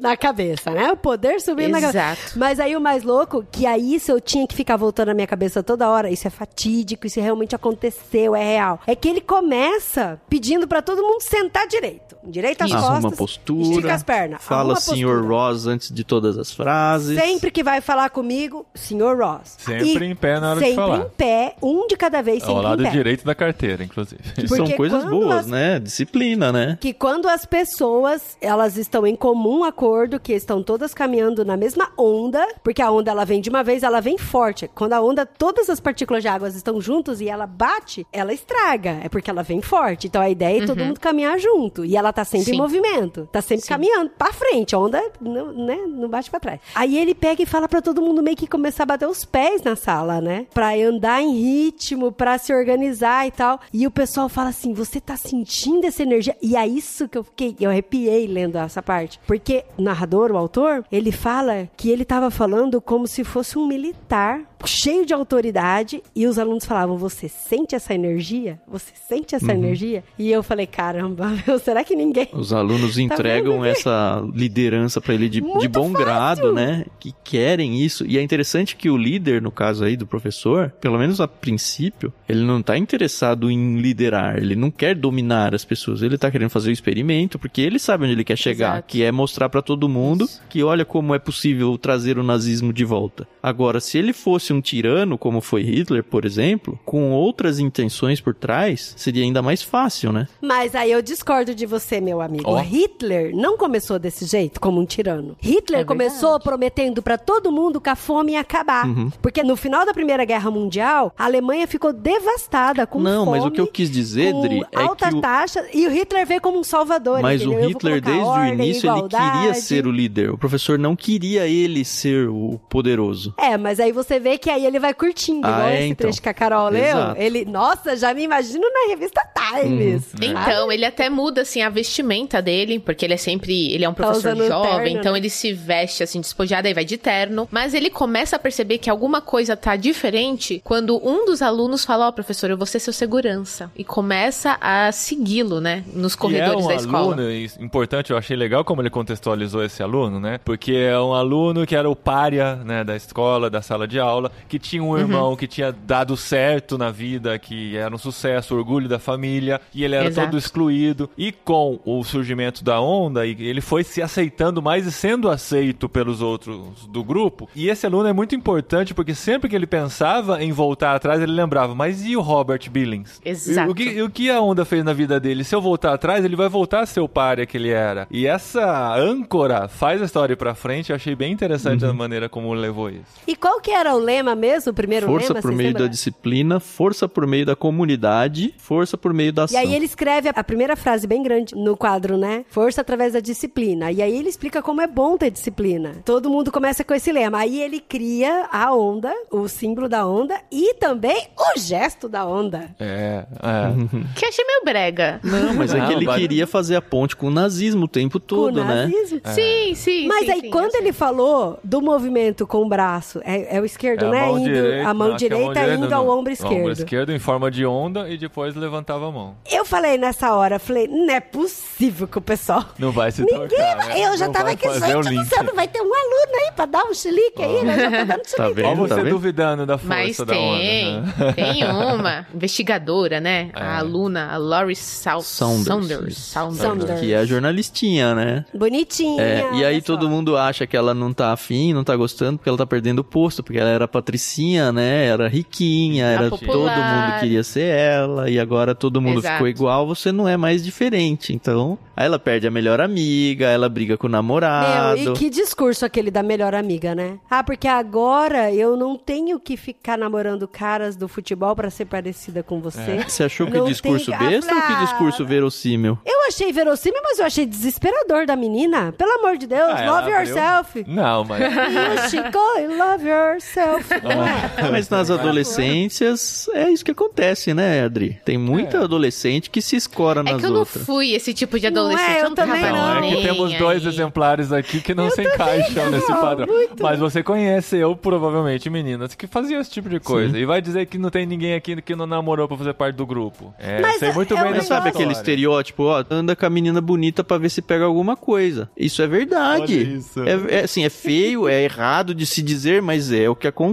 na 0.00 0.16
cabeça, 0.16 0.70
né? 0.70 0.92
O 0.92 0.96
poder 0.96 1.40
subindo 1.40 1.70
na 1.70 1.80
cabeça. 1.80 1.98
Exato. 1.98 2.38
Mas 2.38 2.60
aí 2.60 2.76
o 2.76 2.80
mais 2.80 3.02
louco, 3.02 3.44
que 3.50 3.66
aí 3.66 3.94
isso 3.94 4.10
eu 4.10 4.20
tinha 4.20 4.46
que 4.46 4.54
ficar 4.54 4.76
voltando 4.76 5.08
na 5.08 5.14
minha 5.14 5.26
cabeça 5.26 5.62
toda 5.62 5.88
hora, 5.88 6.10
isso 6.10 6.26
é 6.26 6.30
fatídico, 6.30 7.06
isso 7.06 7.20
realmente 7.20 7.54
aconteceu, 7.54 8.34
é 8.34 8.42
real. 8.44 8.80
É 8.86 8.94
que 8.94 9.08
ele 9.08 9.20
começa 9.20 10.20
pedindo 10.28 10.66
pra 10.66 10.82
todo 10.82 11.02
mundo 11.02 11.22
sentar 11.22 11.66
direito. 11.66 12.08
Direito 12.24 12.62
às 12.62 12.70
costas. 12.70 12.90
Arruma 12.90 13.12
postura. 13.12 13.62
Estica 13.62 13.94
as 13.94 14.02
pernas. 14.02 14.42
Fala 14.42 14.76
senhor 14.76 15.16
postura. 15.18 15.34
Ross 15.34 15.66
antes 15.66 15.92
de 15.92 16.04
todas 16.04 16.36
as 16.36 16.52
frases. 16.52 17.18
Sempre 17.18 17.50
que 17.50 17.62
vai 17.62 17.80
falar 17.80 18.10
comigo, 18.10 18.66
senhor 18.74 19.16
Ross. 19.18 19.56
Sempre 19.58 20.06
em 20.06 20.14
pé 20.14 20.38
na 20.40 20.47
hora 20.50 20.60
de 20.60 20.66
sempre 20.66 20.76
falar. 20.82 20.98
em 20.98 21.08
pé, 21.16 21.54
um 21.62 21.86
de 21.86 21.96
cada 21.96 22.22
vez, 22.22 22.42
Ao 22.42 22.48
sempre 22.48 22.62
lado 22.62 22.82
em 22.82 22.86
pé. 22.86 22.90
direito 22.90 23.24
da 23.24 23.34
carteira, 23.34 23.82
inclusive. 23.84 24.20
Que 24.34 24.48
são 24.48 24.58
Porque 24.58 24.74
coisas 24.74 25.04
boas, 25.04 25.40
as- 25.40 25.46
né? 25.46 25.78
Disciplina, 25.78 26.52
né? 26.52 26.78
que 26.80 26.92
quando 26.92 27.28
as 27.28 27.44
pessoas 27.72 28.36
elas 28.40 28.76
estão 28.76 29.06
em 29.06 29.14
comum 29.16 29.64
acordo, 29.64 30.18
que 30.18 30.32
estão 30.32 30.62
todas 30.62 30.94
caminhando 30.94 31.44
na 31.44 31.56
mesma 31.56 31.90
onda, 31.98 32.46
porque 32.62 32.82
a 32.82 32.90
onda 32.90 33.10
ela 33.10 33.24
vem 33.24 33.40
de 33.40 33.50
uma 33.50 33.62
vez, 33.62 33.82
ela 33.82 34.00
vem 34.00 34.16
forte. 34.18 34.68
Quando 34.74 34.92
a 34.94 35.00
onda, 35.00 35.24
todas 35.26 35.68
as 35.70 35.80
partículas 35.80 36.22
de 36.22 36.28
água 36.28 36.48
estão 36.48 36.80
juntas 36.80 37.20
e 37.20 37.28
ela 37.28 37.46
bate, 37.46 38.06
ela 38.12 38.32
estraga, 38.32 38.98
é 39.02 39.08
porque 39.08 39.30
ela 39.30 39.42
vem 39.42 39.60
forte. 39.60 40.06
Então 40.06 40.20
a 40.22 40.30
ideia 40.30 40.62
é 40.62 40.66
todo 40.66 40.84
mundo 40.84 40.98
caminhar 41.00 41.38
junto 41.38 41.84
e 41.84 41.96
ela 41.96 42.12
tá 42.12 42.24
sempre 42.24 42.50
em 42.50 42.54
Sim. 42.54 42.60
movimento, 42.60 43.28
tá 43.30 43.40
sempre 43.42 43.66
caminhando 43.66 44.10
pra 44.16 44.32
frente, 44.32 44.74
a 44.74 44.78
onda 44.78 45.02
não, 45.20 45.52
né, 45.52 45.76
não 45.86 46.08
bate 46.08 46.30
pra 46.30 46.40
trás. 46.40 46.60
Aí 46.74 46.96
ele 46.98 47.14
pega 47.14 47.42
e 47.42 47.46
fala 47.46 47.68
pra 47.68 47.80
todo 47.82 48.00
mundo 48.02 48.22
meio 48.22 48.36
que 48.36 48.46
começar 48.46 48.84
a 48.84 48.86
bater 48.86 49.06
os 49.08 49.24
pés 49.24 49.62
na 49.62 49.76
sala, 49.76 50.20
né? 50.20 50.37
Pra 50.52 50.74
andar 50.74 51.22
em 51.22 51.34
ritmo, 51.34 52.12
pra 52.12 52.38
se 52.38 52.52
organizar 52.52 53.26
e 53.26 53.30
tal. 53.30 53.60
E 53.72 53.86
o 53.86 53.90
pessoal 53.90 54.28
fala 54.28 54.50
assim: 54.50 54.72
"Você 54.72 55.00
tá 55.00 55.16
sentindo 55.16 55.86
essa 55.86 56.02
energia?" 56.02 56.36
E 56.42 56.56
é 56.56 56.66
isso 56.66 57.08
que 57.08 57.18
eu 57.18 57.24
fiquei, 57.24 57.56
eu 57.60 57.70
arrepiei 57.70 58.26
lendo 58.26 58.56
essa 58.56 58.82
parte, 58.82 59.20
porque 59.26 59.64
o 59.76 59.82
narrador, 59.82 60.30
o 60.32 60.36
autor, 60.36 60.84
ele 60.90 61.12
fala 61.12 61.68
que 61.76 61.90
ele 61.90 62.04
tava 62.04 62.30
falando 62.30 62.80
como 62.80 63.06
se 63.06 63.24
fosse 63.24 63.58
um 63.58 63.66
militar 63.66 64.47
cheio 64.66 65.04
de 65.06 65.14
autoridade 65.14 66.02
e 66.14 66.26
os 66.26 66.38
alunos 66.38 66.64
falavam: 66.64 66.96
"Você 66.96 67.28
sente 67.28 67.74
essa 67.74 67.94
energia? 67.94 68.60
Você 68.66 68.92
sente 69.08 69.34
essa 69.34 69.52
energia?" 69.52 70.02
E 70.18 70.30
eu 70.30 70.42
falei: 70.42 70.66
"Caramba, 70.66 71.28
meu, 71.46 71.58
será 71.58 71.84
que 71.84 71.94
ninguém 71.94 72.28
Os 72.32 72.52
alunos 72.52 72.98
entregam 72.98 73.54
vendo? 73.60 73.66
essa 73.66 74.22
liderança 74.34 75.00
pra 75.00 75.14
ele 75.14 75.28
de, 75.28 75.40
de 75.40 75.68
bom 75.68 75.90
fácil. 75.92 76.04
grado, 76.04 76.52
né? 76.52 76.84
Que 76.98 77.12
querem 77.22 77.80
isso. 77.82 78.04
E 78.06 78.18
é 78.18 78.22
interessante 78.22 78.76
que 78.76 78.90
o 78.90 78.96
líder, 78.96 79.40
no 79.42 79.50
caso 79.50 79.84
aí 79.84 79.96
do 79.96 80.06
professor, 80.06 80.70
pelo 80.80 80.98
menos 80.98 81.20
a 81.20 81.28
princípio, 81.28 82.12
ele 82.28 82.40
não 82.42 82.62
tá 82.62 82.76
interessado 82.76 83.50
em 83.50 83.78
liderar, 83.78 84.36
ele 84.38 84.54
não 84.56 84.70
quer 84.70 84.94
dominar 84.94 85.54
as 85.54 85.64
pessoas, 85.64 86.02
ele 86.02 86.16
tá 86.18 86.30
querendo 86.30 86.50
fazer 86.50 86.70
o 86.70 86.72
experimento, 86.72 87.38
porque 87.38 87.60
ele 87.60 87.78
sabe 87.78 88.04
onde 88.04 88.12
ele 88.14 88.24
quer 88.24 88.36
chegar, 88.36 88.74
Exato. 88.74 88.88
que 88.88 89.02
é 89.02 89.10
mostrar 89.12 89.48
pra 89.48 89.62
todo 89.62 89.88
mundo 89.88 90.28
que 90.48 90.62
olha 90.62 90.84
como 90.84 91.14
é 91.14 91.18
possível 91.18 91.76
trazer 91.78 92.18
o 92.18 92.22
nazismo 92.22 92.72
de 92.72 92.84
volta. 92.84 93.26
Agora, 93.42 93.80
se 93.80 93.98
ele 93.98 94.12
fosse 94.12 94.47
um 94.52 94.60
tirano, 94.60 95.16
como 95.18 95.40
foi 95.40 95.62
Hitler, 95.62 96.02
por 96.04 96.24
exemplo, 96.24 96.78
com 96.84 97.12
outras 97.12 97.58
intenções 97.58 98.20
por 98.20 98.34
trás, 98.34 98.94
seria 98.96 99.22
ainda 99.22 99.42
mais 99.42 99.62
fácil, 99.62 100.12
né? 100.12 100.26
Mas 100.40 100.74
aí 100.74 100.90
eu 100.92 101.02
discordo 101.02 101.54
de 101.54 101.66
você, 101.66 102.00
meu 102.00 102.20
amigo. 102.20 102.44
Ó. 102.50 102.58
Hitler 102.58 103.34
não 103.34 103.56
começou 103.56 103.98
desse 103.98 104.24
jeito, 104.26 104.60
como 104.60 104.80
um 104.80 104.84
tirano. 104.86 105.36
Hitler 105.40 105.80
É 105.80 105.84
começou 105.84 106.30
verdade. 106.30 106.44
prometendo 106.44 107.02
pra 107.02 107.16
todo 107.18 107.50
mundo 107.52 107.80
que 107.80 107.88
a 107.90 107.96
fome 107.96 108.32
ia 108.32 108.40
acabar. 108.40 108.86
Uhum. 108.86 109.10
Porque 109.22 109.42
no 109.42 109.56
final 109.56 109.84
da 109.84 109.92
Primeira 109.94 110.24
Guerra 110.24 110.50
Mundial, 110.50 111.12
a 111.18 111.24
Alemanha 111.24 111.66
ficou 111.66 111.92
devastada 111.92 112.86
com 112.86 113.00
Não, 113.00 113.24
fome. 113.24 113.38
mas 113.38 113.46
o 113.46 113.50
que 113.50 113.60
eu 113.60 113.66
quis 113.66 113.90
dizer, 113.90 114.32
com 114.32 114.42
Dri, 114.42 114.62
é 114.72 114.80
alta 114.80 115.08
que 115.08 115.16
o- 115.16 115.20
taxa 115.20 115.64
e 115.72 115.86
o 115.86 115.90
Hitler 115.90 116.26
veio 116.26 116.40
como 116.40 116.58
um 116.58 116.64
salvador. 116.64 117.20
Mas 117.20 117.40
o 117.42 117.46
entendeu? 117.46 117.58
Eu 117.58 117.60
vou 117.62 117.68
Hitler, 117.72 118.00
desde 118.00 118.22
o 118.22 118.26
ordem, 118.26 118.54
início, 118.54 118.90
ele 118.90 119.02
queria 119.08 119.18
igualdade. 119.26 119.60
ser 119.60 119.86
o 119.86 119.90
líder. 119.90 120.30
O 120.30 120.38
professor 120.38 120.78
não 120.78 120.94
queria 120.96 121.46
ele 121.46 121.84
ser 121.84 122.28
o 122.28 122.60
poderoso. 122.68 123.34
É, 123.38 123.56
mas 123.56 123.80
aí 123.80 123.92
você 123.92 124.18
vê 124.20 124.37
que 124.38 124.48
aí 124.50 124.64
ele 124.64 124.78
vai 124.78 124.94
curtindo, 124.94 125.46
Ah, 125.46 125.50
igual 125.50 125.68
é, 125.68 125.74
esse 125.78 125.84
então. 125.86 126.04
trecho 126.06 126.22
que 126.22 126.28
a 126.28 126.34
Carol 126.34 126.68
leu. 126.70 126.82
Exato. 126.82 127.20
Ele, 127.20 127.44
nossa, 127.44 127.96
já 127.96 128.14
me 128.14 128.22
imagino 128.22 128.64
na 128.72 128.88
revista 128.90 129.20
Times. 129.34 130.12
Uhum. 130.12 130.18
Então, 130.22 130.70
ele 130.72 130.84
até 130.84 131.08
muda, 131.10 131.42
assim, 131.42 131.62
a 131.62 131.68
vestimenta 131.68 132.40
dele, 132.42 132.78
porque 132.78 133.04
ele 133.04 133.14
é 133.14 133.16
sempre... 133.16 133.72
Ele 133.72 133.84
é 133.84 133.88
um 133.88 133.94
Tá 133.94 134.04
professor 134.04 134.32
usando 134.32 134.46
jovem, 134.46 134.72
terno, 134.84 135.00
então 135.00 135.12
né? 135.12 135.18
ele 135.18 135.30
se 135.30 135.52
veste, 135.52 136.02
assim, 136.02 136.20
despojado, 136.20 136.68
aí 136.68 136.74
vai 136.74 136.84
de 136.84 136.96
terno. 136.96 137.48
Mas 137.50 137.74
ele 137.74 137.90
começa 137.90 138.36
a 138.36 138.38
perceber 138.38 138.78
que 138.78 138.88
alguma 138.88 139.20
coisa 139.20 139.56
tá 139.56 139.74
diferente 139.76 140.60
quando 140.64 140.96
um 141.04 141.24
dos 141.26 141.42
alunos 141.42 141.84
fala, 141.84 142.06
ó, 142.08 142.12
professor, 142.12 142.50
eu 142.50 142.56
vou 142.56 142.66
ser 142.66 142.78
seu 142.78 142.92
segurança. 142.92 143.70
E 143.76 143.82
começa 143.84 144.56
a 144.60 144.92
segui-lo, 144.92 145.60
né, 145.60 145.82
nos 145.92 146.14
corredores 146.14 146.62
é 146.62 146.64
um 146.64 146.68
da 146.68 146.74
escola. 146.74 146.98
aluno, 147.14 147.30
e 147.30 147.50
importante, 147.58 148.10
eu 148.12 148.16
achei 148.18 148.36
legal 148.36 148.64
como 148.64 148.82
ele 148.82 148.90
contextualizou 148.90 149.64
esse 149.64 149.82
aluno, 149.82 150.20
né? 150.20 150.38
Porque 150.44 150.72
é 150.72 150.98
um 150.98 151.14
aluno 151.14 151.66
que 151.66 151.74
era 151.74 151.88
o 151.88 151.96
pária, 151.96 152.56
né, 152.56 152.84
da 152.84 152.94
escola, 152.94 153.50
da 153.50 153.62
sala 153.62 153.88
de 153.88 153.98
aula, 153.98 154.27
que 154.48 154.58
tinha 154.58 154.82
Uhum. 154.82 154.90
um 154.90 154.98
irmão 154.98 155.36
que 155.36 155.46
tinha 155.46 155.72
dado 155.72 156.16
certo 156.16 156.78
na 156.78 156.90
vida, 156.90 157.38
que 157.38 157.76
era 157.76 157.94
um 157.94 157.98
sucesso, 157.98 158.54
orgulho 158.54 158.88
da 158.88 158.98
família, 158.98 159.60
e 159.74 159.84
ele 159.84 159.94
era 159.94 160.06
Exato. 160.08 160.28
todo 160.28 160.38
excluído. 160.38 161.10
E 161.18 161.32
com 161.32 161.80
o 161.84 162.02
surgimento 162.04 162.62
da 162.64 162.80
onda, 162.80 163.26
ele 163.26 163.60
foi 163.60 163.82
se 163.84 164.00
aceitando 164.02 164.62
mais 164.62 164.86
e 164.86 164.92
sendo 164.92 165.28
aceito 165.28 165.88
pelos 165.88 166.20
outros 166.22 166.86
do 166.88 167.02
grupo. 167.02 167.48
E 167.54 167.68
esse 167.68 167.86
aluno 167.86 168.08
é 168.08 168.12
muito 168.12 168.34
importante 168.34 168.94
porque 168.94 169.14
sempre 169.14 169.48
que 169.48 169.56
ele 169.56 169.66
pensava 169.66 170.42
em 170.42 170.52
voltar 170.52 170.94
atrás, 170.94 171.20
ele 171.20 171.32
lembrava, 171.32 171.74
mas 171.74 172.04
e 172.04 172.16
o 172.16 172.20
Robert 172.20 172.68
Billings? 172.70 173.20
Exato. 173.24 173.70
O 173.70 173.74
que, 173.74 173.84
e 173.84 174.02
o 174.02 174.10
que 174.10 174.30
a 174.30 174.40
onda 174.40 174.64
fez 174.64 174.84
na 174.84 174.92
vida 174.92 175.18
dele? 175.18 175.44
Se 175.44 175.54
eu 175.54 175.60
voltar 175.60 175.92
atrás, 175.94 176.24
ele 176.24 176.36
vai 176.36 176.48
voltar 176.48 176.80
a 176.80 176.86
ser 176.86 177.00
o 177.00 177.08
párea 177.08 177.46
que 177.46 177.56
ele 177.56 177.70
era. 177.70 178.06
E 178.10 178.26
essa 178.26 178.94
âncora 178.96 179.68
faz 179.68 180.00
a 180.02 180.04
história 180.04 180.32
ir 180.34 180.36
pra 180.36 180.54
frente. 180.54 180.90
Eu 180.90 180.96
achei 180.96 181.14
bem 181.14 181.32
interessante 181.32 181.84
Uhum. 181.84 181.90
a 181.90 181.94
maneira 181.94 182.28
como 182.28 182.52
ele 182.52 182.60
levou 182.62 182.90
isso. 182.90 183.04
E 183.26 183.34
qual 183.34 183.60
que 183.60 183.70
era 183.70 183.94
o 183.94 183.98
lema 183.98 184.17
mesmo? 184.34 184.70
O 184.72 184.74
primeiro 184.74 185.06
Força 185.06 185.28
lema? 185.28 185.40
por 185.42 185.48
vocês 185.48 185.56
meio 185.56 185.68
lembram? 185.68 185.86
da 185.86 185.90
disciplina, 185.90 186.60
força 186.60 187.08
por 187.08 187.26
meio 187.26 187.46
da 187.46 187.54
comunidade, 187.56 188.54
força 188.58 188.96
por 188.96 189.12
meio 189.12 189.32
da 189.32 189.42
E 189.42 189.44
ação. 189.44 189.60
aí 189.60 189.74
ele 189.74 189.84
escreve 189.84 190.28
a- 190.34 190.44
primeira 190.44 190.76
frase 190.76 191.06
bem 191.06 191.22
grande 191.22 191.54
no 191.54 191.76
quadro, 191.76 192.16
né? 192.16 192.44
Força 192.48 192.80
através 192.80 193.12
da 193.12 193.20
disciplina. 193.20 193.90
E 193.92 194.00
aí 194.02 194.16
ele 194.16 194.28
explica 194.28 194.62
como 194.62 194.80
é 194.80 194.86
bom 194.86 195.16
ter 195.16 195.30
disciplina. 195.30 195.92
Todo 196.04 196.30
mundo 196.30 196.50
começa 196.50 196.82
com 196.84 196.94
esse 196.94 197.12
lema. 197.12 197.38
Aí 197.38 197.60
ele 197.60 197.80
cria 197.80 198.48
a 198.50 198.74
onda, 198.74 199.12
o 199.30 199.46
símbolo 199.48 199.88
da 199.88 200.06
onda 200.06 200.34
e 200.50 200.74
também 200.74 201.28
o 201.38 201.58
gesto 201.58 202.08
da 202.08 202.26
onda. 202.26 202.70
É, 202.78 203.24
é. 203.42 203.68
Que 204.16 204.24
eu 204.24 204.28
achei 204.28 204.44
meio 204.44 204.62
brega. 204.64 205.20
Não, 205.22 205.54
mas 205.54 205.74
é 205.74 205.84
que 205.86 205.92
ele 205.92 206.06
queria 206.06 206.46
fazer 206.46 206.76
a 206.76 206.82
ponte 206.82 207.14
com 207.16 207.26
o 207.26 207.30
nazismo 207.30 207.84
o 207.84 207.88
tempo 207.88 208.18
todo, 208.18 208.54
com 208.54 208.60
o 208.60 208.64
né? 208.64 208.82
nazismo. 208.86 209.20
Sim, 209.26 209.74
sim, 209.74 210.06
Mas 210.06 210.24
sim, 210.26 210.32
aí, 210.32 210.40
sim, 210.42 210.50
quando 210.50 210.74
ele 210.76 210.92
falou 210.92 211.58
do 211.62 211.80
movimento 211.82 212.46
com 212.46 212.62
o 212.62 212.68
braço, 212.68 213.20
é, 213.24 213.56
é 213.56 213.60
o 213.60 213.64
esquerdo, 213.64 214.07
É 214.08 214.20
né? 214.20 214.22
a 214.22 214.26
mão 214.26 214.38
indo, 214.38 214.44
direita, 214.52 214.88
a 214.88 214.94
mão 214.94 215.08
que 215.08 215.14
é 215.14 215.28
direita 215.28 215.74
indo 215.74 215.94
ao 215.94 216.08
ombro 216.08 216.32
esquerdo. 216.32 216.54
ombro 216.56 216.72
esquerdo 216.72 217.12
em 217.12 217.18
forma 217.18 217.50
de 217.50 217.64
onda 217.66 218.08
e 218.08 218.16
depois 218.18 218.54
levantava 218.54 219.08
a 219.08 219.12
mão. 219.12 219.36
Eu 219.50 219.64
falei 219.64 219.96
nessa 219.98 220.34
hora, 220.34 220.58
falei, 220.58 220.86
não 220.88 221.10
é 221.12 221.20
possível 221.20 222.06
que 222.08 222.18
o 222.18 222.20
pessoal. 222.20 222.64
Não 222.78 222.90
vai 222.92 223.10
se 223.10 223.22
Ninguém 223.22 223.48
tocar, 223.48 223.76
vai- 223.76 223.88
né? 223.88 224.06
Eu 224.06 224.16
já 224.16 224.26
Não 224.26 224.32
tava 224.32 224.44
vai 224.46 224.54
aqui, 224.54 224.68
o 224.68 224.72
gente 224.72 225.14
do 225.14 225.24
céu, 225.24 225.42
não 225.44 225.54
vai 225.54 225.66
ter 225.68 225.80
um 225.80 225.84
aluno 225.94 226.44
aí 226.46 226.52
pra 226.54 226.66
dar 226.66 226.84
um 226.84 226.94
chilique 226.94 227.42
aí, 227.42 227.64
né? 227.64 227.76
Já 227.78 227.90
tô 227.90 227.96
dando 228.06 228.22
Tá 228.22 228.28
chilique. 228.44 228.54
vendo? 228.54 228.66
Olha 228.68 228.76
você 228.76 228.94
tá 228.94 229.02
duvidando 229.02 229.66
da 229.66 229.78
força 229.78 229.94
Mas 229.96 230.16
da 230.18 230.26
tem, 230.26 230.98
onda. 230.98 231.24
né? 231.26 231.32
tem 231.32 231.64
uma 231.64 232.26
investigadora, 232.34 233.20
né? 233.20 233.50
É. 233.54 233.60
A 233.60 233.78
aluna, 233.78 234.28
a 234.32 234.36
Laurie 234.36 234.76
Sal 234.76 235.20
Saunders. 235.22 235.66
Saunders. 235.66 236.16
Saunders. 236.18 236.60
Saunders. 236.60 237.00
Que 237.00 237.12
é 237.12 237.18
a 237.18 237.24
jornalistinha, 237.24 238.14
né? 238.14 238.44
Bonitinha. 238.54 239.22
É, 239.22 239.48
e 239.54 239.64
aí 239.64 239.80
todo 239.82 240.08
mundo 240.08 240.36
acha 240.36 240.66
que 240.66 240.76
ela 240.76 240.94
não 240.94 241.12
tá 241.12 241.32
afim, 241.32 241.72
não 241.72 241.84
tá 241.84 241.94
gostando, 241.96 242.38
porque 242.38 242.48
ela 242.48 242.58
tá 242.58 242.66
perdendo 242.66 243.00
o 243.00 243.04
posto, 243.04 243.42
porque 243.42 243.58
ela 243.58 243.70
era 243.70 243.88
patricinha, 244.02 244.70
né? 244.72 245.06
Era 245.06 245.28
riquinha, 245.28 246.06
era 246.06 246.30
todo 246.30 246.40
mundo 246.46 247.20
queria 247.20 247.42
ser 247.42 247.74
ela, 247.74 248.30
e 248.30 248.38
agora 248.38 248.74
todo 248.74 249.00
mundo 249.00 249.18
Exato. 249.20 249.34
ficou 249.34 249.48
igual, 249.48 249.86
você 249.86 250.12
não 250.12 250.28
é 250.28 250.36
mais 250.36 250.62
diferente. 250.64 251.32
Então, 251.34 251.78
aí 251.96 252.06
ela 252.06 252.18
perde 252.18 252.46
a 252.46 252.50
melhor 252.50 252.80
amiga, 252.80 253.46
ela 253.46 253.68
briga 253.68 253.96
com 253.96 254.06
o 254.06 254.10
namorado. 254.10 255.00
Meu, 255.00 255.12
e 255.12 255.16
que 255.16 255.28
discurso 255.30 255.84
aquele 255.84 256.10
da 256.10 256.22
melhor 256.22 256.54
amiga, 256.54 256.94
né? 256.94 257.18
Ah, 257.30 257.42
porque 257.42 257.66
agora 257.68 258.52
eu 258.52 258.76
não 258.76 258.96
tenho 258.96 259.38
que 259.40 259.56
ficar 259.56 259.98
namorando 259.98 260.46
caras 260.46 260.96
do 260.96 261.08
futebol 261.08 261.54
pra 261.56 261.70
ser 261.70 261.84
parecida 261.86 262.42
com 262.42 262.60
você. 262.60 263.04
Você 263.06 263.24
achou 263.24 263.46
que 263.46 263.58
Não 263.58 263.66
discurso 263.66 264.10
tem- 264.10 264.18
besta 264.30 264.54
ou 264.54 264.60
que 264.62 264.72
Ah, 264.72 264.80
discurso 264.84 265.24
verossímil? 265.26 265.98
Eu 266.06 266.26
achei 266.28 266.52
verossímil, 266.52 267.00
mas 267.02 267.18
eu 267.18 267.26
achei 267.26 267.46
desesperador 267.46 268.26
da 268.26 268.36
menina. 268.36 268.92
Pelo 268.92 269.12
amor 269.18 269.36
de 269.36 269.46
Deus, 269.46 269.70
Ah, 269.74 269.84
love 269.86 270.12
abriu- 270.12 270.18
yourself. 270.34 270.84
Não, 270.86 271.24
mas. 271.24 271.40
You 271.40 272.08
should 272.10 272.30
go 272.30 272.38
and 272.58 272.76
love 272.78 273.06
yourself. 273.08 273.77
Não 274.02 274.24
é? 274.66 274.70
Mas 274.70 274.88
nas 274.88 275.10
adolescências 275.10 276.48
é 276.54 276.70
isso 276.70 276.84
que 276.84 276.90
acontece, 276.90 277.52
né, 277.54 277.82
Adri? 277.84 278.18
Tem 278.24 278.38
muita 278.38 278.84
adolescente 278.84 279.50
que 279.50 279.60
se 279.60 279.76
escora 279.76 280.22
nas 280.22 280.34
É 280.34 280.38
que 280.38 280.46
eu 280.46 280.50
não 280.50 280.60
outras. 280.60 280.84
fui 280.84 281.12
esse 281.12 281.32
tipo 281.34 281.58
de 281.58 281.70
Não 281.70 281.82
adolescente. 281.82 282.10
é, 282.10 282.20
eu 282.20 282.28
não 282.28 282.34
também 282.34 282.62
não. 282.62 282.70
Não, 283.00 283.04
é 283.04 283.16
que 283.16 283.22
temos 283.22 283.54
dois 283.54 283.82
aí. 283.82 283.88
exemplares 283.88 284.52
aqui 284.52 284.80
que 284.80 284.94
não 284.94 285.10
se 285.10 285.22
encaixam 285.22 285.90
nesse 285.90 286.10
não, 286.10 286.20
padrão. 286.20 286.46
muito. 286.46 286.82
Mas 286.82 286.98
você 286.98 287.22
conhece, 287.22 287.76
eu 287.76 287.94
provavelmente, 287.96 288.68
meninas 288.70 289.14
que 289.14 289.26
faziam 289.26 289.60
esse 289.60 289.70
tipo 289.70 289.88
de 289.88 290.00
coisa. 290.00 290.38
E 290.38 290.44
vai 290.44 290.60
dizer 290.62 290.86
que 290.86 290.98
não 290.98 291.10
tem 291.10 291.26
ninguém 291.26 291.54
aqui 291.54 291.80
que 291.82 291.94
não 291.94 292.06
namorou 292.06 292.46
pra 292.48 292.56
fazer 292.56 292.74
parte 292.74 292.96
do 292.96 293.06
grupo. 293.06 293.54
É, 293.58 293.80
Mas 293.80 293.98
sei 293.98 294.12
muito 294.12 294.34
é 294.34 294.42
bem 294.42 294.52
dessa 294.52 294.58
Mas 294.58 294.66
sabe 294.66 294.88
aquele 294.90 295.12
estereótipo, 295.12 295.84
ó, 295.84 296.04
anda 296.10 296.34
com 296.36 296.46
a 296.46 296.50
menina 296.50 296.80
bonita 296.80 297.22
pra 297.24 297.38
ver 297.38 297.48
se 297.50 297.60
pega 297.62 297.84
alguma 297.84 298.16
coisa. 298.16 298.68
Isso 298.76 299.02
é 299.02 299.06
verdade. 299.06 299.74
Olha 299.78 299.96
isso. 299.98 300.22
É, 300.22 300.56
é, 300.56 300.64
assim, 300.64 300.84
é 300.84 300.90
feio, 300.90 301.48
é 301.48 301.62
errado 301.62 302.14
de 302.14 302.26
se 302.26 302.42
dizer, 302.42 302.80
mas 302.82 303.12
é 303.12 303.28
o 303.28 303.34
que 303.36 303.46
acontece. 303.46 303.67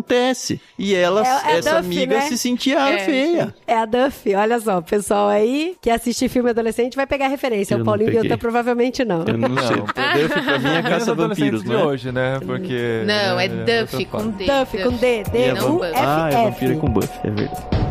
E 0.78 0.94
ela, 0.96 1.22
É- 1.26 1.54
é 1.54 1.58
essa 1.58 1.76
Duff, 1.82 1.86
amiga 1.86 2.16
né? 2.16 2.22
se 2.22 2.38
sentia 2.38 2.80
É, 2.80 3.00
feia. 3.00 3.54
É 3.68 3.76
a 3.78 3.86
Duffy, 3.86 4.36
olha 4.36 4.60
só, 4.60 4.78
o 4.78 4.82
pessoal 4.82 5.28
aí 5.30 5.76
que 5.82 5.90
assiste 5.90 6.28
filme 6.30 6.50
adolescente 6.50 6.96
vai 6.96 7.06
pegar 7.08 7.28
referência. 7.28 7.74
Eu 7.74 7.78
o 7.78 7.80
não 7.80 7.86
Paulinho. 7.86 8.12
Guilherme 8.12 8.38
provavelmente 8.38 9.04
não. 9.06 9.24
Eu 9.26 9.38
não, 9.38 9.50
sei. 9.58 9.76
Não. 9.78 9.86
Duff 9.86 10.42
pra 10.42 10.60
mim 10.60 10.76
é 10.76 10.82
caça 10.82 11.14
vampiros, 11.14 11.64
de 11.64 11.70
não 11.70 11.80
é? 11.80 11.84
hoje, 11.84 12.12
né? 12.12 12.40
Porque. 12.46 13.04
Não, 13.06 13.40
é 13.40 13.48
né, 13.48 13.82
Duffy 13.84 14.06
com. 14.06 14.30
D. 14.30 14.46
Duffy 14.46 14.84
com 14.84 14.92
D, 14.92 15.24
D, 15.32 15.38
E 15.38 15.44
é 15.44 15.54
não 15.54 15.70
U, 15.70 15.74
Buff. 15.80 15.86
F, 15.86 16.00
Ah, 16.00 16.30
é 16.32 16.44
vampira 16.46 16.72
F. 16.74 16.80
com 16.82 16.88
buff, 16.90 17.10
é 17.24 17.30
verdade. 17.30 17.85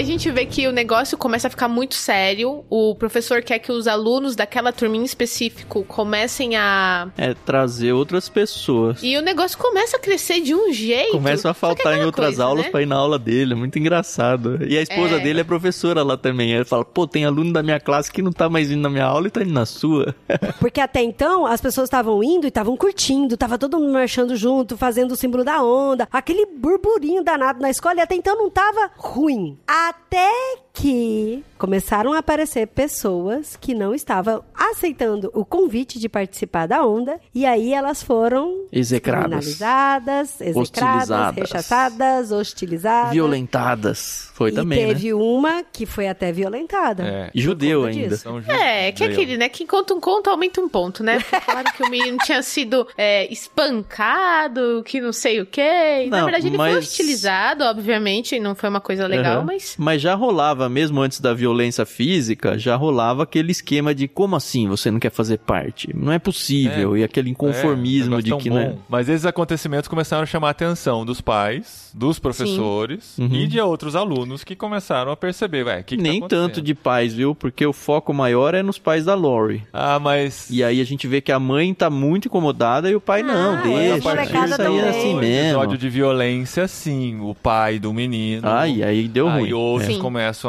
Aí 0.00 0.04
a 0.04 0.06
gente 0.06 0.30
vê 0.30 0.46
que 0.46 0.66
o 0.66 0.72
negócio 0.72 1.18
começa 1.18 1.46
a 1.46 1.50
ficar 1.50 1.68
muito 1.68 1.94
sério. 1.94 2.64
O 2.70 2.94
professor 2.94 3.42
quer 3.42 3.58
que 3.58 3.70
os 3.70 3.86
alunos 3.86 4.34
daquela 4.34 4.72
turminha 4.72 5.02
em 5.02 5.04
específico 5.04 5.84
comecem 5.84 6.56
a. 6.56 7.08
É 7.18 7.34
trazer 7.34 7.92
outras 7.92 8.26
pessoas. 8.26 9.02
E 9.02 9.18
o 9.18 9.20
negócio 9.20 9.58
começa 9.58 9.98
a 9.98 10.00
crescer 10.00 10.40
de 10.40 10.54
um 10.54 10.72
jeito. 10.72 11.12
Começa 11.12 11.48
a 11.48 11.50
é 11.50 11.54
faltar 11.54 11.98
em 11.98 12.04
outras 12.06 12.28
coisa, 12.28 12.44
aulas 12.44 12.64
né? 12.64 12.70
pra 12.70 12.80
ir 12.80 12.86
na 12.86 12.96
aula 12.96 13.18
dele, 13.18 13.52
é 13.52 13.54
muito 13.54 13.78
engraçado. 13.78 14.66
E 14.66 14.78
a 14.78 14.80
esposa 14.80 15.16
É. 15.16 15.18
dele 15.18 15.42
é 15.42 15.44
professora 15.44 16.02
lá 16.02 16.16
também. 16.16 16.50
Ele 16.50 16.64
fala, 16.64 16.82
pô, 16.82 17.06
tem 17.06 17.26
aluno 17.26 17.52
da 17.52 17.62
minha 17.62 17.78
classe 17.78 18.10
que 18.10 18.22
não 18.22 18.32
tá 18.32 18.48
mais 18.48 18.70
indo 18.70 18.80
na 18.80 18.88
minha 18.88 19.04
aula 19.04 19.26
e 19.26 19.30
tá 19.30 19.42
indo 19.42 19.52
na 19.52 19.66
sua. 19.66 20.14
Porque 20.58 20.80
até 20.80 21.02
então 21.02 21.44
as 21.44 21.60
pessoas 21.60 21.88
estavam 21.88 22.24
indo 22.24 22.46
e 22.46 22.48
estavam 22.48 22.74
curtindo, 22.74 23.36
tava 23.36 23.58
todo 23.58 23.78
mundo 23.78 23.92
marchando 23.92 24.34
junto, 24.34 24.78
fazendo 24.78 25.12
o 25.12 25.16
símbolo 25.16 25.44
da 25.44 25.62
onda, 25.62 26.08
aquele 26.10 26.46
burburinho 26.46 27.22
danado 27.22 27.60
na 27.60 27.68
escola 27.68 27.96
e 27.96 28.00
até 28.00 28.14
então 28.14 28.34
não 28.34 28.48
tava 28.48 28.90
ruim. 28.96 29.58
Até 29.90 30.30
que 30.72 31.42
começaram 31.58 32.12
a 32.12 32.18
aparecer 32.18 32.66
pessoas 32.68 33.56
que 33.60 33.74
não 33.74 33.94
estavam 33.94 34.42
aceitando 34.54 35.30
o 35.34 35.44
convite 35.44 35.98
de 35.98 36.08
participar 36.08 36.66
da 36.66 36.86
onda 36.86 37.18
e 37.34 37.44
aí 37.44 37.72
elas 37.74 38.02
foram 38.02 38.66
Execradas. 38.72 39.24
criminalizadas, 39.56 40.40
execradas, 40.40 40.56
Hostilizadas. 40.56 41.36
rechaçadas, 41.36 42.32
hostilizadas. 42.32 43.12
Violentadas. 43.12 44.30
Foi 44.32 44.50
e 44.50 44.54
também, 44.54 44.80
né? 44.86 44.94
teve 44.94 45.12
uma 45.12 45.62
que 45.70 45.84
foi 45.84 46.08
até 46.08 46.32
violentada. 46.32 47.02
É. 47.06 47.30
Judeu 47.34 47.84
ainda. 47.84 48.16
São 48.16 48.38
É, 48.48 48.90
que 48.92 49.02
é 49.04 49.06
judeu. 49.08 49.22
aquele, 49.22 49.36
né? 49.36 49.48
Quem 49.50 49.66
conta 49.66 49.92
um 49.92 50.00
conto, 50.00 50.30
aumenta 50.30 50.60
um 50.62 50.68
ponto, 50.68 51.02
né? 51.02 51.18
Porque 51.20 51.40
Falaram 51.44 51.72
que 51.72 51.82
o 51.82 51.90
menino 51.90 52.16
tinha 52.24 52.42
sido 52.42 52.86
é, 52.96 53.30
espancado, 53.30 54.82
que 54.86 55.00
não 55.00 55.12
sei 55.12 55.40
o 55.40 55.46
quê. 55.46 56.04
E, 56.06 56.10
na 56.10 56.18
Não, 56.18 56.24
verdade, 56.24 56.46
ele 56.46 56.56
mas- 56.56 56.72
foi 56.72 56.80
hostilizado, 56.80 57.64
obviamente, 57.64 58.38
não 58.40 58.54
foi 58.54 58.68
uma 58.70 58.80
coisa 58.80 59.06
legal, 59.06 59.38
Aham. 59.38 59.44
mas. 59.46 59.74
Mas 59.78 60.00
já 60.00 60.14
rolava, 60.14 60.68
mesmo 60.70 61.00
antes 61.00 61.20
da 61.20 61.34
violência 61.34 61.84
física, 61.84 62.58
já 62.58 62.76
rolava 62.76 63.24
aquele 63.24 63.52
esquema 63.52 63.94
de 63.94 64.06
como 64.08 64.36
assim 64.36 64.68
você 64.68 64.90
não 64.90 64.98
quer 65.00 65.10
fazer 65.10 65.38
parte? 65.38 65.90
Não 65.94 66.12
é 66.12 66.18
possível. 66.18 66.96
É. 66.96 67.00
E 67.00 67.04
aquele 67.04 67.30
inconformismo 67.30 68.18
É, 68.18 68.22
de 68.22 68.36
que 68.36 68.48
não 68.50 68.58
é. 68.58 68.68
bom. 68.70 68.78
Mas 68.88 69.08
esses 69.08 69.26
acontecimentos 69.26 69.88
começaram 69.88 70.22
a 70.22 70.26
chamar 70.26 70.48
a 70.48 70.50
atenção 70.52 71.04
dos 71.04 71.20
pais, 71.20 71.90
dos 71.94 72.18
professores 72.18 73.18
Uhum. 73.18 73.28
e 73.32 73.46
de 73.46 73.60
outros 73.60 73.96
alunos 73.96 74.44
que 74.44 74.54
começaram 74.56 75.10
a 75.12 75.16
perceber, 75.16 75.64
ué, 75.66 75.82
que, 75.82 75.96
que 75.96 76.02
Nem 76.02 76.20
tá 76.20 76.28
tanto 76.28 76.60
de 76.62 76.74
pais, 76.74 77.12
viu? 77.14 77.34
Porque 77.34 77.66
o 77.66 77.72
foco 77.72 78.12
maior 78.14 78.54
é 78.54 78.62
nos 78.62 78.78
pais 78.78 79.04
da 79.04 79.14
Lori. 79.14 79.62
Ah, 79.72 79.98
mas... 79.98 80.48
E 80.50 80.62
aí 80.62 80.80
a 80.80 80.84
gente 80.84 81.06
vê 81.06 81.20
que 81.20 81.32
a 81.32 81.38
mãe 81.40 81.72
tá 81.74 81.90
muito 81.90 82.28
incomodada 82.28 82.90
e 82.90 82.94
o 82.94 83.00
pai 83.00 83.22
não, 83.22 83.56
Ah, 83.56 83.62
deixa, 83.62 83.94
a 84.08 84.14
molecada 84.14 84.46
isso 84.54 84.62
aí 84.62 84.78
é 84.78 84.88
assim 84.88 85.14
O 85.14 85.18
mesmo. 85.18 85.48
episódio 85.60 85.78
de 85.78 85.88
violência, 85.88 86.68
sim. 86.68 87.18
O 87.20 87.34
pai 87.34 87.78
do 87.78 87.92
menino. 87.92 88.42
Ah, 88.48 88.68
e 88.68 88.82
aí 88.82 89.08
deu 89.08 89.28
Aí 89.28 89.40
ruim. 89.40 89.52
outros 89.52 89.94
Sim. 89.94 90.00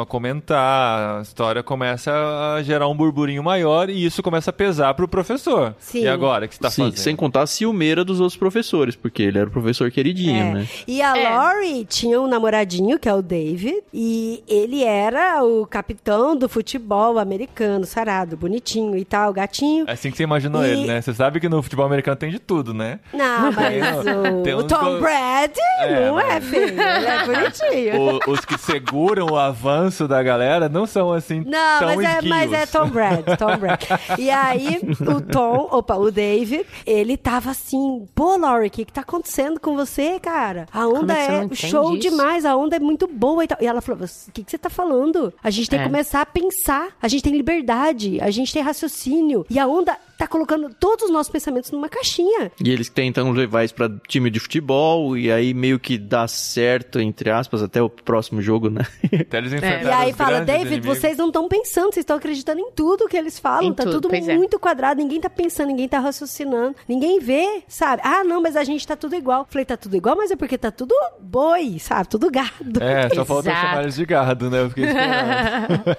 Começam 0.02 0.04
a 0.04 0.06
comentar, 0.06 1.18
a 1.18 1.22
história 1.22 1.62
começa 1.62 2.10
a 2.56 2.62
gerar 2.62 2.88
um 2.88 2.94
burburinho 2.96 3.42
maior 3.42 3.88
e 3.90 4.04
isso 4.04 4.22
começa 4.22 4.50
a 4.50 4.52
pesar 4.52 4.94
pro 4.94 5.06
professor. 5.08 5.74
Sim. 5.78 6.02
E 6.02 6.08
agora, 6.08 6.46
o 6.46 6.48
que 6.48 6.54
você 6.54 6.60
tá 6.60 6.70
Sim, 6.70 6.82
fazendo? 6.84 6.98
sem 6.98 7.16
contar 7.16 7.42
a 7.42 7.46
ciumeira 7.46 8.04
dos 8.04 8.20
outros 8.20 8.36
professores, 8.36 8.96
porque 8.96 9.22
ele 9.22 9.38
era 9.38 9.48
o 9.48 9.52
professor 9.52 9.90
queridinho, 9.90 10.42
É. 10.42 10.52
né? 10.54 10.68
E 10.86 11.02
a 11.02 11.16
É. 11.16 11.28
Lori 11.36 11.84
tinha 11.84 12.20
um 12.20 12.26
namoradinho, 12.26 12.98
que 12.98 13.08
é 13.08 13.14
o 13.14 13.22
David, 13.22 13.82
e 13.92 14.42
ele 14.48 14.82
era 14.84 15.42
o 15.44 15.66
capitão 15.66 16.36
do 16.36 16.48
futebol 16.48 17.18
americano, 17.18 17.84
sarado, 17.84 18.36
bonitinho 18.36 18.96
e 18.96 19.04
tal, 19.04 19.32
gatinho. 19.32 19.84
É 19.88 19.92
assim 19.92 20.10
que 20.10 20.16
você 20.16 20.22
imaginou 20.24 20.64
E- 20.64 20.70
ele, 20.70 20.86
né? 20.86 21.00
Você 21.00 21.12
sabe 21.14 21.40
que 21.40 21.48
no 21.48 21.62
futebol 21.62 21.86
americano 21.86 22.16
tem 22.16 22.30
de 22.30 22.38
tudo, 22.38 22.72
né? 22.74 23.00
Não, 23.12 23.52
mas 23.52 24.42
Tem 24.44 24.54
o, 24.54 24.58
o 24.58 24.64
Tom 24.64 24.94
go- 24.94 25.00
Brady 25.00 25.60
É, 25.80 26.06
não 26.06 26.18
é 26.20 26.34
mas- 26.40 26.44
feio, 26.44 26.68
ele 26.68 26.80
é 27.06 27.24
bonitinho. 27.26 27.92
O- 28.26 28.30
os 28.32 28.44
que 28.44 28.56
seguram 28.58 29.26
o 29.26 29.36
avanço 29.36 29.91
da 30.08 30.22
galera 30.22 30.68
não 30.68 30.86
são 30.86 31.12
assim 31.12 31.42
Não, 31.46 31.78
tão 31.78 31.94
mas 31.96 32.00
é, 32.04 32.22
mas 32.22 32.52
é 32.52 32.66
Tom 32.66 32.88
Brady, 32.88 33.36
Tom 33.38 33.56
Brady. 33.58 33.86
E 34.18 34.30
aí, 34.30 34.80
o 35.00 35.20
Tom, 35.20 35.68
opa, 35.70 35.94
o 35.96 36.10
David, 36.10 36.66
ele 36.86 37.16
tava 37.16 37.50
assim, 37.50 38.06
pô, 38.14 38.36
Laurie, 38.36 38.68
o 38.68 38.70
que 38.70 38.84
que 38.84 38.92
tá 38.92 39.02
acontecendo 39.02 39.60
com 39.60 39.76
você, 39.76 40.18
cara? 40.20 40.66
A 40.72 40.86
onda 40.86 41.12
é 41.14 41.26
você 41.26 41.32
é 41.32 41.36
entende 41.44 41.56
show 41.56 41.90
isso? 41.96 42.00
demais, 42.10 42.44
a 42.44 42.56
onda 42.56 42.76
é 42.76 42.80
muito 42.80 43.06
boa 43.06 43.44
e 43.44 43.46
tal. 43.48 43.58
E 43.60 43.66
ela 43.66 43.80
falou, 43.80 44.04
o 44.04 44.32
que 44.32 44.42
que 44.44 44.50
você 44.50 44.58
tá 44.58 44.70
falando? 44.70 45.32
A 45.42 45.50
gente 45.50 45.68
tem 45.70 45.78
É. 45.78 45.82
que 45.82 45.88
começar 45.88 46.20
a 46.22 46.26
pensar, 46.26 46.88
a 47.00 47.08
gente 47.08 47.22
tem 47.22 47.32
liberdade, 47.32 48.18
a 48.20 48.30
gente 48.30 48.52
tem 48.52 48.62
raciocínio. 48.62 49.44
E 49.50 49.58
a 49.58 49.66
onda 49.66 49.96
tá 50.22 50.26
colocando 50.28 50.70
todos 50.78 51.06
os 51.06 51.10
nossos 51.10 51.32
pensamentos 51.32 51.72
numa 51.72 51.88
caixinha. 51.88 52.52
E 52.62 52.70
eles 52.70 52.88
tentam 52.88 53.32
levar 53.32 53.64
isso 53.64 53.74
pra 53.74 53.90
time 54.06 54.30
de 54.30 54.38
futebol, 54.38 55.16
e 55.16 55.32
aí 55.32 55.52
meio 55.52 55.80
que 55.80 55.98
dá 55.98 56.28
certo, 56.28 57.00
entre 57.00 57.30
aspas, 57.30 57.60
até 57.60 57.82
o 57.82 57.90
próximo 57.90 58.40
jogo, 58.40 58.70
né? 58.70 58.82
Até 59.22 59.38
eles 59.38 59.52
E 59.52 59.56
enfrentaram 59.56 59.98
aí 59.98 60.12
fala, 60.12 60.40
David, 60.40 60.74
inimigos. 60.74 60.98
vocês 60.98 61.16
não 61.16 61.26
estão 61.26 61.48
pensando, 61.48 61.92
vocês 61.92 62.02
estão 62.02 62.16
acreditando 62.16 62.60
em 62.60 62.70
tudo 62.72 63.08
que 63.08 63.16
eles 63.16 63.38
falam. 63.38 63.64
Em 63.64 63.74
tá 63.74 63.84
tudo, 63.84 64.02
tudo 64.02 64.14
é. 64.14 64.36
muito 64.36 64.58
quadrado, 64.58 65.00
ninguém 65.00 65.20
tá 65.20 65.28
pensando, 65.28 65.68
ninguém 65.68 65.88
tá 65.88 65.98
raciocinando, 65.98 66.76
ninguém 66.88 67.18
vê, 67.18 67.62
sabe? 67.66 68.02
Ah, 68.04 68.24
não, 68.24 68.40
mas 68.40 68.56
a 68.56 68.64
gente 68.64 68.86
tá 68.86 68.96
tudo 68.96 69.14
igual. 69.16 69.46
Falei, 69.50 69.64
tá 69.64 69.76
tudo 69.76 69.96
igual, 69.96 70.16
mas 70.16 70.30
é 70.30 70.36
porque 70.36 70.56
tá 70.56 70.70
tudo 70.70 70.94
boi, 71.20 71.78
sabe? 71.78 72.08
Tudo 72.08 72.30
gado. 72.30 72.82
É, 72.82 73.08
só 73.10 73.22
Exato. 73.22 73.44
chamar 73.44 73.82
eles 73.82 73.96
de 73.96 74.06
gado, 74.06 74.50
né? 74.50 74.62
Eu 74.62 74.68
fiquei 74.68 74.84
esperando. 74.86 75.96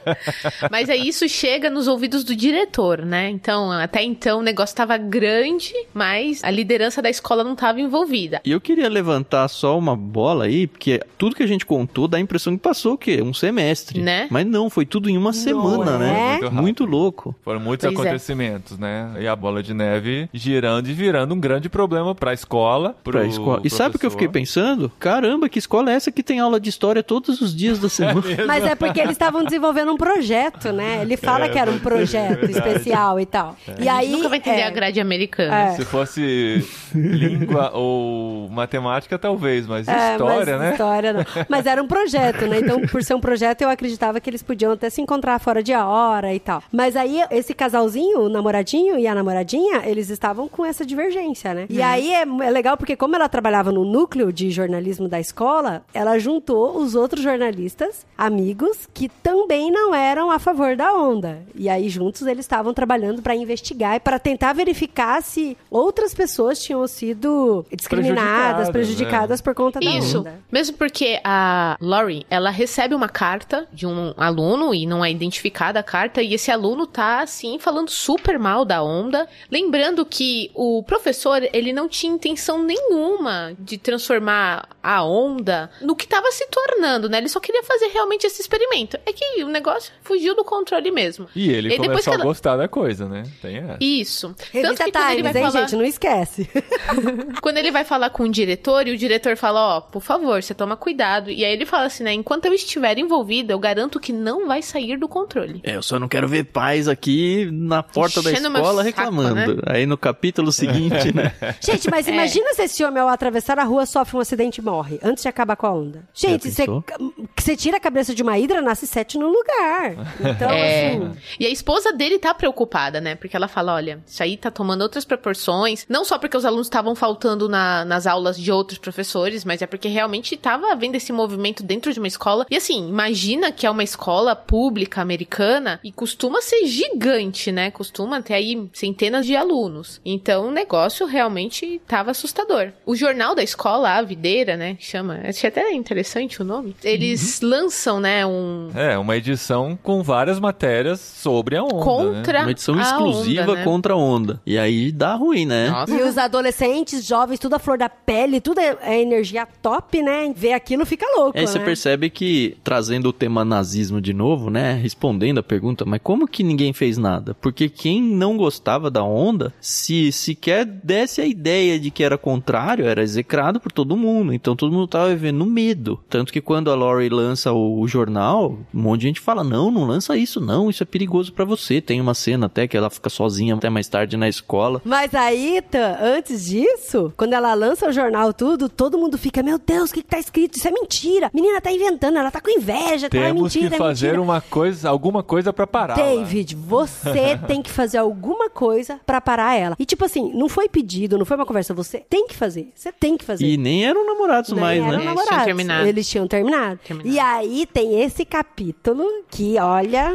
Mas 0.72 0.90
aí 0.90 1.08
isso 1.08 1.28
chega 1.28 1.70
nos 1.70 1.88
ouvidos 1.88 2.24
do 2.24 2.36
diretor, 2.36 3.06
né? 3.06 3.30
Então, 3.30 3.72
até 3.72 4.04
Então 4.14 4.40
o 4.40 4.44
negócio 4.44 4.76
tava 4.76 4.96
grande, 4.96 5.74
mas 5.92 6.44
a 6.44 6.52
liderança 6.52 7.02
da 7.02 7.10
escola 7.10 7.44
não 7.44 7.56
tava 7.56 7.82
envolvida. 7.82 8.42
E 8.46 8.52
eu 8.52 8.62
queria 8.62 8.88
levantar 8.88 9.48
só 9.48 9.76
uma 9.78 9.96
bola 9.96 10.46
aí, 10.46 10.68
porque 10.68 11.02
tudo 11.18 11.36
que 11.36 11.42
a 11.42 11.48
gente 11.48 11.66
contou 11.66 12.08
dá 12.08 12.18
a 12.18 12.20
impressão 12.20 12.56
que 12.56 12.62
passou 12.62 12.94
o 12.94 12.98
quê? 12.98 13.22
Um 13.24 13.34
semestre. 13.34 14.00
Né? 14.02 14.28
Mas 14.30 14.46
não, 14.46 14.70
foi 14.70 14.86
tudo 14.86 15.10
em 15.10 15.18
uma 15.18 15.34
semana, 15.34 15.96
é? 15.96 15.98
né? 15.98 16.30
Muito 16.30 16.44
rápido. 16.44 16.62
Muito 16.62 16.86
louco. 16.86 17.36
Foram 17.44 17.60
muitos 17.60 17.86
Pois 17.88 17.98
é. 17.98 18.02
acontecimentos, 18.10 18.78
né? 18.78 19.14
E 19.20 19.28
a 19.28 19.36
bola 19.36 19.64
de 19.64 19.74
neve 19.74 20.30
girando 20.32 20.88
e 20.90 20.94
virando 20.94 21.34
um 21.34 21.40
grande 21.40 21.70
problema 21.70 22.14
pra 22.14 22.34
escola, 22.34 22.96
pro 23.04 23.14
Pra 23.14 23.26
escola. 23.26 23.62
E 23.64 23.70
sabe 23.70 23.96
o 23.96 24.00
que 24.00 24.06
eu 24.06 24.12
fiquei 24.12 24.28
pensando? 24.28 24.92
Caramba, 25.00 25.50
que 25.50 25.58
escola 25.58 25.92
é 25.92 25.96
essa 25.96 26.12
que 26.12 26.22
tem 26.22 26.40
aula 26.40 26.60
de 26.60 26.70
história 26.70 27.02
todos 27.02 27.42
os 27.42 27.56
dias 27.56 27.80
da 27.80 27.90
semana? 27.90 28.22
Mas 28.46 28.64
é 28.64 28.76
porque 28.76 29.00
eles 29.00 29.14
estavam 29.14 29.44
desenvolvendo 29.44 29.92
um 29.92 29.98
projeto, 29.98 30.72
né? 30.72 31.02
Ele 31.02 31.18
fala 31.18 31.46
É, 31.46 31.50
que 31.50 31.58
era 31.58 31.72
um 31.72 31.80
projeto 31.80 32.46
especial 32.50 33.20
e 33.20 33.26
tal. 33.26 33.56
E 33.80 33.88
aí, 33.88 34.03
Nunca 34.10 34.30
vai 34.30 34.38
entender 34.38 34.62
é, 34.62 34.68
a 34.68 34.70
grade 34.70 35.00
americana. 35.00 35.70
É. 35.70 35.76
Se 35.76 35.86
fosse 35.86 36.66
língua 36.94 37.72
ou 37.74 38.50
matemática, 38.50 39.18
talvez, 39.18 39.68
mas 39.68 39.88
É, 39.88 40.14
história, 40.14 40.58
mas 40.58 40.66
né? 40.66 40.72
História 40.72 41.14
não. 41.14 41.26
Mas 41.50 41.66
era 41.66 41.82
um 41.82 41.88
projeto, 41.88 42.46
né? 42.46 42.60
Então, 42.60 42.82
por 42.82 43.04
ser 43.04 43.14
um 43.14 43.20
projeto, 43.20 43.62
eu 43.62 43.70
acreditava 43.70 44.20
que 44.20 44.30
eles 44.30 44.44
podiam 44.44 44.72
até 44.72 44.90
se 44.90 45.02
encontrar 45.02 45.40
fora 45.40 45.62
de 45.62 45.74
hora 45.74 46.34
e 46.34 46.40
tal. 46.40 46.64
Mas 46.72 46.96
aí, 46.96 47.22
esse 47.32 47.54
casalzinho, 47.54 48.22
o 48.22 48.30
namoradinho 48.30 48.98
e 48.98 49.08
a 49.08 49.16
namoradinha, 49.16 49.84
eles 49.86 50.10
estavam 50.10 50.48
com 50.48 50.66
essa 50.66 50.86
divergência, 50.86 51.54
né? 51.54 51.66
E 51.70 51.82
aí 51.82 52.14
é, 52.14 52.22
é 52.22 52.50
legal 52.50 52.78
porque, 52.78 52.96
como 52.96 53.16
ela 53.16 53.30
trabalhava 53.30 53.72
no 53.72 53.84
núcleo 53.84 54.32
de 54.32 54.50
jornalismo 54.52 55.08
da 55.08 55.20
escola, 55.20 55.84
ela 55.94 56.18
juntou 56.20 56.78
os 56.78 56.96
outros 56.96 57.24
jornalistas, 57.24 58.06
amigos, 58.18 58.88
que 58.94 59.10
também 59.10 59.72
não 59.72 59.94
eram 59.94 60.32
a 60.32 60.40
favor 60.40 60.76
da 60.76 60.94
onda. 60.94 61.40
E 61.56 61.70
aí, 61.70 61.90
juntos, 61.90 62.24
eles 62.24 62.46
estavam 62.46 62.74
trabalhando 62.74 63.22
para 63.22 63.36
investigar 63.36 63.83
e 63.84 64.00
para 64.00 64.18
tentar 64.20 64.54
verificar 64.54 65.22
se 65.22 65.58
outras 65.70 66.14
pessoas 66.14 66.62
tinham 66.64 66.86
sido 66.88 67.66
discriminadas, 67.72 68.70
Prejudicadas, 68.70 68.70
prejudicadas 68.70 69.42
por 69.42 69.54
conta 69.54 69.80
da 69.80 69.90
Isso. 69.90 70.20
onda. 70.20 70.40
Mesmo 70.52 70.78
porque 70.78 71.20
a 71.24 71.78
Lori, 71.82 72.26
ela 72.30 72.50
recebe 72.50 72.96
uma 72.96 73.10
carta 73.10 73.68
de 73.72 73.86
um 73.86 74.14
aluno 74.18 74.74
e 74.74 74.86
não 74.86 75.04
é 75.04 75.12
identificada 75.12 75.80
a 75.80 75.84
carta, 75.84 76.22
e 76.22 76.34
esse 76.34 76.50
aluno 76.52 76.86
tá, 76.88 77.22
assim, 77.22 77.60
falando 77.60 77.90
super 77.90 78.38
mal 78.40 78.64
da 78.66 78.82
onda. 78.84 79.28
Lembrando 79.52 80.06
que 80.06 80.52
o 80.54 80.84
professor, 80.84 81.42
ele 81.54 81.74
não 81.74 81.88
tinha 81.88 82.14
intenção 82.14 82.62
nenhuma 82.64 83.54
de 83.60 83.78
transformar 83.78 84.68
a 84.82 85.04
onda 85.04 85.70
no 85.82 85.96
que 85.96 86.08
tava 86.08 86.32
se 86.32 86.46
tornando, 86.48 87.10
né? 87.10 87.18
Ele 87.20 87.30
só 87.30 87.40
queria 87.40 87.64
fazer 87.64 87.88
realmente 87.88 88.26
esse 88.28 88.42
experimento. 88.42 88.98
É 89.06 89.14
que 89.14 89.44
o 89.44 89.48
negócio 89.48 89.92
fugiu 90.02 90.36
do 90.36 90.44
controle 90.44 90.92
mesmo. 90.92 91.28
E 91.36 91.50
ele 91.50 91.68
E 91.70 91.80
depois 91.80 91.88
começou 91.88 92.04
que 92.04 92.10
a 92.10 92.14
ela- 92.16 92.24
gostar 92.24 92.58
da 92.58 92.68
coisa, 92.68 93.08
né? 93.08 93.24
Tem 93.42 93.58
essa. 93.58 93.73
Isso. 93.80 94.36
Revista 94.52 94.76
Tanto 94.76 94.84
que 94.86 94.92
quando 94.92 95.06
ele 95.12 95.16
Times, 95.18 95.34
vai 95.34 95.42
hein, 95.42 95.52
falar... 95.52 95.62
gente? 95.62 95.76
Não 95.76 95.86
esquece. 95.86 96.50
Quando 97.42 97.58
ele 97.58 97.72
vai 97.72 97.84
falar 97.84 98.10
com 98.10 98.24
o 98.24 98.30
diretor, 98.30 98.88
e 98.88 98.92
o 98.92 98.98
diretor 98.98 99.36
fala, 99.36 99.78
ó, 99.78 99.82
por 99.82 100.02
favor, 100.02 100.42
você 100.42 100.54
toma 100.54 100.76
cuidado. 100.78 101.30
E 101.30 101.44
aí 101.44 101.54
ele 101.54 101.66
fala 101.66 101.86
assim, 101.86 102.04
né, 102.04 102.14
enquanto 102.14 102.46
eu 102.46 102.54
estiver 102.54 102.98
envolvido, 102.98 103.52
eu 103.52 103.60
garanto 103.60 104.00
que 104.00 104.12
não 104.14 104.48
vai 104.48 104.62
sair 104.62 104.98
do 104.98 105.08
controle. 105.08 105.62
É, 105.64 105.76
eu 105.76 105.84
só 105.84 106.00
não 106.00 106.08
quero 106.08 106.28
ver 106.28 106.46
pais 106.46 106.88
aqui 106.88 107.50
na 107.52 107.84
porta 107.84 108.22
da 108.22 108.32
Enchendo 108.32 108.50
meu 108.50 108.62
escola 108.62 108.84
saco, 108.84 108.98
reclamando. 108.98 109.56
né? 109.56 109.62
Aí 109.68 109.86
no 109.86 109.98
capítulo 109.98 110.52
seguinte, 110.52 111.14
né? 111.16 111.34
Gente, 111.62 111.90
mas 111.90 112.08
imagina 112.08 112.54
se 112.54 112.64
esse 112.64 112.84
homem, 112.84 113.02
ao 113.02 113.10
atravessar 113.10 113.60
a 113.60 113.64
rua, 113.64 113.86
sofre 113.86 114.18
um 114.18 114.20
acidente 114.20 114.60
e 114.60 114.64
morre, 114.64 115.00
antes 115.04 115.24
de 115.24 115.30
acabar 115.30 115.56
com 115.56 115.68
a 115.68 115.72
onda. 115.74 116.04
Gente, 116.14 116.50
você 116.52 117.56
tira 117.56 117.78
a 117.78 117.80
cabeça 117.80 118.14
de 118.14 118.22
uma 118.24 118.38
hidra, 118.38 118.62
nasce 118.62 118.88
sete 118.88 119.18
no 119.18 119.28
lugar. 119.28 120.14
Então, 120.34 120.50
É. 120.50 120.90
assim... 120.96 121.12
E 121.40 121.46
a 121.46 121.50
esposa 121.50 121.92
dele 121.94 122.18
tá 122.18 122.34
preocupada, 122.34 123.00
né? 123.00 123.16
Porque 123.16 123.36
ela 123.36 123.48
fala: 123.48 123.63
olha, 123.72 124.00
isso 124.06 124.22
aí 124.22 124.36
tá 124.38 124.50
tomando 124.52 124.82
outras 124.82 125.06
proporções. 125.06 125.86
Não 125.90 126.04
só 126.06 126.18
porque 126.18 126.36
os 126.38 126.46
alunos 126.46 126.68
estavam 126.68 126.96
faltando 126.96 127.48
na- 127.48 127.86
nas 127.86 128.06
aulas 128.08 128.38
de 128.38 128.52
outros 128.52 128.78
professores, 128.78 129.46
mas 129.46 129.62
é 129.62 129.68
porque 129.68 129.88
realmente 129.88 130.36
tava 130.38 130.72
havendo 130.72 130.96
esse 130.96 131.12
movimento 131.14 131.64
dentro 131.64 131.94
de 131.94 132.00
uma 132.00 132.08
escola. 132.08 132.46
E 132.50 132.56
assim, 132.56 132.88
imagina 132.90 133.52
que 133.52 133.66
é 133.66 133.70
uma 133.70 133.84
escola 133.84 134.36
pública 134.36 135.02
americana 135.02 135.80
e 135.84 135.92
costuma 135.92 136.42
ser 136.42 136.66
gigante, 136.66 137.52
né? 137.52 137.72
Costuma 137.72 138.22
ter 138.22 138.34
aí 138.36 138.70
centenas 138.74 139.26
de 139.26 139.36
alunos. 139.36 140.02
Então 140.06 140.48
o 140.48 140.52
negócio 140.52 141.06
realmente 141.06 141.82
tava 141.88 142.12
assustador. 142.12 142.72
O 142.86 142.96
jornal 142.96 143.36
da 143.36 143.44
escola, 143.44 143.92
a 143.98 144.02
Videira, 144.02 144.58
né? 144.58 144.76
Que 144.76 144.86
chama. 144.86 145.20
Achei 145.26 145.48
até 145.50 145.72
interessante 145.74 146.42
o 146.42 146.46
nome. 146.46 146.76
Eles 146.84 147.42
lançam, 147.42 148.00
né? 148.00 148.26
Um. 148.26 148.70
É, 148.76 148.98
uma 148.98 149.16
edição 149.18 149.78
com 149.82 150.02
várias 150.04 150.40
matérias 150.40 151.00
sobre 151.00 151.56
a 151.58 151.64
onda, 151.64 151.74
né? 151.76 151.82
Contra 151.84 152.42
Uma 152.42 152.52
edição 152.52 152.76
a 152.78 152.82
exclusiva 152.82 153.53
onda, 153.54 153.60
né? 153.60 153.64
contra 153.64 153.94
a 153.94 153.98
onda. 153.98 154.42
E 154.46 154.58
aí 154.58 154.92
dá 154.92 155.16
ruim, 155.16 155.46
né? 155.46 155.70
Nossa. 155.70 155.94
E 155.94 156.02
os 156.02 156.18
adolescentes, 156.18 157.06
jovens, 157.06 157.40
tudo 157.40 157.56
a 157.56 157.60
flor 157.60 157.78
da 157.78 157.90
pele, 157.90 158.42
tudo 158.42 158.60
é, 158.60 158.78
é 158.82 159.02
energia 159.02 159.48
top, 159.62 160.02
né? 160.02 160.32
Ver 160.36 160.54
aquilo 160.54 160.86
fica 160.86 161.06
louco, 161.18 161.38
Aí 161.38 161.48
você 161.48 161.60
né? 161.60 161.66
percebe 161.66 162.10
que, 162.10 162.58
trazendo 162.64 163.10
o 163.10 163.14
tema 163.14 163.44
nazismo 163.44 164.02
de 164.02 164.14
novo, 164.14 164.50
né? 164.50 164.74
Respondendo 164.74 165.40
a 165.40 165.44
pergunta, 165.44 165.86
mas 165.86 166.00
como 166.04 166.28
que 166.28 166.44
ninguém 166.44 166.74
fez 166.74 166.98
nada? 166.98 167.34
Porque 167.36 167.70
quem 167.70 168.02
não 168.02 168.38
gostava 168.38 168.90
da 168.90 169.04
onda, 169.04 169.54
se 169.60 170.12
sequer 170.12 170.66
desse 170.66 171.22
a 171.22 171.26
ideia 171.26 171.80
de 171.80 171.92
que 171.92 172.04
era 172.04 172.18
contrário, 172.18 172.86
era 172.86 173.02
execrado 173.02 173.60
por 173.60 173.72
todo 173.72 173.98
mundo. 173.98 174.34
Então 174.34 174.56
todo 174.56 174.72
mundo 174.72 174.88
tava 174.88 175.10
vivendo 175.10 175.46
medo. 175.46 176.00
Tanto 176.10 176.32
que 176.32 176.42
quando 176.42 176.72
a 176.72 176.76
Lori 176.76 177.10
lança 177.10 177.52
o, 177.52 177.80
o 177.80 177.88
jornal, 177.88 178.58
um 178.74 178.82
monte 178.82 179.02
de 179.02 179.08
gente 179.08 179.20
fala: 179.20 179.44
não, 179.44 179.72
não 179.72 179.86
lança 179.86 180.18
isso, 180.18 180.40
não, 180.40 180.70
isso 180.70 180.84
é 180.84 180.86
perigoso 180.86 181.34
pra 181.34 181.46
você. 181.46 181.82
Tem 181.82 182.00
uma 182.00 182.14
cena 182.14 182.46
até 182.46 182.68
que 182.68 182.78
ela 182.78 182.90
fica 182.90 183.10
sozinha 183.10 183.43
até 183.52 183.70
mais 183.70 183.88
tarde 183.88 184.16
na 184.18 184.28
escola. 184.30 184.82
Mas 184.86 185.14
aí, 185.14 185.62
Tan, 185.70 185.98
antes 186.02 186.46
disso, 186.46 187.14
quando 187.18 187.34
ela 187.34 187.54
lança 187.54 187.88
o 187.88 187.92
jornal 187.92 188.34
tudo, 188.34 188.70
todo 188.70 188.98
mundo 188.98 189.18
fica, 189.18 189.42
meu 189.44 189.58
Deus, 189.58 189.90
o 189.92 189.94
que, 189.94 190.02
que 190.04 190.10
tá 190.10 190.20
escrito? 190.20 190.58
Isso 190.58 190.68
é 190.68 190.72
mentira. 190.72 191.30
Menina 191.34 191.60
tá 191.62 191.72
inventando, 191.72 192.18
ela 192.18 192.32
tá 192.32 192.40
com 192.42 192.50
inveja, 192.50 193.10
tá? 193.10 193.18
É 193.18 193.22
Temos 193.28 193.44
mentira, 193.56 193.70
que 193.70 193.76
é 193.76 193.78
fazer 193.78 194.06
mentira. 194.08 194.22
uma 194.22 194.42
coisa, 194.42 194.90
alguma 194.90 195.24
coisa 195.24 195.52
pra 195.52 195.66
parar. 195.68 195.96
David, 195.96 196.56
você 196.56 197.38
tem 197.48 197.62
que 197.62 197.70
fazer 197.72 197.98
alguma 197.98 198.50
coisa 198.50 199.00
pra 199.06 199.20
parar 199.22 199.56
ela. 199.56 199.76
E 199.80 199.86
tipo 199.86 200.06
assim, 200.06 200.32
não 200.34 200.48
foi 200.50 200.68
pedido, 200.70 201.18
não 201.18 201.26
foi 201.26 201.36
uma 201.38 201.46
conversa, 201.46 201.74
você 201.74 202.00
tem 202.10 202.28
que 202.28 202.36
fazer. 202.36 202.72
Você 202.76 202.92
tem 202.92 203.18
que 203.18 203.26
fazer. 203.26 203.46
E 203.46 203.58
nem 203.58 203.86
eram 203.86 204.06
namorados 204.06 204.52
Nem 204.52 204.60
mais, 204.60 204.80
eram 204.84 204.90
né? 204.92 204.94
Eles 204.96 205.04
tinham 205.04 205.16
namorados. 205.16 205.46
terminado. 205.46 205.88
Eles 205.88 206.10
tinham 206.10 206.28
terminado. 206.28 206.80
Terminado. 206.86 207.16
E 207.16 207.20
aí 207.20 207.66
tem 207.66 208.02
esse 208.02 208.26
capítulo 208.26 209.04
que, 209.30 209.58
olha, 209.60 210.14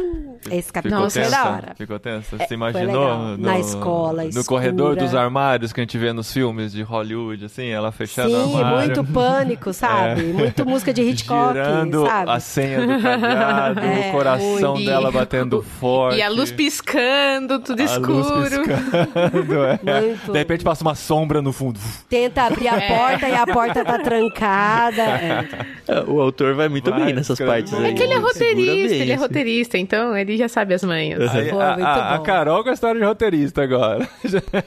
esse 0.51 0.71
capítulo 0.71 1.09
Ficou 1.09 1.11
foi 1.11 1.21
tensa, 1.23 1.43
da 1.43 1.51
hora. 1.51 1.75
ficou 1.75 1.99
tensa. 1.99 2.35
É, 2.35 2.39
Você 2.39 2.47
foi 2.47 2.55
imaginou 2.55 3.07
no, 3.19 3.37
Na 3.37 3.59
escola, 3.59 4.23
no 4.23 4.29
escura. 4.29 4.45
corredor 4.45 4.95
dos 4.95 5.13
armários 5.15 5.71
que 5.73 5.79
a 5.79 5.83
gente 5.83 5.97
vê 5.97 6.11
nos 6.13 6.31
filmes 6.31 6.71
de 6.71 6.81
Hollywood, 6.81 7.45
assim, 7.45 7.67
ela 7.67 7.91
fechando 7.91 8.35
o 8.35 8.47
Sim, 8.47 8.57
armário. 8.57 8.77
muito 8.95 9.03
pânico, 9.13 9.73
sabe? 9.73 10.23
Muito 10.23 10.65
música 10.65 10.93
de 10.93 11.01
Hitchcock, 11.01 11.53
Girando 11.53 12.05
sabe? 12.05 12.31
a 12.31 12.39
senha 12.39 12.81
do 12.87 13.01
cadeado, 13.01 13.79
É, 13.79 14.09
o 14.09 14.11
coração 14.11 14.73
dela 14.83 15.11
batendo 15.11 15.61
forte. 15.61 16.17
E 16.17 16.21
a 16.21 16.29
luz 16.29 16.51
piscando, 16.51 17.59
tudo 17.59 17.81
a 17.81 17.85
escuro. 17.85 18.13
luz 18.39 18.49
piscando, 18.49 19.63
é. 19.63 19.79
Muito. 20.01 20.31
De 20.31 20.37
repente 20.37 20.63
passa 20.63 20.83
uma 20.83 20.95
sombra 20.95 21.41
no 21.41 21.51
fundo. 21.51 21.79
Tenta 22.09 22.43
abrir 22.43 22.67
a 22.67 22.81
porta 22.81 23.27
e 23.29 23.33
a 23.35 23.45
porta 23.47 23.83
tá 23.83 23.99
trancada. 23.99 25.01
É. 25.01 25.45
É, 25.87 26.01
O 26.07 26.19
autor 26.21 26.53
vai 26.55 26.69
muito 26.69 26.89
Vai, 26.89 27.05
bem 27.05 27.13
nessas 27.13 27.39
escreve 27.39 27.51
partes 27.51 27.73
aí. 27.73 27.91
É 27.91 27.93
que 27.93 28.03
ele 28.03 28.13
é 28.13 28.17
roteirista, 28.17 28.89
bem, 28.89 29.01
ele 29.01 29.11
é 29.11 29.15
assim. 29.15 29.23
roteirista, 29.23 29.77
então 29.77 30.15
ele 30.17 30.37
já 30.37 30.47
sabe 30.47 30.73
as 30.73 30.83
manhas. 30.83 31.33
Aí, 31.35 31.49
Foi 31.49 31.61
a, 31.61 31.73
a- 31.75 32.15
a. 32.15 32.19
Carol 32.19 32.63
com 32.63 32.69
a 32.69 32.73
história 32.73 32.99
de 32.99 33.05
roteirista 33.09 33.61
agora. 33.63 34.07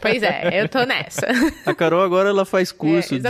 Pois 0.00 0.22
é, 0.22 0.60
eu 0.62 0.68
tô 0.68 0.84
nessa. 0.84 1.26
A 1.64 1.74
Carol 1.74 2.02
agora 2.02 2.28
ela 2.28 2.44
faz 2.44 2.70
curso 2.70 3.14
É, 3.14 3.18
de 3.18 3.28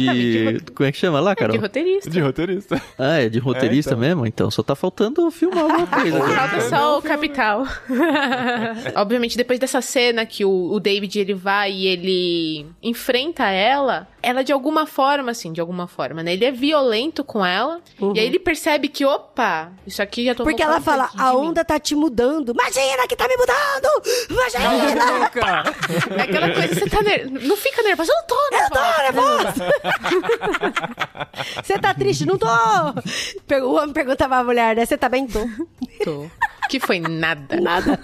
de. 0.59 0.73
Como 0.73 0.89
é 0.89 0.93
que 0.93 0.99
chama 0.99 1.21
lá, 1.21 1.33
É 1.33 1.35
Carol? 1.37 1.57
de 1.57 1.63
roteirista. 1.63 2.11
de 2.11 2.21
roteirista. 2.21 2.83
Ah, 2.99 3.21
é 3.21 3.29
de 3.29 3.39
roteirista 3.39 3.91
É, 3.91 3.93
então. 3.93 3.99
mesmo? 4.09 4.27
Então 4.27 4.51
só 4.51 4.63
tá 4.63 4.75
faltando 4.75 5.31
filmar 5.31 5.65
alguma 5.65 5.87
coisa. 5.89 6.19
Falta 6.21 6.61
só 6.69 6.99
o 6.99 7.03
capital. 7.03 7.67
Obviamente, 8.97 9.37
depois 9.37 9.59
dessa 9.59 9.81
cena 9.81 10.25
que 10.27 10.45
o, 10.45 10.51
o 10.73 10.81
David 10.81 11.19
ele 11.21 11.35
vai 11.35 11.73
e 11.73 11.87
ele 11.87 12.67
enfrenta 12.83 13.45
ela, 13.49 14.07
ela 14.23 14.43
de 14.45 14.53
alguma 14.53 14.87
forma, 14.87 15.31
assim, 15.33 15.53
de 15.53 15.61
alguma 15.61 15.87
forma, 15.87 16.23
né? 16.23 16.33
Ele 16.33 16.45
é 16.45 16.51
violento 16.53 17.25
com 17.25 17.45
ela. 17.45 17.81
E 18.15 18.21
aí 18.21 18.27
ele 18.27 18.39
percebe 18.39 18.89
que, 18.89 19.05
opa, 19.05 19.73
isso 19.87 20.01
aqui 20.03 20.25
já 20.27 20.35
tomou 20.35 20.51
Porque 20.51 20.63
ela 20.63 20.81
fala, 20.81 21.11
a 21.17 21.31
mim." 21.33 21.39
onda 21.49 21.65
tá 21.65 21.79
te 21.79 21.95
mudando. 21.95 22.53
Imagina 22.53 23.07
que 23.09 23.17
tá 23.17 23.27
me 23.29 23.37
mudando! 23.37 23.89
Imagina! 24.31 25.19
Nunca! 25.19 25.63
É 26.19 26.23
aquela 26.23 26.51
coisa, 26.53 26.75
você 26.75 26.89
tá 26.89 27.03
ner... 27.03 27.31
Não 27.31 27.57
fica 27.57 27.83
nervosa, 27.83 28.13
eu 28.13 28.17
não 28.17 28.27
tô 28.27 28.35
Eu 28.35 28.59
nervosa. 28.61 28.93
tô 28.93 29.03
nervosa! 29.03 29.73
Você 31.63 31.79
tá 31.79 31.95
triste? 31.95 32.27
Não 32.27 32.37
tô! 32.39 32.47
O 33.67 33.75
homem 33.75 33.93
perguntava 33.93 34.37
à 34.37 34.45
mulher, 34.45 34.77
né? 34.77 34.85
Você 34.87 34.97
tá 34.97 35.09
bem? 35.09 35.27
Tô. 35.27 35.41
Que 36.69 36.81
foi 36.81 37.01
nada. 37.01 37.61
Nada. 37.61 37.99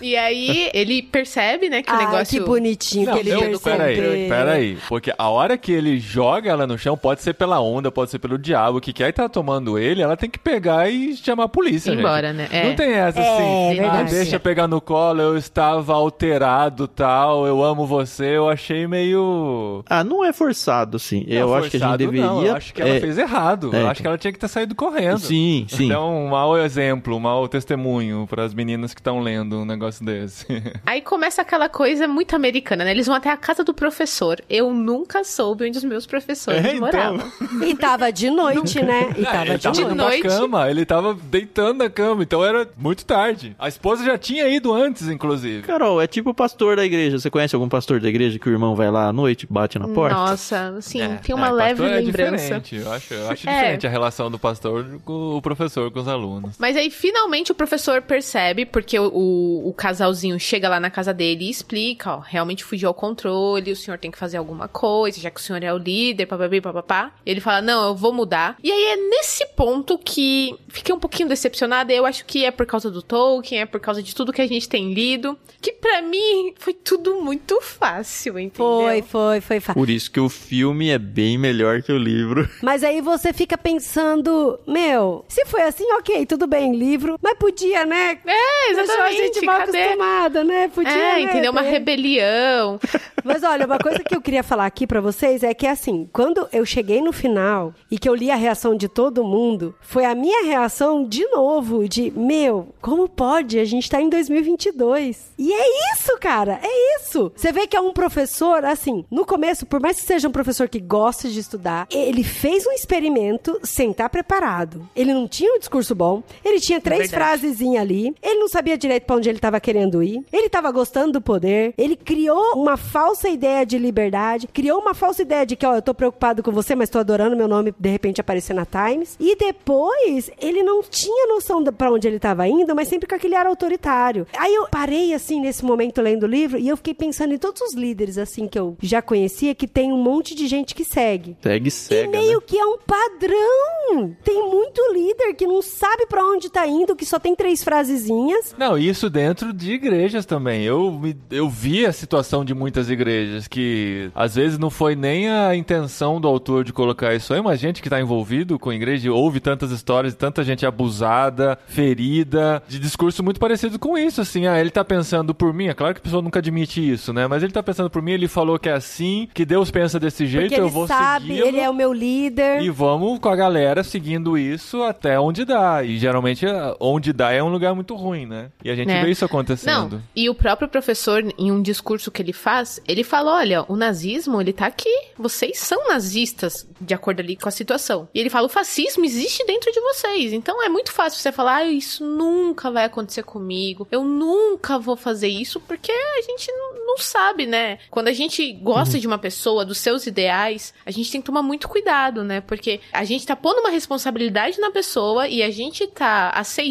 E 0.00 0.16
aí 0.16 0.70
ele 0.72 1.02
percebe, 1.02 1.68
né, 1.68 1.82
que 1.82 1.90
o 1.90 1.94
Ah, 1.94 1.98
negócio. 1.98 2.26
que 2.40 2.46
bonitinho 2.46 3.10
que 3.12 3.18
ele 3.18 3.30
eu, 3.30 3.40
percebeu. 3.40 3.60
peraí, 3.60 4.28
peraí. 4.28 4.78
Porque 4.88 5.12
a 5.18 5.28
hora 5.30 5.56
que 5.58 5.72
ele 5.72 5.98
joga 5.98 6.48
ela 6.50 6.64
no 6.66 6.78
chão, 6.78 6.96
pode 6.96 7.22
ser 7.22 7.34
pela 7.34 7.60
onda, 7.60 7.90
pode 7.90 8.10
ser 8.12 8.18
pelo 8.20 8.38
diabo, 8.38 8.80
que 8.80 8.92
quer 8.92 9.12
tá 9.12 9.28
tomando 9.28 9.76
ele, 9.78 10.00
ela 10.02 10.16
tem 10.16 10.30
que 10.30 10.38
pegar 10.38 10.88
e 10.88 11.16
chamar 11.16 11.44
a 11.44 11.48
polícia, 11.48 11.90
Ir 11.90 11.94
gente. 11.94 12.00
embora, 12.04 12.32
né? 12.32 12.46
É. 12.52 12.68
Não 12.68 12.76
tem 12.76 12.92
essa 12.92 13.18
É, 13.18 13.34
assim. 13.34 13.78
ah, 13.80 13.82
verdade. 13.82 14.10
deixa 14.14 14.38
pegar 14.38 14.68
no 14.68 14.80
colo, 14.80 15.20
eu 15.20 15.36
estava 15.36 15.94
alterado, 15.94 16.86
tal, 16.86 17.46
eu 17.46 17.64
amo 17.64 17.84
você. 17.86 18.36
Eu 18.36 18.48
achei 18.48 18.86
meio. 18.86 19.82
Ah, 19.88 20.04
não 20.04 20.24
é 20.24 20.32
forçado, 20.32 20.98
assim. 20.98 21.24
eu 21.26 21.48
Não, 21.48 21.54
acho 21.54 21.70
que 21.70 21.78
a 21.78 21.80
gente 21.80 21.96
deveria. 21.98 22.26
Não, 22.26 22.44
eu 22.44 22.54
acho 22.54 22.72
que 22.74 22.80
ela 22.82 22.90
é, 22.94 23.00
fez 23.00 23.18
errado. 23.18 23.74
é, 23.74 23.82
eu 23.82 23.88
acho 23.88 24.00
que 24.02 24.06
ela 24.06 24.18
tinha 24.18 24.32
que 24.32 24.38
ter 24.38 24.48
saído 24.48 24.74
correndo. 24.74 25.18
Sim, 25.18 25.66
sim. 25.68 25.86
Então, 25.86 26.26
um 26.26 26.28
mau 26.28 26.56
exemplo, 26.58 27.16
um 27.16 27.20
mau 27.34 27.48
testemunho 27.48 28.26
para 28.28 28.44
as 28.44 28.54
meninas 28.54 28.94
que 28.94 29.00
estão 29.00 29.18
lendo 29.20 29.58
um 29.58 29.64
negócio 29.64 30.04
desse. 30.04 30.46
Aí 30.86 31.00
começa 31.00 31.42
aquela 31.42 31.68
coisa 31.68 32.06
muito 32.06 32.34
americana, 32.36 32.84
né? 32.84 32.92
Eles 32.92 33.06
vão 33.06 33.16
até 33.16 33.28
a 33.30 33.36
casa 33.36 33.64
do 33.64 33.74
professor. 33.74 34.40
Eu 34.48 34.72
nunca 34.72 35.24
soube 35.24 35.66
onde 35.66 35.76
os 35.78 35.84
meus 35.84 36.06
professores 36.06 36.64
É, 36.64 36.68
então. 36.74 36.80
moravam. 36.80 37.32
E 37.66 37.74
tava 37.74 38.12
de 38.12 38.30
noite, 38.30 38.80
né? 38.82 39.12
E 39.18 39.24
tava 39.24 39.46
ele 39.46 39.56
de 39.58 39.62
tava 39.62 39.94
noite. 39.94 40.22
cama, 40.22 40.70
ele 40.70 40.84
tava 40.86 41.14
deitando 41.14 41.78
na 41.78 41.90
cama, 41.90 42.22
então 42.22 42.44
era 42.44 42.68
muito 42.76 43.04
tarde. 43.04 43.56
A 43.58 43.66
esposa 43.68 44.04
já 44.04 44.16
tinha 44.16 44.46
ido 44.48 44.72
antes, 44.72 45.08
inclusive. 45.08 45.62
Carol, 45.62 46.00
é 46.00 46.06
tipo 46.06 46.30
o 46.30 46.34
pastor 46.34 46.76
da 46.76 46.84
igreja. 46.84 47.18
Você 47.18 47.30
conhece 47.30 47.54
algum 47.56 47.68
pastor 47.68 48.00
da 48.00 48.08
igreja 48.08 48.38
que 48.38 48.48
o 48.48 48.52
irmão 48.52 48.76
vai 48.76 48.90
lá 48.90 49.08
à 49.08 49.12
noite, 49.12 49.46
bate 49.50 49.78
na 49.78 49.88
porta? 49.88 50.14
Nossa, 50.14 50.74
assim, 50.78 51.00
É, 51.00 51.16
tem 51.16 51.34
uma 51.34 51.48
é, 51.48 51.52
leve 51.52 51.80
pastor 51.82 51.86
é 51.90 52.00
lembrança. 52.00 52.60
diferente. 52.60 52.76
Eu 52.76 52.92
acho, 52.92 53.14
eu 53.14 53.30
acho 53.30 53.48
É. 53.48 53.54
diferente 53.54 53.86
a 53.86 53.90
relação 53.90 54.30
do 54.30 54.38
pastor 54.38 54.86
com 55.04 55.36
o 55.36 55.42
professor, 55.42 55.90
com 55.90 55.98
os 56.00 56.06
alunos. 56.08 56.54
Mas 56.58 56.76
aí, 56.76 56.90
finalmente, 56.90 57.13
o 57.50 57.54
professor 57.54 58.02
percebe, 58.02 58.66
porque 58.66 58.98
o, 58.98 59.08
o, 59.08 59.68
o 59.68 59.72
casalzinho 59.72 60.38
chega 60.38 60.68
lá 60.68 60.80
na 60.80 60.90
casa 60.90 61.12
dele 61.12 61.44
e 61.44 61.50
explica, 61.50 62.16
ó, 62.16 62.18
realmente 62.18 62.64
fugiu 62.64 62.88
ao 62.88 62.94
controle, 62.94 63.72
o 63.72 63.76
senhor 63.76 63.98
tem 63.98 64.10
que 64.10 64.18
fazer 64.18 64.36
alguma 64.36 64.68
coisa, 64.68 65.20
já 65.20 65.30
que 65.30 65.40
o 65.40 65.42
senhor 65.42 65.62
é 65.62 65.72
o 65.72 65.78
líder, 65.78 66.26
papapá, 66.26 66.60
papapá. 66.60 67.12
Ele 67.26 67.40
fala, 67.40 67.60
não, 67.60 67.88
eu 67.88 67.94
vou 67.94 68.12
mudar. 68.12 68.56
E 68.62 68.70
aí 68.70 68.84
é 68.92 68.96
nesse 68.96 69.46
ponto 69.56 69.98
que 69.98 70.54
fiquei 70.68 70.94
um 70.94 70.98
pouquinho 70.98 71.28
decepcionada, 71.28 71.92
eu 71.92 72.06
acho 72.06 72.24
que 72.24 72.44
é 72.44 72.50
por 72.50 72.66
causa 72.66 72.90
do 72.90 73.02
Tolkien, 73.02 73.60
é 73.60 73.66
por 73.66 73.80
causa 73.80 74.02
de 74.02 74.14
tudo 74.14 74.32
que 74.32 74.42
a 74.42 74.46
gente 74.46 74.68
tem 74.68 74.92
lido, 74.92 75.38
que 75.60 75.72
pra 75.72 76.02
mim 76.02 76.54
foi 76.58 76.74
tudo 76.74 77.20
muito 77.20 77.60
fácil, 77.60 78.38
entendeu? 78.38 78.82
Foi, 78.84 79.02
foi, 79.02 79.40
foi 79.40 79.60
fácil. 79.60 79.80
Por 79.80 79.90
isso 79.90 80.10
que 80.10 80.20
o 80.20 80.28
filme 80.28 80.90
é 80.90 80.98
bem 80.98 81.36
melhor 81.36 81.82
que 81.82 81.92
o 81.92 81.98
livro. 81.98 82.48
Mas 82.62 82.82
aí 82.82 83.00
você 83.00 83.32
fica 83.32 83.58
pensando, 83.58 84.58
meu, 84.66 85.24
se 85.28 85.44
foi 85.46 85.62
assim, 85.62 85.84
ok, 85.94 86.26
tudo 86.26 86.46
bem, 86.46 86.74
livro, 86.74 87.03
mas 87.22 87.34
podia, 87.38 87.84
né? 87.84 88.18
É, 88.26 88.74
Deixou 88.74 89.02
a 89.02 89.10
gente 89.10 89.38
exatamente, 89.38 89.44
mal 89.46 89.58
cadê? 89.60 89.82
acostumada, 89.82 90.44
né? 90.44 90.68
Podia, 90.68 90.92
É, 90.92 91.14
né, 91.14 91.20
entendeu? 91.22 91.52
Uma 91.52 91.62
ter- 91.62 91.70
rebelião. 91.70 92.78
Mas 93.26 93.42
olha, 93.42 93.64
uma 93.64 93.78
coisa 93.78 94.00
que 94.00 94.14
eu 94.14 94.20
queria 94.20 94.42
falar 94.42 94.66
aqui 94.66 94.86
pra 94.86 95.00
vocês 95.00 95.42
é 95.42 95.54
que 95.54 95.66
assim, 95.66 96.06
quando 96.12 96.46
eu 96.52 96.66
cheguei 96.66 97.00
no 97.00 97.10
final 97.10 97.72
e 97.90 97.98
que 97.98 98.06
eu 98.06 98.14
li 98.14 98.30
a 98.30 98.34
reação 98.36 98.76
de 98.76 98.86
todo 98.86 99.24
mundo, 99.24 99.74
foi 99.80 100.04
a 100.04 100.14
minha 100.14 100.44
reação 100.44 101.08
de 101.08 101.26
novo 101.28 101.88
de, 101.88 102.10
meu, 102.14 102.74
como 102.82 103.08
pode? 103.08 103.58
A 103.58 103.64
gente 103.64 103.88
tá 103.88 103.98
em 103.98 104.10
2022. 104.10 105.32
E 105.38 105.52
é 105.52 105.92
isso, 105.94 106.16
cara, 106.20 106.60
é 106.62 106.96
isso. 107.00 107.32
Você 107.34 107.50
vê 107.50 107.66
que 107.66 107.74
é 107.76 107.80
um 107.80 107.94
professor, 107.94 108.62
assim, 108.64 109.06
no 109.10 109.24
começo, 109.24 109.64
por 109.64 109.80
mais 109.80 109.98
que 109.98 110.06
seja 110.06 110.28
um 110.28 110.32
professor 110.32 110.68
que 110.68 110.78
gosta 110.78 111.26
de 111.28 111.40
estudar, 111.40 111.86
ele 111.90 112.22
fez 112.22 112.66
um 112.66 112.72
experimento 112.72 113.58
sem 113.62 113.90
estar 113.90 114.10
preparado. 114.10 114.86
Ele 114.94 115.14
não 115.14 115.26
tinha 115.26 115.50
um 115.54 115.58
discurso 115.58 115.94
bom, 115.94 116.22
ele 116.44 116.60
tinha 116.60 116.78
três 116.80 116.93
verdade. 116.98 117.40
frasezinhas 117.40 117.82
ali, 117.82 118.14
ele 118.22 118.40
não 118.40 118.48
sabia 118.48 118.76
direito 118.76 119.04
pra 119.04 119.16
onde 119.16 119.28
ele 119.28 119.38
tava 119.38 119.60
querendo 119.60 120.02
ir, 120.02 120.24
ele 120.32 120.48
tava 120.48 120.70
gostando 120.70 121.12
do 121.12 121.20
poder, 121.20 121.74
ele 121.76 121.96
criou 121.96 122.54
uma 122.54 122.76
falsa 122.76 123.28
ideia 123.28 123.64
de 123.64 123.78
liberdade, 123.78 124.46
criou 124.48 124.80
uma 124.80 124.94
falsa 124.94 125.22
ideia 125.22 125.46
de 125.46 125.56
que, 125.56 125.66
ó, 125.66 125.74
eu 125.76 125.82
tô 125.82 125.94
preocupado 125.94 126.42
com 126.42 126.50
você, 126.50 126.74
mas 126.74 126.90
tô 126.90 126.98
adorando 126.98 127.36
meu 127.36 127.48
nome 127.48 127.74
de 127.78 127.88
repente 127.88 128.20
aparecer 128.20 128.54
na 128.54 128.66
Times. 128.66 129.16
E 129.20 129.36
depois, 129.36 130.30
ele 130.40 130.62
não 130.62 130.82
tinha 130.82 131.26
noção 131.28 131.62
pra 131.64 131.90
onde 131.90 132.06
ele 132.08 132.18
tava 132.18 132.46
indo, 132.48 132.74
mas 132.74 132.88
sempre 132.88 133.08
com 133.08 133.14
aquele 133.14 133.34
ar 133.34 133.46
autoritário. 133.46 134.26
Aí 134.36 134.54
eu 134.54 134.66
parei, 134.68 135.14
assim, 135.14 135.40
nesse 135.40 135.64
momento 135.64 136.02
lendo 136.02 136.24
o 136.24 136.26
livro 136.26 136.58
e 136.58 136.68
eu 136.68 136.76
fiquei 136.76 136.94
pensando 136.94 137.32
em 137.32 137.38
todos 137.38 137.62
os 137.62 137.74
líderes, 137.74 138.18
assim, 138.18 138.46
que 138.48 138.58
eu 138.58 138.76
já 138.82 139.00
conhecia, 139.00 139.54
que 139.54 139.68
tem 139.68 139.92
um 139.92 140.02
monte 140.02 140.34
de 140.34 140.46
gente 140.46 140.74
que 140.74 140.84
segue. 140.84 141.36
Segue 141.42 141.68
E 141.68 141.70
cega, 141.70 142.10
meio 142.10 142.38
né? 142.38 142.44
que 142.46 142.58
é 142.58 142.66
um 142.66 142.76
padrão. 142.78 144.16
Tem 144.24 144.42
muito 144.50 144.80
líder 144.92 145.34
que 145.34 145.46
não 145.46 145.62
sabe 145.62 146.06
pra 146.06 146.24
onde 146.24 146.50
tá 146.50 146.66
indo, 146.66 146.83
que 146.96 147.06
só 147.06 147.18
tem 147.18 147.34
três 147.34 147.62
frasezinhas. 147.62 148.54
Não, 148.58 148.76
isso 148.76 149.08
dentro 149.08 149.52
de 149.52 149.72
igrejas 149.72 150.26
também. 150.26 150.62
Eu, 150.64 151.00
eu 151.30 151.48
vi 151.48 151.86
a 151.86 151.92
situação 151.92 152.44
de 152.44 152.52
muitas 152.54 152.90
igrejas 152.90 153.46
que 153.46 154.10
às 154.14 154.34
vezes 154.34 154.58
não 154.58 154.70
foi 154.70 154.94
nem 154.96 155.28
a 155.30 155.54
intenção 155.54 156.20
do 156.20 156.26
autor 156.28 156.64
de 156.64 156.72
colocar 156.72 157.14
isso 157.14 157.32
aí, 157.32 157.40
mas 157.40 157.60
gente 157.60 157.80
que 157.82 157.88
tá 157.90 158.00
envolvido 158.00 158.58
com 158.58 158.70
a 158.70 158.74
igreja 158.74 159.12
ouve 159.12 159.40
tantas 159.40 159.70
histórias 159.70 160.12
de 160.12 160.18
tanta 160.18 160.42
gente 160.42 160.66
abusada, 160.66 161.58
ferida, 161.66 162.62
de 162.66 162.78
discurso 162.78 163.22
muito 163.22 163.38
parecido 163.40 163.78
com 163.78 163.96
isso, 163.96 164.20
assim. 164.20 164.46
Ah, 164.46 164.58
ele 164.60 164.70
tá 164.70 164.84
pensando 164.84 165.34
por 165.34 165.52
mim. 165.52 165.66
É 165.68 165.74
claro 165.74 165.94
que 165.94 166.00
a 166.00 166.02
pessoa 166.04 166.22
nunca 166.22 166.38
admite 166.38 166.80
isso, 166.92 167.12
né? 167.12 167.26
Mas 167.26 167.42
ele 167.42 167.52
tá 167.52 167.62
pensando 167.62 167.90
por 167.90 168.02
mim, 168.02 168.12
ele 168.12 168.28
falou 168.28 168.58
que 168.58 168.68
é 168.68 168.72
assim, 168.72 169.28
que 169.32 169.44
Deus 169.44 169.70
pensa 169.70 170.00
desse 170.00 170.26
jeito, 170.26 170.48
Porque 170.48 170.60
eu 170.60 170.68
vou 170.68 170.86
sabe, 170.86 171.28
segui-lo. 171.28 171.46
ele 171.46 171.60
é 171.60 171.68
o 171.70 171.74
meu 171.74 171.92
líder. 171.92 172.62
E 172.62 172.70
vamos 172.70 173.18
com 173.18 173.28
a 173.28 173.36
galera 173.36 173.82
seguindo 173.84 174.36
isso 174.38 174.82
até 174.82 175.18
onde 175.20 175.44
dá. 175.44 175.82
E 175.84 175.98
geralmente 175.98 176.46
onde 176.80 177.12
dá 177.12 177.32
é 177.32 177.42
um 177.42 177.48
lugar 177.50 177.74
muito 177.74 177.94
ruim, 177.94 178.26
né? 178.26 178.50
E 178.62 178.70
a 178.70 178.74
gente 178.74 178.90
É. 178.90 179.02
vê 179.02 179.10
isso 179.10 179.24
acontecendo. 179.24 179.96
Não, 179.96 180.02
e 180.14 180.28
o 180.28 180.34
próprio 180.34 180.68
professor, 180.68 181.22
em 181.38 181.50
um 181.52 181.62
discurso 181.62 182.10
que 182.10 182.20
ele 182.22 182.32
faz, 182.32 182.80
ele 182.86 183.04
fala: 183.04 183.32
olha, 183.34 183.64
o 183.68 183.76
nazismo, 183.76 184.40
ele 184.40 184.52
tá 184.52 184.66
aqui. 184.66 184.88
Vocês 185.16 185.58
são 185.58 185.88
nazistas, 185.88 186.66
de 186.80 186.94
acordo 186.94 187.20
ali 187.20 187.36
com 187.36 187.48
a 187.48 187.52
situação. 187.52 188.08
E 188.14 188.20
ele 188.20 188.30
fala: 188.30 188.46
o 188.46 188.50
fascismo 188.50 189.04
existe 189.04 189.44
dentro 189.46 189.70
de 189.72 189.80
vocês. 189.80 190.32
Então 190.32 190.62
é 190.62 190.68
muito 190.68 190.92
fácil 190.92 191.20
você 191.20 191.32
falar: 191.32 191.56
ah, 191.56 191.64
isso 191.66 192.04
nunca 192.04 192.70
vai 192.70 192.84
acontecer 192.84 193.22
comigo. 193.22 193.86
Eu 193.90 194.04
nunca 194.04 194.78
vou 194.78 194.96
fazer 194.96 195.28
isso, 195.28 195.60
porque 195.60 195.92
a 195.92 196.22
gente 196.22 196.50
não, 196.52 196.86
não 196.86 196.98
sabe, 196.98 197.46
né? 197.46 197.78
Quando 197.90 198.08
a 198.08 198.12
gente 198.12 198.52
gosta 198.52 198.98
de 198.98 199.06
uma 199.06 199.18
pessoa, 199.18 199.64
dos 199.64 199.78
seus 199.78 200.06
ideais, 200.06 200.72
a 200.84 200.90
gente 200.90 201.10
tem 201.10 201.20
que 201.20 201.26
tomar 201.26 201.42
muito 201.42 201.68
cuidado, 201.68 202.22
né? 202.24 202.40
Porque 202.40 202.80
a 202.92 203.04
gente 203.04 203.26
tá 203.26 203.34
pondo 203.36 203.60
uma 203.60 203.70
responsabilidade 203.70 204.60
na 204.60 204.70
pessoa 204.70 205.28
e 205.28 205.42
a 205.42 205.50
gente 205.50 205.86
tá 205.86 206.30
aceitando, 206.30 206.63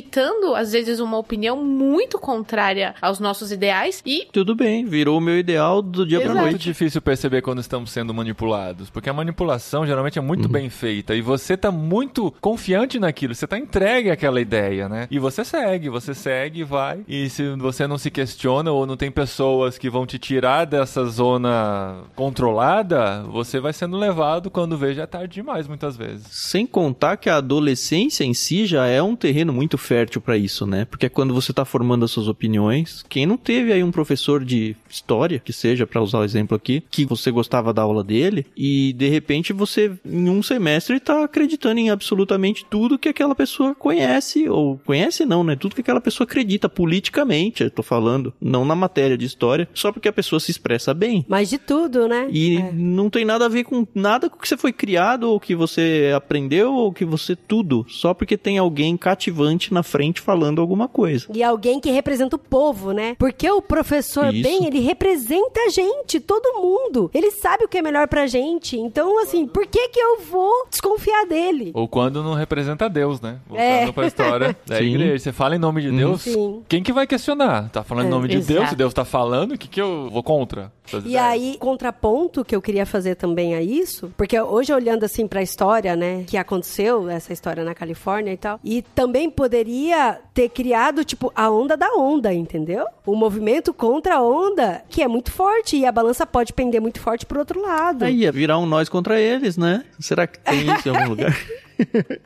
às 0.55 0.71
vezes, 0.71 0.99
uma 0.99 1.17
opinião 1.17 1.63
muito 1.63 2.17
contrária 2.19 2.95
aos 3.01 3.19
nossos 3.19 3.51
ideais 3.51 4.01
e 4.05 4.27
Tudo 4.31 4.55
bem, 4.55 4.85
virou 4.85 5.17
o 5.17 5.21
meu 5.21 5.37
ideal 5.37 5.81
do 5.81 6.05
dia 6.05 6.19
pra 6.19 6.27
É 6.29 6.31
Exato. 6.31 6.41
muito 6.41 6.51
noite. 6.53 6.63
difícil 6.63 7.01
perceber 7.01 7.41
quando 7.41 7.59
estamos 7.59 7.91
sendo 7.91 8.13
manipulados, 8.13 8.89
porque 8.89 9.09
a 9.09 9.13
manipulação 9.13 9.85
geralmente 9.85 10.17
é 10.17 10.21
Uhum. 10.21 10.27
muito 10.27 10.47
bem 10.49 10.69
feita 10.69 11.13
e 11.15 11.21
você 11.21 11.55
tá 11.57 11.71
muito 11.71 12.33
confiante 12.41 12.99
naquilo, 12.99 13.35
você 13.35 13.45
tá 13.47 13.57
entregue 13.57 14.09
àquela 14.09 14.39
ideia, 14.39 14.87
né? 14.87 15.07
E 15.11 15.19
você 15.19 15.43
segue, 15.43 15.89
você 15.89 16.13
segue 16.13 16.61
e 16.61 16.63
vai. 16.63 17.01
E 17.07 17.29
se 17.29 17.49
você 17.55 17.85
não 17.87 17.97
se 17.97 18.09
questiona 18.09 18.71
ou 18.71 18.85
não 18.85 18.95
tem 18.97 19.11
pessoas 19.11 19.77
que 19.77 19.89
vão 19.89 20.05
te 20.05 20.17
tirar 20.17 20.65
dessa 20.65 21.05
zona 21.05 21.97
controlada, 22.15 23.23
você 23.23 23.59
vai 23.59 23.73
sendo 23.73 23.97
levado 23.97 24.49
quando 24.49 24.77
vê 24.77 24.93
já 24.93 25.03
é 25.03 25.05
tarde 25.05 25.33
demais 25.35 25.67
muitas 25.67 25.95
vezes. 25.97 26.25
Sem 26.31 26.65
contar 26.65 27.17
que 27.17 27.29
a 27.29 27.37
adolescência 27.37 28.23
em 28.23 28.33
si 28.33 28.65
já 28.65 28.85
é 28.87 29.01
um 29.01 29.15
terreno 29.15 29.51
muito 29.53 29.77
fértil 29.83 30.21
pra 30.21 30.37
isso, 30.37 30.65
né? 30.65 30.85
Porque 30.85 31.05
é 31.05 31.09
quando 31.09 31.33
você 31.33 31.51
tá 31.53 31.65
formando 31.65 32.05
as 32.05 32.11
suas 32.11 32.27
opiniões, 32.27 33.03
quem 33.09 33.25
não 33.25 33.37
teve 33.37 33.71
aí 33.71 33.83
um 33.83 33.91
professor 33.91 34.43
de 34.43 34.75
história, 34.89 35.39
que 35.39 35.53
seja, 35.53 35.85
pra 35.85 36.01
usar 36.01 36.19
o 36.19 36.23
exemplo 36.23 36.55
aqui, 36.55 36.83
que 36.89 37.05
você 37.05 37.29
gostava 37.31 37.73
da 37.73 37.81
aula 37.81 38.03
dele, 38.03 38.45
e 38.55 38.93
de 38.93 39.09
repente 39.09 39.53
você, 39.53 39.91
em 40.05 40.29
um 40.29 40.41
semestre, 40.41 40.99
tá 40.99 41.23
acreditando 41.23 41.79
em 41.79 41.89
absolutamente 41.89 42.65
tudo 42.69 42.97
que 42.97 43.09
aquela 43.09 43.35
pessoa 43.35 43.75
conhece, 43.75 44.47
ou 44.49 44.79
conhece 44.85 45.25
não, 45.25 45.43
né? 45.43 45.55
Tudo 45.55 45.75
que 45.75 45.81
aquela 45.81 46.01
pessoa 46.01 46.25
acredita 46.25 46.69
politicamente, 46.69 47.63
eu 47.63 47.71
tô 47.71 47.83
falando, 47.83 48.33
não 48.39 48.63
na 48.65 48.75
matéria 48.75 49.17
de 49.17 49.25
história, 49.25 49.67
só 49.73 49.91
porque 49.91 50.07
a 50.07 50.13
pessoa 50.13 50.39
se 50.39 50.51
expressa 50.51 50.93
bem. 50.93 51.25
Mas 51.27 51.49
de 51.49 51.57
tudo, 51.57 52.07
né? 52.07 52.27
E 52.31 52.57
É. 52.57 52.71
não 52.71 53.09
tem 53.09 53.25
nada 53.25 53.45
a 53.45 53.49
ver 53.49 53.63
com 53.63 53.85
nada 53.93 54.29
com 54.29 54.37
o 54.37 54.39
que 54.39 54.47
você 54.47 54.57
foi 54.57 54.71
criado, 54.71 55.23
ou 55.29 55.39
que 55.39 55.55
você 55.55 56.11
aprendeu, 56.15 56.73
ou 56.73 56.93
que 56.93 57.03
você 57.05 57.35
tudo. 57.35 57.85
Só 57.89 58.13
porque 58.13 58.37
tem 58.37 58.57
alguém 58.57 58.95
cativante 58.95 59.72
na 59.73 59.83
frente 59.83 60.21
falando 60.21 60.61
alguma 60.61 60.87
coisa. 60.87 61.25
E 61.33 61.43
alguém 61.43 61.79
que 61.79 61.91
representa 61.91 62.35
o 62.35 62.39
povo, 62.39 62.91
né? 62.91 63.15
Porque 63.19 63.49
o 63.49 63.61
professor, 63.61 64.33
Isso. 64.33 64.43
bem, 64.43 64.65
ele 64.65 64.79
representa 64.79 65.59
a 65.67 65.69
gente, 65.69 66.19
todo 66.19 66.61
mundo. 66.61 67.09
Ele 67.13 67.31
sabe 67.31 67.65
o 67.65 67.67
que 67.67 67.77
é 67.77 67.81
melhor 67.81 68.07
pra 68.07 68.27
gente. 68.27 68.77
Então, 68.77 69.21
assim, 69.21 69.45
por 69.47 69.65
que 69.67 69.89
que 69.89 69.99
eu 69.99 70.19
vou 70.21 70.67
desconfiar 70.69 71.25
dele? 71.25 71.71
Ou 71.73 71.87
quando 71.87 72.23
não 72.23 72.33
representa 72.33 72.87
Deus, 72.89 73.19
né? 73.19 73.39
Voltando 73.47 73.67
É. 73.89 73.91
pra 73.91 74.07
história 74.07 74.55
da 74.65 74.77
Sim. 74.77 74.83
igreja. 74.83 75.19
Você 75.19 75.31
fala 75.31 75.55
em 75.55 75.59
nome 75.59 75.81
de 75.81 75.91
Deus, 75.91 76.21
Sim. 76.21 76.61
quem 76.69 76.81
que 76.83 76.93
vai 76.93 77.07
questionar? 77.07 77.69
Tá 77.69 77.83
falando 77.83 78.05
em 78.05 78.07
É, 78.07 78.11
nome 78.11 78.27
de 78.27 78.37
exato. 78.37 78.53
Deus, 78.53 78.69
se 78.69 78.75
Deus 78.75 78.93
tá 78.93 79.03
falando, 79.05 79.53
o 79.53 79.57
que 79.57 79.67
que 79.67 79.81
eu 79.81 80.09
vou 80.09 80.21
contra? 80.23 80.71
E 80.93 80.97
ideias. 80.97 81.21
aí, 81.23 81.57
contraponto 81.59 82.43
que 82.43 82.55
eu 82.55 82.61
queria 82.61 82.85
fazer 82.85 83.15
também 83.15 83.55
a 83.55 83.61
isso, 83.61 84.11
porque 84.17 84.39
hoje 84.39 84.73
olhando 84.73 85.03
assim 85.05 85.25
pra 85.27 85.41
história, 85.41 85.95
né, 85.95 86.23
que 86.27 86.35
aconteceu, 86.37 87.09
essa 87.09 87.31
história 87.31 87.63
na 87.63 87.73
Califórnia 87.73 88.33
e 88.33 88.37
tal, 88.37 88.59
e 88.63 88.81
também 88.81 89.29
poderia 89.63 90.19
ter 90.33 90.49
criado, 90.49 91.05
tipo, 91.05 91.31
a 91.33 91.49
onda 91.49 91.77
da 91.77 91.87
onda, 91.93 92.33
entendeu? 92.33 92.85
O 93.05 93.15
movimento 93.15 93.73
contra 93.73 94.15
a 94.15 94.21
onda, 94.21 94.83
que 94.89 95.01
é 95.01 95.07
muito 95.07 95.31
forte, 95.31 95.77
e 95.77 95.85
a 95.85 95.91
balança 95.91 96.25
pode 96.25 96.51
pender 96.51 96.81
muito 96.81 96.99
forte 96.99 97.25
pro 97.25 97.39
outro 97.39 97.61
lado. 97.61 98.03
Aí 98.03 98.17
ia 98.17 98.31
virar 98.31 98.57
um 98.59 98.65
nós 98.65 98.89
contra 98.89 99.19
eles, 99.19 99.55
né? 99.57 99.85
Será 99.99 100.27
que 100.27 100.37
tem 100.39 100.69
isso 100.73 100.89
em 100.89 100.95
algum 100.95 101.09
lugar? 101.15 101.33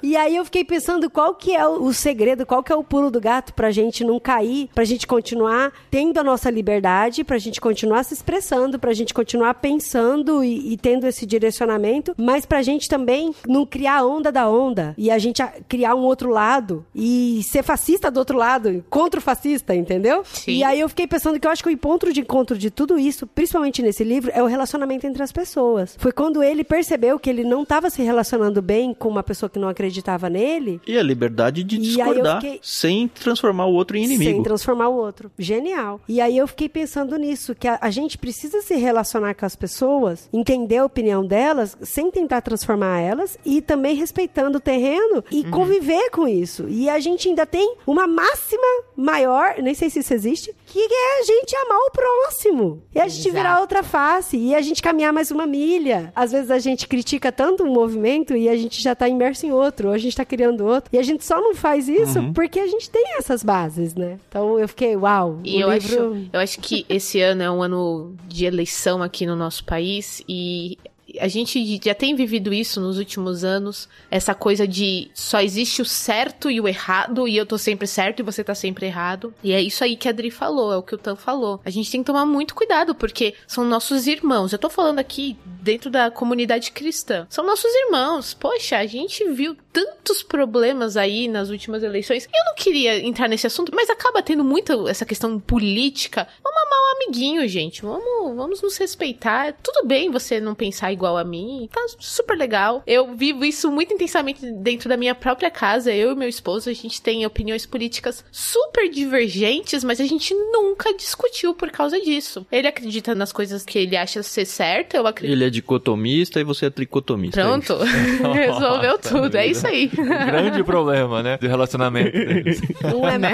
E 0.01 0.15
aí 0.15 0.35
eu 0.35 0.45
fiquei 0.45 0.63
pensando 0.63 1.09
qual 1.09 1.35
que 1.35 1.55
é 1.55 1.67
o 1.67 1.91
segredo, 1.93 2.45
qual 2.45 2.63
que 2.63 2.71
é 2.71 2.75
o 2.75 2.83
pulo 2.83 3.09
do 3.09 3.19
gato 3.19 3.53
pra 3.53 3.71
gente 3.71 4.03
não 4.03 4.19
cair, 4.19 4.69
pra 4.73 4.83
gente 4.83 5.07
continuar 5.07 5.71
tendo 5.89 6.17
a 6.19 6.23
nossa 6.23 6.49
liberdade, 6.49 7.23
pra 7.23 7.37
gente 7.37 7.59
continuar 7.59 8.03
se 8.03 8.13
expressando, 8.13 8.79
pra 8.79 8.93
gente 8.93 9.13
continuar 9.13 9.55
pensando 9.55 10.43
e, 10.43 10.73
e 10.73 10.77
tendo 10.77 11.05
esse 11.05 11.25
direcionamento, 11.25 12.13
mas 12.17 12.45
pra 12.45 12.61
gente 12.61 12.87
também 12.87 13.33
não 13.47 13.65
criar 13.65 13.99
a 13.99 14.05
onda 14.05 14.31
da 14.31 14.49
onda 14.49 14.93
e 14.97 15.09
a 15.09 15.17
gente 15.17 15.43
criar 15.67 15.95
um 15.95 16.03
outro 16.03 16.29
lado 16.29 16.85
e 16.93 17.41
ser 17.43 17.63
fascista 17.63 18.09
do 18.11 18.17
outro 18.17 18.37
lado, 18.37 18.83
contra 18.89 19.19
o 19.19 19.23
fascista, 19.23 19.75
entendeu? 19.75 20.23
Sim. 20.25 20.51
E 20.51 20.63
aí 20.63 20.79
eu 20.79 20.89
fiquei 20.89 21.07
pensando 21.07 21.39
que 21.39 21.47
eu 21.47 21.51
acho 21.51 21.63
que 21.63 21.69
o 21.69 21.77
ponto 21.77 22.11
de 22.11 22.21
encontro 22.21 22.57
de 22.57 22.69
tudo 22.69 22.97
isso, 22.97 23.27
principalmente 23.27 23.81
nesse 23.81 24.03
livro, 24.03 24.31
é 24.33 24.41
o 24.41 24.47
relacionamento 24.47 25.05
entre 25.05 25.23
as 25.23 25.31
pessoas. 25.31 25.95
Foi 25.97 26.11
quando 26.11 26.43
ele 26.43 26.63
percebeu 26.63 27.19
que 27.19 27.29
ele 27.29 27.43
não 27.43 27.63
estava 27.63 27.89
se 27.89 28.01
relacionando 28.01 28.61
bem 28.61 28.93
com 28.93 29.09
uma 29.09 29.23
pessoa 29.23 29.36
que 29.49 29.59
não 29.59 29.67
acreditava 29.69 30.29
nele, 30.29 30.81
E 30.87 30.97
a 30.97 31.03
liberdade 31.03 31.63
de 31.63 31.77
discordar 31.77 32.41
fiquei- 32.41 32.59
sem 32.63 33.07
transformar 33.07 33.65
o 33.65 33.73
outro 33.73 33.97
em 33.97 34.07
sem 34.07 34.15
inimigo. 34.15 34.43
transformar 34.43 34.87
o 34.89 34.95
outro. 34.95 35.29
Genial. 35.37 35.99
E 36.07 36.19
aí 36.19 36.37
eu 36.37 36.47
fiquei 36.47 36.67
pensando 36.69 37.15
nisso, 37.17 37.53
que 37.53 37.67
a, 37.67 37.77
a 37.81 37.89
gente 37.91 38.17
precisa 38.17 38.61
se 38.61 38.75
relacionar 38.75 39.35
com 39.35 39.45
as 39.45 39.55
pessoas, 39.55 40.29
entender 40.33 40.77
a 40.77 40.85
opinião 40.85 41.25
delas, 41.25 41.77
sem 41.81 42.09
tentar 42.09 42.41
transformar 42.41 42.99
elas, 42.99 43.37
e 43.45 43.61
também 43.61 43.95
respeitando 43.95 44.57
o 44.57 44.61
terreno 44.61 45.23
e 45.31 45.43
conviver 45.43 46.09
com 46.11 46.27
isso. 46.27 46.65
E 46.69 46.89
a 46.89 46.99
gente 46.99 47.27
ainda 47.29 47.45
tem 47.45 47.75
uma 47.85 48.07
máxima 48.07 48.63
maior, 48.95 49.55
nem 49.61 49.73
sei 49.73 49.89
se 49.89 49.99
isso 49.99 50.13
existe, 50.13 50.55
que 50.65 50.79
é 50.79 51.19
a 51.19 51.23
gente 51.23 51.55
amar 51.55 51.77
o 51.77 51.91
próximo. 51.91 52.81
E 52.95 52.99
a 52.99 53.07
gente 53.07 53.29
virar 53.29 53.49
Exato. 53.49 53.61
outra 53.61 53.83
face, 53.83 54.37
e 54.37 54.55
a 54.55 54.61
gente 54.61 54.81
caminhar 54.81 55.11
mais 55.13 55.31
uma 55.31 55.45
milha. 55.45 56.11
Às 56.15 56.31
vezes 56.31 56.49
a 56.51 56.59
gente 56.59 56.87
critica 56.87 57.31
tanto 57.31 57.63
um 57.63 57.71
movimento 57.73 58.35
e 58.35 58.47
a 58.49 58.55
gente 58.55 58.81
já 58.81 58.95
tá 58.95 59.07
imerso 59.07 59.26
em 59.45 59.51
outro, 59.51 59.89
ou 59.89 59.93
a 59.93 59.97
gente 59.97 60.15
tá 60.15 60.25
criando 60.25 60.65
outro. 60.65 60.89
E 60.93 60.97
a 60.97 61.03
gente 61.03 61.25
só 61.25 61.39
não 61.39 61.55
faz 61.55 61.87
isso 61.87 62.31
porque 62.33 62.59
a 62.59 62.67
gente 62.67 62.89
tem 62.89 63.17
essas 63.17 63.43
bases, 63.43 63.95
né? 63.95 64.19
Então 64.29 64.59
eu 64.59 64.67
fiquei, 64.67 64.95
uau. 64.95 65.39
E 65.43 65.57
o 65.57 65.61
eu, 65.61 65.73
livro... 65.73 66.13
acho, 66.13 66.29
eu 66.33 66.39
acho 66.39 66.59
que 66.59 66.85
esse 66.89 67.21
ano 67.21 67.43
é 67.43 67.51
um 67.51 67.61
ano 67.61 68.15
de 68.27 68.45
eleição 68.45 69.01
aqui 69.01 69.25
no 69.25 69.35
nosso 69.35 69.63
país 69.63 70.23
e 70.27 70.77
a 71.19 71.27
gente 71.27 71.79
já 71.83 71.93
tem 71.93 72.15
vivido 72.15 72.53
isso 72.53 72.79
nos 72.79 72.97
últimos 72.97 73.43
anos, 73.43 73.87
essa 74.09 74.33
coisa 74.33 74.67
de 74.67 75.09
só 75.13 75.41
existe 75.41 75.81
o 75.81 75.85
certo 75.85 76.49
e 76.49 76.59
o 76.59 76.67
errado, 76.67 77.27
e 77.27 77.37
eu 77.37 77.45
tô 77.45 77.57
sempre 77.57 77.87
certo 77.87 78.19
e 78.19 78.23
você 78.23 78.43
tá 78.43 78.55
sempre 78.55 78.85
errado. 78.85 79.33
E 79.43 79.51
é 79.51 79.61
isso 79.61 79.83
aí 79.83 79.95
que 79.95 80.07
a 80.07 80.11
Adri 80.11 80.31
falou, 80.31 80.73
é 80.73 80.77
o 80.77 80.83
que 80.83 80.95
o 80.95 80.97
Tan 80.97 81.15
falou. 81.15 81.59
A 81.63 81.69
gente 81.69 81.91
tem 81.91 82.01
que 82.01 82.07
tomar 82.07 82.25
muito 82.25 82.55
cuidado, 82.55 82.95
porque 82.95 83.33
são 83.47 83.63
nossos 83.63 84.07
irmãos. 84.07 84.51
Eu 84.51 84.59
tô 84.59 84.69
falando 84.69 84.99
aqui 84.99 85.37
dentro 85.61 85.89
da 85.89 86.09
comunidade 86.09 86.71
cristã. 86.71 87.27
São 87.29 87.45
nossos 87.45 87.71
irmãos. 87.85 88.33
Poxa, 88.33 88.77
a 88.77 88.85
gente 88.85 89.27
viu 89.31 89.55
tantos 89.77 90.23
problemas 90.23 90.97
aí 90.97 91.27
nas 91.27 91.51
últimas 91.51 91.83
eleições. 91.83 92.25
Eu 92.25 92.45
não 92.45 92.55
queria 92.55 93.05
entrar 93.05 93.27
nesse 93.27 93.45
assunto, 93.45 93.71
mas 93.75 93.91
acaba 93.91 94.23
tendo 94.23 94.43
muito 94.43 94.87
essa 94.87 95.05
questão 95.05 95.39
política. 95.39 96.27
Vamos 96.43 96.61
amar 96.61 96.79
o 96.79 96.95
amiguinho, 96.95 97.47
gente. 97.47 97.83
Vamos, 97.83 98.35
vamos 98.35 98.61
nos 98.63 98.75
respeitar. 98.77 99.53
Tudo 99.61 99.85
bem 99.85 100.09
você 100.09 100.39
não 100.39 100.55
pensar 100.55 100.91
igual 100.91 101.15
a 101.15 101.23
mim. 101.23 101.69
Tá 101.71 101.85
super 101.99 102.35
legal. 102.35 102.81
Eu 102.87 103.15
vivo 103.15 103.45
isso 103.45 103.69
muito 103.69 103.93
intensamente 103.93 104.43
dentro 104.51 104.89
da 104.89 104.97
minha 104.97 105.13
própria 105.13 105.51
casa. 105.51 105.93
Eu 105.93 106.13
e 106.13 106.15
meu 106.15 106.29
esposo, 106.29 106.71
a 106.71 106.73
gente 106.73 106.99
tem 106.99 107.23
opiniões 107.23 107.67
políticas 107.67 108.25
super 108.31 108.89
divergentes, 108.89 109.83
mas 109.83 110.01
a 110.01 110.05
gente 110.05 110.33
nunca 110.33 110.91
discutiu 110.95 111.53
por 111.53 111.69
causa 111.69 112.01
disso. 112.01 112.47
Ele 112.51 112.67
acredita 112.67 113.13
nas 113.13 113.31
coisas 113.31 113.63
que 113.63 113.77
ele 113.77 113.95
acha 113.95 114.23
ser 114.23 114.45
certo, 114.45 114.95
eu 114.95 115.05
acredito. 115.05 115.35
Ele 115.35 115.45
é 115.45 115.49
dicotomista 115.51 116.39
e 116.39 116.43
você 116.43 116.65
é 116.65 116.69
tricotomista. 116.71 117.39
Pronto, 117.39 117.77
resolveu 118.33 118.97
tudo. 118.97 119.35
É 119.37 119.45
isso 119.45 119.66
aí. 119.67 119.91
Um 119.97 120.03
grande 120.05 120.63
problema, 120.63 121.21
né? 121.23 121.37
De 121.39 121.47
relacionamento 121.47 122.11
deles. 122.11 122.61
Não 122.83 123.07
é 123.07 123.17
Né? 123.17 123.31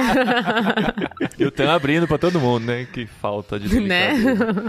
E 1.38 1.46
o 1.46 1.52
Tan 1.52 1.72
abrindo 1.72 2.08
pra 2.08 2.18
todo 2.18 2.40
mundo, 2.40 2.66
né? 2.66 2.88
Que 2.92 3.06
falta 3.06 3.60
de 3.60 3.80
Né? 3.80 4.14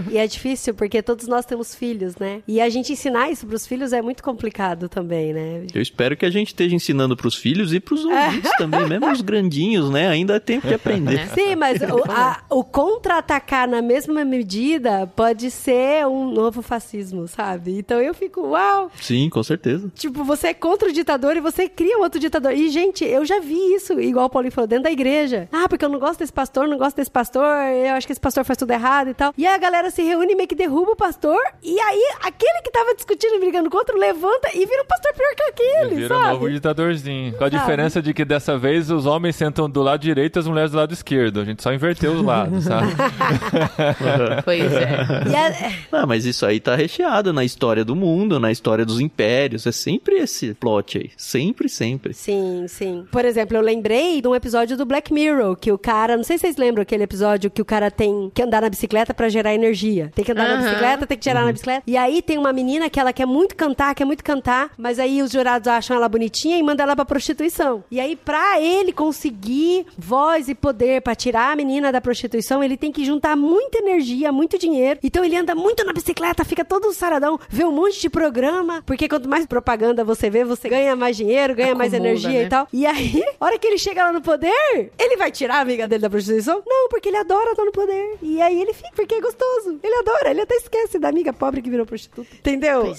E 0.09 0.17
é 0.17 0.25
difícil 0.27 0.73
porque 0.73 1.01
todos 1.01 1.27
nós 1.27 1.45
temos 1.45 1.75
filhos, 1.75 2.15
né? 2.17 2.41
E 2.47 2.59
a 2.61 2.69
gente 2.69 2.91
ensinar 2.93 3.29
isso 3.29 3.45
pros 3.47 3.65
filhos 3.67 3.93
é 3.93 4.01
muito 4.01 4.23
complicado 4.23 4.87
também, 4.89 5.33
né? 5.33 5.65
Eu 5.73 5.81
espero 5.81 6.15
que 6.17 6.25
a 6.25 6.29
gente 6.29 6.47
esteja 6.49 6.75
ensinando 6.75 7.15
pros 7.15 7.35
filhos 7.35 7.73
e 7.73 7.79
pros 7.79 8.03
ouvintes 8.05 8.51
também, 8.57 8.87
mesmo 8.87 9.11
os 9.11 9.21
grandinhos, 9.21 9.89
né? 9.89 10.07
Ainda 10.07 10.35
é 10.35 10.39
tempo 10.39 10.67
de 10.67 10.73
aprender. 10.73 11.27
Sim, 11.33 11.55
mas 11.55 11.81
o, 11.81 12.03
a- 12.11 12.41
o 12.49 12.63
contra-atacar 12.63 13.67
na 13.67 13.81
mesma 13.81 14.23
medida 14.25 15.07
pode 15.15 15.51
ser 15.51 16.05
um 16.07 16.31
novo 16.31 16.61
fascismo, 16.61 17.27
sabe? 17.27 17.77
Então 17.77 18.01
eu 18.01 18.13
fico, 18.13 18.41
uau! 18.49 18.91
Sim, 18.99 19.29
com 19.29 19.43
certeza. 19.43 19.91
Tipo, 19.95 20.23
você 20.23 20.47
é 20.47 20.53
contra 20.53 20.89
o 20.89 20.91
ditador 20.93 21.35
e 21.37 21.41
você 21.41 21.54
cria 21.69 21.97
um 21.97 22.01
outro 22.01 22.19
ditador. 22.19 22.53
E, 22.53 22.69
gente, 22.69 23.03
eu 23.03 23.25
já 23.25 23.39
vi 23.39 23.55
isso, 23.75 23.99
igual 23.99 24.25
o 24.25 24.29
Paulinho 24.29 24.51
falou, 24.51 24.67
dentro 24.67 24.83
da 24.85 24.91
igreja. 24.91 25.47
Ah, 25.51 25.67
porque 25.69 25.83
eu 25.85 25.89
não 25.89 25.99
gosto 25.99 26.19
desse 26.19 26.33
pastor, 26.33 26.67
não 26.67 26.77
gosto 26.77 26.95
desse 26.97 27.11
pastor, 27.11 27.45
eu 27.45 27.93
acho 27.95 28.05
que 28.05 28.13
esse 28.13 28.19
pastor 28.21 28.43
faz 28.43 28.57
tudo 28.57 28.71
errado 28.71 29.09
e 29.09 29.13
tal. 29.13 29.33
E 29.37 29.45
aí 29.45 29.53
a 29.53 29.57
galera 29.57 29.89
se 29.89 30.01
reúne 30.03 30.33
e 30.33 30.35
meio 30.35 30.47
que 30.47 30.55
derruba 30.55 30.91
o 30.91 30.95
pastor. 30.95 31.39
E 31.63 31.79
aí, 31.79 32.13
aquele 32.23 32.61
que 32.63 32.71
tava 32.71 32.93
discutindo 32.95 33.35
e 33.35 33.39
brigando 33.39 33.69
contra, 33.69 33.97
levanta 33.97 34.49
e 34.53 34.65
vira 34.65 34.81
um 34.83 34.85
pastor 34.85 35.13
pior 35.13 35.35
que 35.35 35.43
aquele, 35.43 35.95
Vira 35.95 36.15
um 36.15 36.19
sabe? 36.19 36.33
novo 36.33 36.49
ditadorzinho. 36.51 37.31
Com 37.37 37.43
a 37.43 37.49
Sabe? 37.49 37.57
diferença 37.59 38.01
de 38.01 38.13
que 38.13 38.25
dessa 38.25 38.57
vez 38.57 38.89
os 38.91 39.05
homens 39.05 39.35
sentam 39.35 39.69
do 39.69 39.81
lado 39.81 40.01
direito 40.01 40.37
e 40.37 40.39
as 40.39 40.47
mulheres 40.47 40.71
do 40.71 40.77
lado 40.77 40.93
esquerdo. 40.93 41.39
A 41.41 41.45
gente 41.45 41.61
só 41.63 41.73
inverteu 41.73 42.13
os 42.13 42.21
lados, 42.23 42.63
sabe? 42.65 42.87
Pois 44.43 44.71
é. 44.73 44.97
E 45.29 45.35
a- 45.35 46.01
Ah, 46.01 46.05
mas 46.05 46.25
isso 46.25 46.45
aí 46.45 46.59
tá 46.59 46.75
recheado 46.75 47.31
na 47.33 47.43
história 47.43 47.83
do 47.85 47.95
mundo, 47.95 48.39
na 48.39 48.51
história 48.51 48.85
dos 48.85 48.99
impérios. 48.99 49.65
É 49.65 49.71
sempre 49.71 50.15
esse 50.17 50.53
plot 50.53 50.97
aí. 50.97 51.11
Sempre, 51.35 51.67
sempre. 51.67 52.13
Sim, 52.13 52.65
sim. 52.67 53.05
Por 53.11 53.25
exemplo, 53.25 53.57
eu 53.57 53.61
lembrei 53.61 54.21
de 54.21 54.27
um 54.27 54.33
episódio 54.33 54.77
do 54.77 54.85
Black 54.85 55.11
Mirror, 55.11 55.55
que 55.57 55.71
o 55.71 55.77
cara, 55.77 56.15
não 56.15 56.23
sei 56.23 56.37
se 56.37 56.41
vocês 56.41 56.55
lembram 56.55 56.81
aquele 56.81 57.03
episódio 57.03 57.51
que 57.51 57.61
o 57.61 57.65
cara 57.65 57.91
tem 57.91 58.31
que 58.33 58.41
andar 58.41 58.61
na 58.61 58.69
bicicleta 58.69 59.13
pra 59.13 59.27
gerar 59.27 59.53
energia. 59.53 60.11
Tem 60.15 60.23
que 60.23 60.31
andar 60.31 60.47
na 60.47 60.57
bicicleta, 60.63 61.05
tem 61.05 61.17
que 61.17 61.25
gerar 61.25 61.43
na 61.43 61.51
bicicleta. 61.51 61.83
E 61.85 61.97
aí 61.97 62.21
tem 62.21 62.37
uma 62.37 62.53
menina 62.53 62.89
que 62.89 62.99
ela 62.99 63.11
quer 63.11 63.25
muito 63.25 63.55
cantar, 63.55 63.93
quer 63.95 64.05
muito 64.05 64.23
cantar, 64.23 64.71
mas 64.77 64.97
aí 64.97 65.21
os 65.21 65.31
jurados 65.31 65.67
acham 65.67 65.97
ela 65.97 66.07
bonitinha 66.07 66.57
e 66.57 66.63
mandam 66.63 66.85
ela 66.85 66.95
pra 66.95 67.03
prostituição. 67.03 67.83
E 67.91 67.99
aí 67.99 68.15
pra 68.15 68.61
ele 68.61 68.93
conseguir 68.93 69.85
voz 69.97 70.47
e 70.47 70.55
poder 70.55 71.01
pra 71.01 71.15
tirar 71.15 71.51
a 71.51 71.55
menina 71.55 71.91
da 71.91 71.99
prostituição, 71.99 72.63
ele 72.63 72.77
tem 72.77 72.91
que 72.91 73.03
juntar 73.03 73.35
muita 73.35 73.79
energia, 73.79 74.31
muito 74.31 74.57
dinheiro. 74.57 74.99
Então 75.03 75.23
ele 75.23 75.35
anda 75.35 75.53
muito 75.53 75.83
na 75.83 75.91
bicicleta, 75.91 76.45
fica 76.45 76.63
todo 76.63 76.93
saradão, 76.93 77.37
vê 77.49 77.65
um 77.65 77.71
monte 77.71 77.99
de 77.99 78.09
programa, 78.09 78.81
porque 78.85 79.09
quanto 79.09 79.27
mais 79.27 79.45
propaganda 79.45 80.03
você 80.03 80.29
vê, 80.29 80.45
você 80.45 80.69
ganha 80.69 80.95
mais 80.95 81.17
dinheiro, 81.25 81.55
ganha 81.55 81.75
mais 81.75 81.93
Acumula, 81.93 82.09
energia 82.11 82.39
né? 82.39 82.45
e 82.45 82.49
tal. 82.49 82.67
E 82.71 82.85
aí, 82.85 83.23
a 83.39 83.45
hora 83.45 83.57
que 83.59 83.67
ele 83.67 83.77
chega 83.77 84.03
lá 84.05 84.13
no 84.13 84.21
poder, 84.21 84.91
ele 84.97 85.17
vai 85.17 85.31
tirar 85.31 85.55
a 85.57 85.61
amiga 85.61 85.87
dele 85.87 86.01
da 86.01 86.09
prostituição? 86.09 86.61
Não, 86.65 86.89
porque 86.89 87.09
ele 87.09 87.17
adora 87.17 87.51
estar 87.51 87.63
no 87.65 87.71
poder. 87.71 88.17
E 88.21 88.41
aí 88.41 88.61
ele 88.61 88.73
fica, 88.73 88.89
porque 88.95 89.15
é 89.15 89.21
gostoso. 89.21 89.79
Ele 89.83 89.95
adora, 89.95 90.31
ele 90.31 90.41
até 90.41 90.55
esquece 90.55 90.99
da 90.99 91.09
amiga 91.09 91.33
pobre 91.33 91.61
que 91.61 91.69
virou 91.69 91.85
prostituta. 91.85 92.27
Entendeu? 92.35 92.93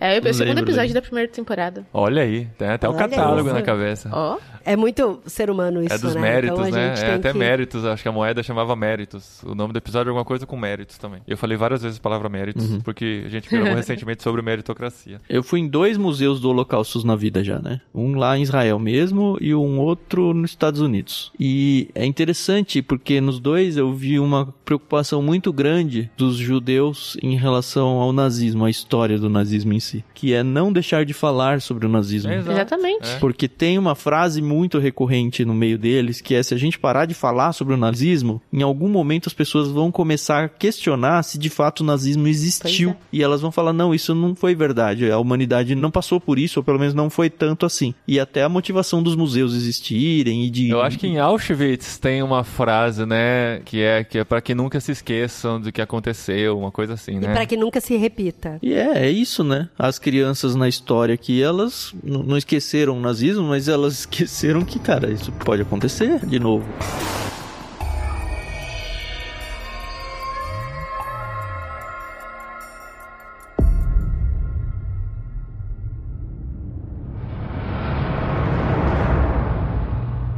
É. 0.00 0.16
É 0.16 0.18
o 0.20 0.34
segundo 0.34 0.48
Lembro, 0.48 0.64
episódio 0.64 0.80
lembro. 0.88 0.94
da 0.94 1.02
primeira 1.02 1.28
temporada. 1.30 1.86
Olha 1.92 2.22
aí, 2.22 2.46
tem 2.58 2.68
até 2.68 2.88
o 2.88 2.94
catálogo 2.94 3.46
isso. 3.48 3.54
na 3.54 3.62
cabeça. 3.62 4.10
Ó. 4.12 4.38
É 4.64 4.76
muito 4.76 5.20
ser 5.26 5.50
humano 5.50 5.82
isso, 5.82 5.92
É 5.94 5.98
dos 5.98 6.14
né? 6.14 6.20
méritos, 6.20 6.58
então 6.68 6.72
a 6.72 6.76
né? 6.76 6.88
gente 6.94 7.02
É 7.04 7.06
tem 7.06 7.14
até 7.16 7.32
que... 7.32 7.38
méritos, 7.38 7.84
acho 7.84 8.02
que 8.02 8.08
a 8.08 8.12
moeda 8.12 8.42
chamava 8.42 8.76
méritos. 8.76 9.42
O 9.42 9.54
nome 9.54 9.72
do 9.72 9.76
episódio 9.78 10.08
é 10.08 10.10
alguma 10.10 10.24
coisa 10.24 10.46
com 10.46 10.56
méritos 10.56 10.98
também. 10.98 11.20
Eu 11.26 11.36
falei 11.36 11.56
várias 11.56 11.82
vezes 11.82 11.98
a 11.98 12.00
palavra 12.02 12.28
méritos, 12.28 12.70
Uhum. 12.70 12.80
porque 12.80 13.24
a 13.26 13.28
gente 13.28 13.48
gravou 13.48 13.74
recentemente 13.74 14.22
sobre 14.22 14.40
meritocracia. 14.42 15.20
Eu 15.28 15.42
fui 15.42 15.60
em 15.60 15.66
dois 15.68 15.96
museus 15.96 16.40
do 16.40 16.48
Holocausto 16.50 17.04
na 17.04 17.16
vida 17.22 17.44
já, 17.44 17.60
né? 17.60 17.80
Um 17.94 18.16
lá 18.16 18.36
em 18.36 18.42
Israel 18.42 18.78
mesmo 18.80 19.38
e 19.40 19.54
um 19.54 19.78
outro 19.78 20.34
nos 20.34 20.50
Estados 20.50 20.80
Unidos. 20.80 21.30
E 21.38 21.88
é 21.94 22.04
interessante 22.04 22.82
porque 22.82 23.20
nos 23.20 23.38
dois 23.38 23.76
eu 23.76 23.92
vi 23.92 24.18
uma 24.18 24.52
preocupação 24.64 25.22
muito 25.22 25.52
grande 25.52 26.10
dos 26.16 26.36
judeus 26.36 27.16
em 27.22 27.36
relação 27.36 28.00
ao 28.00 28.12
nazismo, 28.12 28.64
à 28.64 28.70
história 28.70 29.18
do 29.18 29.30
nazismo 29.30 29.72
em 29.72 29.80
si, 29.80 30.04
que 30.14 30.34
é 30.34 30.42
não 30.42 30.72
deixar 30.72 31.04
de 31.04 31.12
falar 31.12 31.60
sobre 31.60 31.86
o 31.86 31.88
nazismo. 31.88 32.30
É. 32.30 32.38
Exatamente. 32.38 33.08
É. 33.08 33.18
Porque 33.18 33.46
tem 33.46 33.78
uma 33.78 33.94
frase 33.94 34.42
muito 34.42 34.78
recorrente 34.78 35.44
no 35.44 35.54
meio 35.54 35.78
deles, 35.78 36.20
que 36.20 36.34
é 36.34 36.42
se 36.42 36.54
a 36.54 36.58
gente 36.58 36.78
parar 36.78 37.06
de 37.06 37.14
falar 37.14 37.52
sobre 37.52 37.74
o 37.74 37.76
nazismo, 37.76 38.42
em 38.52 38.62
algum 38.62 38.88
momento 38.88 39.28
as 39.28 39.34
pessoas 39.34 39.68
vão 39.68 39.92
começar 39.92 40.44
a 40.44 40.48
questionar 40.48 41.22
se 41.22 41.38
de 41.38 41.48
fato 41.48 41.80
o 41.80 41.84
nazismo 41.84 42.26
existiu. 42.26 42.90
Pois 42.94 43.06
E 43.12 43.22
elas 43.22 43.40
vão 43.40 43.52
falar, 43.52 43.72
não, 43.72 43.94
isso 43.94 44.14
não 44.14 44.34
foi 44.34 44.54
verdade. 44.54 45.10
A 45.10 45.18
humanidade 45.18 45.74
não 45.74 45.90
passou 45.90 46.20
por 46.20 46.38
isso, 46.38 46.60
ou 46.60 46.64
pelo 46.64 46.78
menos 46.78 46.94
não 46.94 47.10
foi 47.12 47.28
tanto 47.28 47.66
assim. 47.66 47.94
E 48.08 48.18
até 48.18 48.42
a 48.42 48.48
motivação 48.48 49.02
dos 49.02 49.14
museus 49.14 49.54
existirem 49.54 50.44
e 50.46 50.50
de... 50.50 50.70
Eu 50.70 50.80
acho 50.82 50.98
que 50.98 51.06
em 51.06 51.18
Auschwitz 51.18 51.98
tem 51.98 52.22
uma 52.22 52.42
frase, 52.42 53.04
né, 53.04 53.60
que 53.64 53.80
é 53.82 54.02
que 54.02 54.18
é 54.18 54.24
para 54.24 54.40
que 54.40 54.54
nunca 54.54 54.80
se 54.80 54.92
esqueçam 54.92 55.60
do 55.60 55.70
que 55.70 55.80
aconteceu, 55.82 56.58
uma 56.58 56.70
coisa 56.72 56.94
assim, 56.94 57.12
E 57.16 57.20
né? 57.20 57.32
pra 57.32 57.46
que 57.46 57.56
nunca 57.56 57.80
se 57.80 57.96
repita. 57.96 58.58
E 58.62 58.72
é, 58.72 59.04
é 59.06 59.10
isso, 59.10 59.44
né? 59.44 59.68
As 59.78 59.98
crianças 59.98 60.54
na 60.54 60.68
história 60.68 61.14
aqui, 61.14 61.42
elas 61.42 61.94
não 62.02 62.36
esqueceram 62.36 62.96
o 62.96 63.00
nazismo, 63.00 63.44
mas 63.44 63.68
elas 63.68 64.00
esqueceram 64.00 64.64
que, 64.64 64.78
cara, 64.78 65.10
isso 65.10 65.30
pode 65.32 65.62
acontecer 65.62 66.24
de 66.26 66.38
novo. 66.38 66.64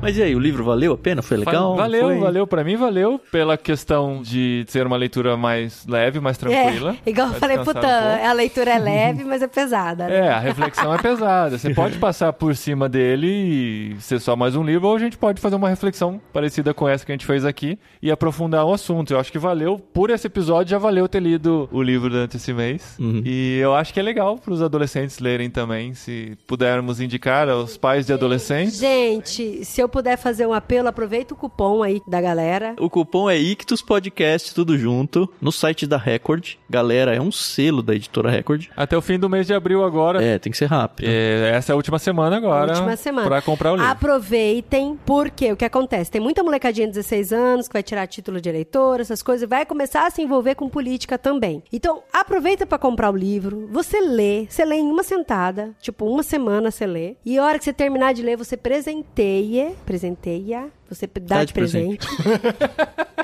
Mas 0.04 0.18
e 0.18 0.22
aí, 0.22 0.36
o 0.36 0.38
livro 0.38 0.62
valeu 0.62 0.92
a 0.92 0.98
pena? 0.98 1.22
Foi 1.22 1.36
legal? 1.36 1.74
Valeu, 1.76 2.08
Foi? 2.08 2.18
valeu. 2.18 2.46
Pra 2.46 2.62
mim, 2.62 2.76
valeu 2.76 3.18
pela 3.32 3.56
questão 3.56 4.20
de 4.22 4.64
ser 4.68 4.86
uma 4.86 4.96
leitura 4.96 5.36
mais 5.36 5.86
leve, 5.86 6.20
mais 6.20 6.36
tranquila. 6.36 6.94
É, 7.04 7.10
igual 7.10 7.28
eu 7.28 7.34
falei 7.34 7.56
pro 7.56 7.72
descansar 7.72 8.20
um 8.20 8.26
a 8.26 8.32
leitura 8.32 8.70
é 8.72 8.78
leve, 8.78 9.24
mas 9.24 9.42
é 9.42 9.46
pesada. 9.46 10.06
né? 10.06 10.26
É, 10.26 10.28
a 10.28 10.38
reflexão 10.38 10.94
é 10.94 10.98
pesada. 10.98 11.56
Você 11.58 11.72
pode 11.72 11.98
passar 11.98 12.32
por 12.32 12.54
cima 12.54 12.88
dele 12.88 13.26
e 13.26 13.96
ser 14.00 14.20
só 14.20 14.36
mais 14.36 14.54
um 14.54 14.62
livro, 14.62 14.88
ou 14.88 14.96
a 14.96 14.98
gente 14.98 15.16
pode 15.16 15.40
fazer 15.40 15.56
uma 15.56 15.68
reflexão 15.68 16.20
parecida 16.32 16.74
com 16.74 16.88
essa 16.88 17.04
que 17.04 17.12
a 17.12 17.14
gente 17.14 17.26
fez 17.26 17.44
aqui 17.44 17.78
e 18.02 18.10
aprofundar 18.10 18.64
o 18.64 18.72
assunto. 18.72 19.12
Eu 19.12 19.18
acho 19.18 19.32
que 19.32 19.38
valeu, 19.38 19.78
por 19.78 20.10
esse 20.10 20.26
episódio, 20.26 20.70
já 20.70 20.78
valeu 20.78 21.08
ter 21.08 21.20
lido 21.20 21.68
o 21.72 21.82
livro 21.82 22.10
durante 22.10 22.36
esse 22.36 22.52
mês. 22.52 22.96
Uhum. 22.98 23.22
E 23.24 23.58
eu 23.58 23.74
acho 23.74 23.92
que 23.92 24.00
é 24.00 24.02
legal 24.02 24.36
para 24.36 24.52
os 24.52 24.62
adolescentes 24.62 25.18
lerem 25.18 25.50
também, 25.50 25.94
se 25.94 26.36
pudermos 26.46 27.00
indicar 27.00 27.48
aos 27.48 27.76
pais 27.76 28.06
de 28.06 28.12
adolescentes. 28.12 28.78
Gente, 28.78 29.64
se 29.64 29.80
eu 29.80 29.88
puder 29.94 30.18
fazer 30.18 30.44
um 30.44 30.52
apelo, 30.52 30.88
aproveita 30.88 31.34
o 31.34 31.36
cupom 31.36 31.80
aí 31.80 32.02
da 32.04 32.20
galera. 32.20 32.74
O 32.80 32.90
cupom 32.90 33.30
é 33.30 33.38
Ictus 33.38 33.80
Podcast, 33.80 34.52
tudo 34.52 34.76
junto, 34.76 35.32
no 35.40 35.52
site 35.52 35.86
da 35.86 35.96
Record. 35.96 36.54
Galera, 36.68 37.14
é 37.14 37.20
um 37.20 37.30
selo 37.30 37.80
da 37.80 37.94
editora 37.94 38.28
Record. 38.28 38.66
Até 38.76 38.96
o 38.96 39.00
fim 39.00 39.20
do 39.20 39.30
mês 39.30 39.46
de 39.46 39.54
abril 39.54 39.84
agora. 39.84 40.20
É, 40.20 40.36
tem 40.36 40.50
que 40.50 40.58
ser 40.58 40.64
rápido. 40.66 41.06
É, 41.06 41.52
essa 41.54 41.70
é 41.70 41.74
a 41.74 41.76
última 41.76 42.00
semana 42.00 42.36
agora. 42.36 42.72
Última 42.72 42.96
semana. 42.96 43.28
Pra 43.28 43.40
comprar 43.40 43.70
o 43.70 43.76
livro. 43.76 43.88
Aproveitem, 43.88 44.98
porque 45.06 45.52
o 45.52 45.56
que 45.56 45.64
acontece? 45.64 46.10
Tem 46.10 46.20
muita 46.20 46.42
molecadinha 46.42 46.88
de 46.88 46.94
16 46.94 47.32
anos 47.32 47.68
que 47.68 47.72
vai 47.72 47.82
tirar 47.84 48.08
título 48.08 48.40
de 48.40 48.48
eleitor, 48.48 48.98
essas 48.98 49.22
coisas, 49.22 49.44
e 49.44 49.46
vai 49.46 49.64
começar 49.64 50.08
a 50.08 50.10
se 50.10 50.20
envolver 50.20 50.56
com 50.56 50.68
política 50.68 51.16
também. 51.16 51.62
Então, 51.72 52.02
aproveita 52.12 52.66
pra 52.66 52.78
comprar 52.78 53.12
o 53.12 53.16
livro, 53.16 53.68
você 53.70 54.00
lê, 54.00 54.46
você 54.48 54.64
lê 54.64 54.74
em 54.74 54.90
uma 54.90 55.04
sentada, 55.04 55.70
tipo, 55.80 56.04
uma 56.04 56.24
semana 56.24 56.72
você 56.72 56.84
lê, 56.84 57.14
e 57.24 57.38
a 57.38 57.44
hora 57.44 57.60
que 57.60 57.64
você 57.64 57.72
terminar 57.72 58.12
de 58.12 58.22
ler, 58.22 58.36
você 58.36 58.56
presenteia, 58.56 59.72
presenteia, 59.84 60.70
você 60.88 61.06
dá, 61.06 61.36
Dá 61.36 61.40
de 61.40 61.46
de 61.48 61.52
presente. 61.54 62.06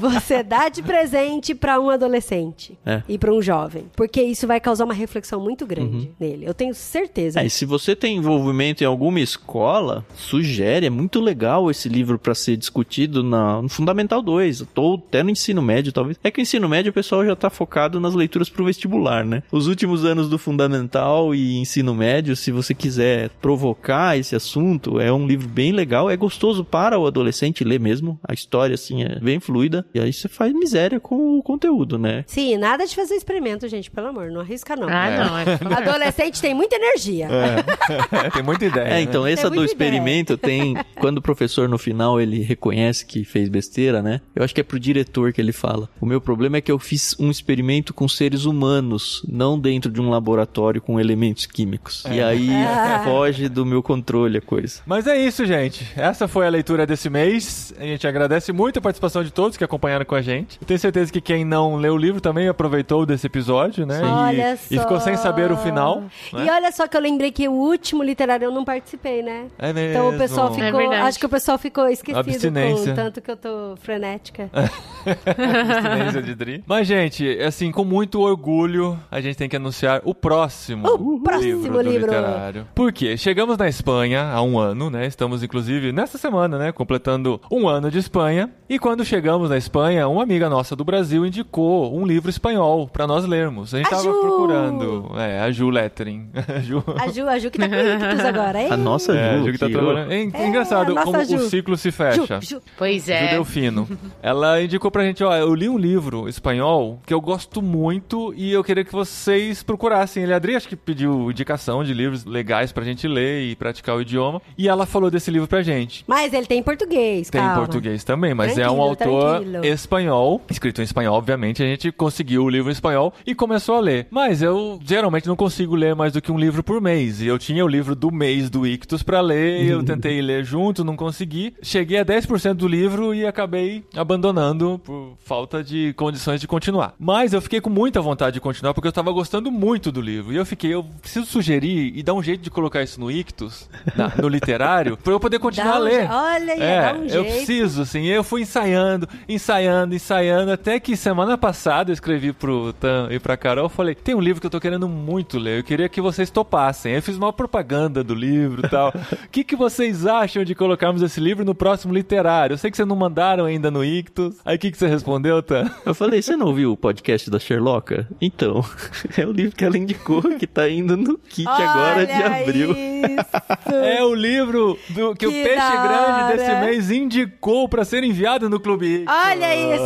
você 0.00 0.42
dá 0.42 0.68
de 0.68 0.82
presente 0.82 1.54
pra 1.54 1.80
um 1.80 1.90
adolescente 1.90 2.76
É. 2.84 3.02
e 3.08 3.18
pra 3.18 3.32
um 3.32 3.40
jovem, 3.42 3.84
porque 3.96 4.22
isso 4.22 4.46
vai 4.46 4.60
causar 4.60 4.84
uma 4.84 4.94
reflexão 4.94 5.40
muito 5.40 5.66
grande 5.66 6.10
nele. 6.18 6.46
Eu 6.46 6.54
tenho 6.54 6.74
certeza. 6.74 7.40
É, 7.40 7.46
e 7.46 7.50
se 7.50 7.64
você 7.64 7.94
tem 7.94 8.16
envolvimento 8.16 8.82
em 8.82 8.86
alguma 8.86 9.20
escola, 9.20 10.04
sugere, 10.14 10.86
é 10.86 10.90
muito 10.90 11.20
legal 11.20 11.70
esse 11.70 11.88
livro 11.88 12.18
pra 12.18 12.34
ser 12.34 12.56
discutido 12.56 13.22
na, 13.22 13.60
no 13.62 13.68
Fundamental 13.68 14.22
2, 14.22 14.64
ou 14.76 14.94
até 14.94 15.22
no 15.22 15.30
ensino 15.30 15.62
médio, 15.62 15.92
talvez. 15.92 16.18
É 16.22 16.30
que 16.30 16.40
o 16.40 16.42
ensino 16.42 16.68
médio 16.68 16.90
o 16.90 16.94
pessoal 16.94 17.24
já 17.24 17.36
tá 17.36 17.50
focado 17.50 18.00
nas 18.00 18.14
leituras 18.14 18.48
pro 18.48 18.64
vestibular, 18.64 19.24
né? 19.24 19.42
Os 19.50 19.66
últimos 19.66 20.04
anos 20.04 20.28
do 20.28 20.38
Fundamental 20.38 21.34
e 21.34 21.58
ensino 21.58 21.94
médio, 21.94 22.34
se 22.36 22.50
você 22.50 22.74
quiser 22.74 23.30
provocar 23.40 24.16
esse 24.18 24.34
assunto, 24.34 25.00
é 25.00 25.12
um 25.12 25.26
livro 25.26 25.48
bem 25.48 25.72
legal, 25.72 26.10
é 26.10 26.16
gostoso 26.16 26.64
para 26.72 26.98
o 26.98 27.06
adolescente 27.06 27.62
ler 27.64 27.78
mesmo, 27.78 28.18
a 28.26 28.32
história, 28.32 28.72
assim, 28.74 29.04
é 29.04 29.20
bem 29.20 29.38
fluida, 29.38 29.84
e 29.94 30.00
aí 30.00 30.10
você 30.10 30.26
faz 30.26 30.54
miséria 30.54 30.98
com 30.98 31.38
o 31.38 31.42
conteúdo, 31.42 31.98
né? 31.98 32.24
Sim, 32.26 32.56
nada 32.56 32.86
de 32.86 32.96
fazer 32.96 33.14
experimento, 33.14 33.68
gente, 33.68 33.90
pelo 33.90 34.06
amor, 34.06 34.30
não 34.30 34.40
arrisca 34.40 34.74
não. 34.74 34.88
Ah, 34.88 35.10
não. 35.10 35.38
É... 35.38 35.58
Adolescente 35.86 36.40
tem 36.40 36.54
muita 36.54 36.76
energia. 36.76 37.28
Tem 38.32 38.42
muita 38.42 38.64
ideia. 38.64 38.84
É, 38.86 38.90
né? 38.90 39.02
então, 39.02 39.26
essa 39.26 39.50
do 39.50 39.64
experimento 39.64 40.38
tem. 40.38 40.76
Quando 40.98 41.18
o 41.18 41.22
professor 41.22 41.68
no 41.68 41.76
final 41.76 42.20
ele 42.20 42.40
reconhece 42.40 43.04
que 43.04 43.24
fez 43.24 43.48
besteira, 43.48 44.00
né? 44.00 44.20
Eu 44.34 44.42
acho 44.42 44.54
que 44.54 44.60
é 44.60 44.64
pro 44.64 44.78
diretor 44.78 45.32
que 45.32 45.40
ele 45.40 45.52
fala. 45.52 45.88
O 46.00 46.06
meu 46.06 46.20
problema 46.20 46.56
é 46.56 46.60
que 46.60 46.70
eu 46.72 46.78
fiz 46.78 47.14
um 47.18 47.30
experimento 47.30 47.92
com 47.92 48.08
seres 48.08 48.44
humanos, 48.44 49.22
não 49.28 49.58
dentro 49.58 49.90
de 49.90 50.00
um 50.00 50.08
laboratório 50.08 50.80
com 50.80 50.98
elementos 50.98 51.44
químicos. 51.46 52.04
E 52.10 52.20
aí 52.20 52.48
Ah. 52.50 53.02
foge 53.04 53.48
do 53.48 53.66
meu 53.66 53.82
controle 53.82 54.38
a 54.38 54.40
coisa. 54.40 54.80
Mas 54.86 55.06
é 55.06 55.16
isso, 55.16 55.44
gente. 55.44 55.86
Essa 55.96 56.28
foi 56.28 56.46
a 56.46 56.50
leitura 56.62 56.86
desse 56.86 57.10
mês. 57.10 57.74
A 57.78 57.82
gente 57.82 58.06
agradece 58.06 58.52
muito 58.52 58.78
a 58.78 58.82
participação 58.82 59.24
de 59.24 59.32
todos 59.32 59.56
que 59.56 59.64
acompanharam 59.64 60.04
com 60.04 60.14
a 60.14 60.22
gente. 60.22 60.58
Eu 60.60 60.66
tenho 60.66 60.78
certeza 60.78 61.12
que 61.12 61.20
quem 61.20 61.44
não 61.44 61.74
leu 61.76 61.94
o 61.94 61.96
livro 61.96 62.20
também 62.20 62.46
aproveitou 62.48 63.04
desse 63.04 63.26
episódio, 63.26 63.84
né? 63.84 64.00
E- 64.00 64.04
Olha 64.04 64.54
e, 64.70 64.78
ficou 64.78 65.00
sem 65.00 65.16
saber 65.16 65.50
o 65.50 65.56
final. 65.56 66.04
E 66.32 66.36
né? 66.36 66.52
olha 66.52 66.70
só 66.70 66.86
que 66.86 66.96
eu 66.96 67.00
lembrei 67.00 67.32
que 67.32 67.48
o 67.48 67.52
último 67.52 68.02
literário 68.04 68.44
eu 68.46 68.52
não 68.52 68.64
participei, 68.64 69.22
né? 69.22 69.46
É 69.58 69.72
mesmo. 69.72 69.90
Então 69.90 70.14
o 70.14 70.18
pessoal 70.18 70.48
É 70.52 70.54
ficou. 70.54 70.78
verdade. 70.80 71.02
acho 71.08 71.18
que 71.18 71.26
o 71.26 71.28
pessoal 71.28 71.58
ficou 71.58 71.88
esquecido 71.88 72.52
com 72.52 72.90
o 72.90 72.94
tanto 72.94 73.20
que 73.20 73.30
eu 73.30 73.36
tô 73.36 73.74
frenética. 73.80 74.48
Abstinência 75.04 76.22
de 76.22 76.34
Dri. 76.36 76.64
Mas, 76.66 76.86
gente, 76.86 77.26
assim, 77.40 77.72
com 77.72 77.84
muito 77.84 78.20
orgulho, 78.20 78.96
a 79.10 79.20
gente 79.20 79.36
tem 79.36 79.48
que 79.48 79.56
anunciar 79.56 80.00
o 80.04 80.14
próximo, 80.14 80.86
O 80.86 81.20
próximo 81.20 81.62
livro, 81.62 81.72
do 81.72 81.80
livro. 81.82 82.06
literário. 82.12 82.68
Por 82.74 82.92
quê? 82.92 83.16
Chegamos 83.16 83.58
na 83.58 83.68
Espanha 83.68 84.30
há 84.32 84.40
um 84.42 84.58
ano, 84.58 84.90
né? 84.90 85.06
Estamos, 85.06 85.42
inclusive, 85.42 85.90
nessa 85.92 86.18
semana, 86.18 86.51
né? 86.58 86.72
Completando 86.72 87.40
um 87.50 87.68
ano 87.68 87.90
de 87.90 87.98
Espanha. 87.98 88.50
E 88.68 88.78
quando 88.78 89.04
chegamos 89.04 89.50
na 89.50 89.56
Espanha, 89.58 90.08
uma 90.08 90.22
amiga 90.22 90.48
nossa 90.48 90.74
do 90.74 90.84
Brasil 90.84 91.26
indicou 91.26 91.94
um 91.96 92.06
livro 92.06 92.30
espanhol 92.30 92.88
pra 92.88 93.06
nós 93.06 93.24
lermos. 93.26 93.74
A 93.74 93.78
gente 93.78 93.86
A 93.88 93.90
tava 93.90 94.02
Ju! 94.04 94.20
procurando. 94.20 95.12
É, 95.18 95.40
a 95.40 95.50
Ju 95.50 95.68
Lettering. 95.70 96.30
A 96.48 96.60
Ju. 96.60 96.82
A 96.98 97.08
Ju, 97.08 97.28
a 97.28 97.38
Ju 97.38 97.50
que 97.50 97.58
tá 97.58 97.68
com 97.68 97.74
ictus 97.74 98.24
agora, 98.24 98.62
hein? 98.62 98.68
A 98.70 98.76
nossa 98.76 99.12
É, 99.14 99.34
a 99.34 99.38
Ju, 99.38 99.46
Ju 99.46 99.52
que 99.52 99.58
tá 99.58 99.66
que 99.66 99.72
trabalhando. 99.72 100.10
É, 100.12 100.16
É, 100.16 100.46
engraçado 100.48 100.94
como 100.94 101.12
nossa 101.12 101.34
o 101.36 101.38
Ju. 101.38 101.48
ciclo 101.50 101.76
se 101.76 101.90
Ju, 101.90 101.96
fecha. 101.96 102.40
Ju. 102.40 102.60
Pois 102.78 103.08
é. 103.08 103.24
Judeu 103.26 103.44
Fino. 103.44 103.88
Ela 104.22 104.62
indicou 104.62 104.90
pra 104.90 105.04
gente, 105.04 105.22
ó, 105.22 105.34
eu 105.36 105.54
li 105.54 105.68
um 105.68 105.76
livro 105.78 106.28
espanhol 106.28 106.98
que 107.06 107.12
eu 107.12 107.20
gosto 107.20 107.60
muito 107.60 108.32
e 108.36 108.52
eu 108.52 108.64
queria 108.64 108.84
que 108.84 108.92
vocês 108.92 109.62
procurassem. 109.62 110.22
Ele, 110.22 110.32
Adri, 110.32 110.56
acho 110.56 110.68
que 110.68 110.76
pediu 110.76 111.30
indicação 111.30 111.84
de 111.84 111.92
livros 111.92 112.24
legais 112.24 112.72
pra 112.72 112.84
gente 112.84 113.06
ler 113.06 113.42
e 113.42 113.56
praticar 113.56 113.96
o 113.96 114.00
idioma. 114.02 114.40
E 114.56 114.68
ela 114.68 114.86
falou 114.86 115.10
desse 115.10 115.30
livro 115.30 115.46
pra 115.48 115.62
gente. 115.62 116.04
Mas 116.06 116.32
ele 116.32 116.41
tem 116.46 116.58
em 116.58 116.62
português, 116.62 117.30
Tem 117.30 117.40
em 117.40 117.44
calma. 117.44 117.58
português 117.60 118.04
também, 118.04 118.34
mas 118.34 118.56
é 118.58 118.68
um 118.70 118.76
Tranquilo, 118.94 119.16
autor 119.16 119.40
tranquilo. 119.40 119.64
espanhol, 119.64 120.40
escrito 120.50 120.80
em 120.80 120.84
espanhol, 120.84 121.16
obviamente. 121.16 121.62
A 121.62 121.66
gente 121.66 121.90
conseguiu 121.92 122.44
o 122.44 122.48
livro 122.50 122.70
em 122.70 122.72
espanhol 122.72 123.12
e 123.26 123.34
começou 123.34 123.76
a 123.76 123.80
ler. 123.80 124.06
Mas 124.10 124.42
eu 124.42 124.78
geralmente 124.84 125.26
não 125.26 125.36
consigo 125.36 125.74
ler 125.74 125.94
mais 125.94 126.12
do 126.12 126.20
que 126.22 126.30
um 126.32 126.38
livro 126.38 126.62
por 126.62 126.80
mês. 126.80 127.20
E 127.20 127.26
eu 127.26 127.38
tinha 127.38 127.64
o 127.64 127.68
livro 127.68 127.94
do 127.94 128.10
mês 128.10 128.48
do 128.50 128.66
Ictus 128.66 129.02
pra 129.02 129.20
ler, 129.20 129.62
e 129.64 129.68
eu 129.68 129.82
tentei 129.82 130.20
ler 130.20 130.44
junto, 130.44 130.84
não 130.84 130.96
consegui. 130.96 131.54
Cheguei 131.62 131.98
a 131.98 132.04
10% 132.04 132.54
do 132.54 132.68
livro 132.68 133.14
e 133.14 133.26
acabei 133.26 133.84
abandonando 133.94 134.80
por 134.84 135.14
falta 135.24 135.62
de 135.64 135.92
condições 135.94 136.40
de 136.40 136.46
continuar. 136.46 136.94
Mas 136.98 137.32
eu 137.32 137.40
fiquei 137.40 137.60
com 137.60 137.70
muita 137.70 138.00
vontade 138.00 138.34
de 138.34 138.40
continuar 138.40 138.74
porque 138.74 138.88
eu 138.88 138.92
tava 138.92 139.10
gostando 139.12 139.50
muito 139.50 139.90
do 139.90 140.00
livro. 140.00 140.32
E 140.32 140.36
eu 140.36 140.44
fiquei, 140.46 140.72
eu 140.74 140.84
preciso 141.00 141.26
sugerir 141.26 141.92
e 141.96 142.02
dar 142.02 142.14
um 142.14 142.22
jeito 142.22 142.42
de 142.42 142.50
colocar 142.50 142.82
isso 142.82 143.00
no 143.00 143.10
Ictus, 143.10 143.68
na- 143.96 144.12
no 144.20 144.28
literário, 144.28 144.96
pra 144.96 145.12
eu 145.12 145.20
poder 145.20 145.38
continuar 145.38 145.72
Dá 145.72 145.76
a 145.76 145.80
um 145.80 145.84
ler. 145.84 146.02
je- 146.02 146.06
Olha 146.32 146.52
aí, 146.54 146.60
É, 146.60 146.80
dá 146.82 146.92
um 146.98 147.02
eu 147.04 147.08
jeito. 147.08 147.32
preciso, 147.36 147.82
assim. 147.82 148.06
Eu 148.06 148.22
fui 148.24 148.42
ensaiando, 148.42 149.08
ensaiando, 149.28 149.94
ensaiando, 149.94 150.50
até 150.52 150.78
que 150.80 150.96
semana 150.96 151.36
passada 151.36 151.90
eu 151.90 151.94
escrevi 151.94 152.32
pro 152.32 152.72
Tan 152.74 153.08
e 153.10 153.18
pra 153.18 153.36
Carol, 153.36 153.64
eu 153.66 153.68
falei, 153.68 153.94
tem 153.94 154.14
um 154.14 154.20
livro 154.20 154.40
que 154.40 154.46
eu 154.46 154.50
tô 154.50 154.60
querendo 154.60 154.88
muito 154.88 155.38
ler, 155.38 155.58
eu 155.60 155.64
queria 155.64 155.88
que 155.88 156.00
vocês 156.00 156.30
topassem. 156.30 156.94
Eu 156.94 157.02
fiz 157.02 157.16
uma 157.16 157.32
propaganda 157.32 158.02
do 158.02 158.14
livro 158.14 158.64
e 158.66 158.68
tal. 158.68 158.90
O 158.90 158.92
que, 159.30 159.44
que 159.44 159.56
vocês 159.56 160.06
acham 160.06 160.44
de 160.44 160.54
colocarmos 160.54 161.02
esse 161.02 161.20
livro 161.20 161.44
no 161.44 161.54
próximo 161.54 161.92
literário? 161.92 162.54
Eu 162.54 162.58
sei 162.58 162.70
que 162.70 162.76
vocês 162.76 162.88
não 162.88 162.96
mandaram 162.96 163.44
ainda 163.44 163.70
no 163.70 163.84
Ictus. 163.84 164.36
Aí 164.44 164.56
o 164.56 164.58
que, 164.58 164.70
que 164.70 164.78
você 164.78 164.86
respondeu, 164.86 165.42
Tan? 165.42 165.70
Eu 165.84 165.94
falei, 165.94 166.22
você 166.22 166.36
não 166.36 166.46
ouviu 166.46 166.72
o 166.72 166.76
podcast 166.76 167.28
da 167.30 167.38
Sherlocka? 167.38 168.06
Então, 168.20 168.64
é 169.16 169.26
o 169.26 169.32
livro 169.32 169.56
que 169.56 169.64
ela 169.64 169.76
indicou, 169.76 170.22
que 170.38 170.46
tá 170.46 170.68
indo 170.68 170.96
no 170.96 171.18
kit 171.18 171.46
agora 171.48 172.06
de 172.06 172.12
Olha 172.12 172.42
abril. 172.42 172.72
Isso. 172.72 173.74
É 173.74 174.02
o 174.02 174.14
livro 174.14 174.78
do, 174.90 175.14
que, 175.14 175.26
o 175.26 175.30
Que 175.30 175.42
Peixe 175.42 175.56
da 175.56 176.21
Desse 176.28 176.54
mês 176.60 176.90
indicou 176.90 177.68
pra 177.68 177.84
ser 177.84 178.04
enviado 178.04 178.48
no 178.48 178.60
Clube 178.60 178.86
Ictus. 178.86 179.14
Olha 179.14 179.54
isso. 179.56 179.82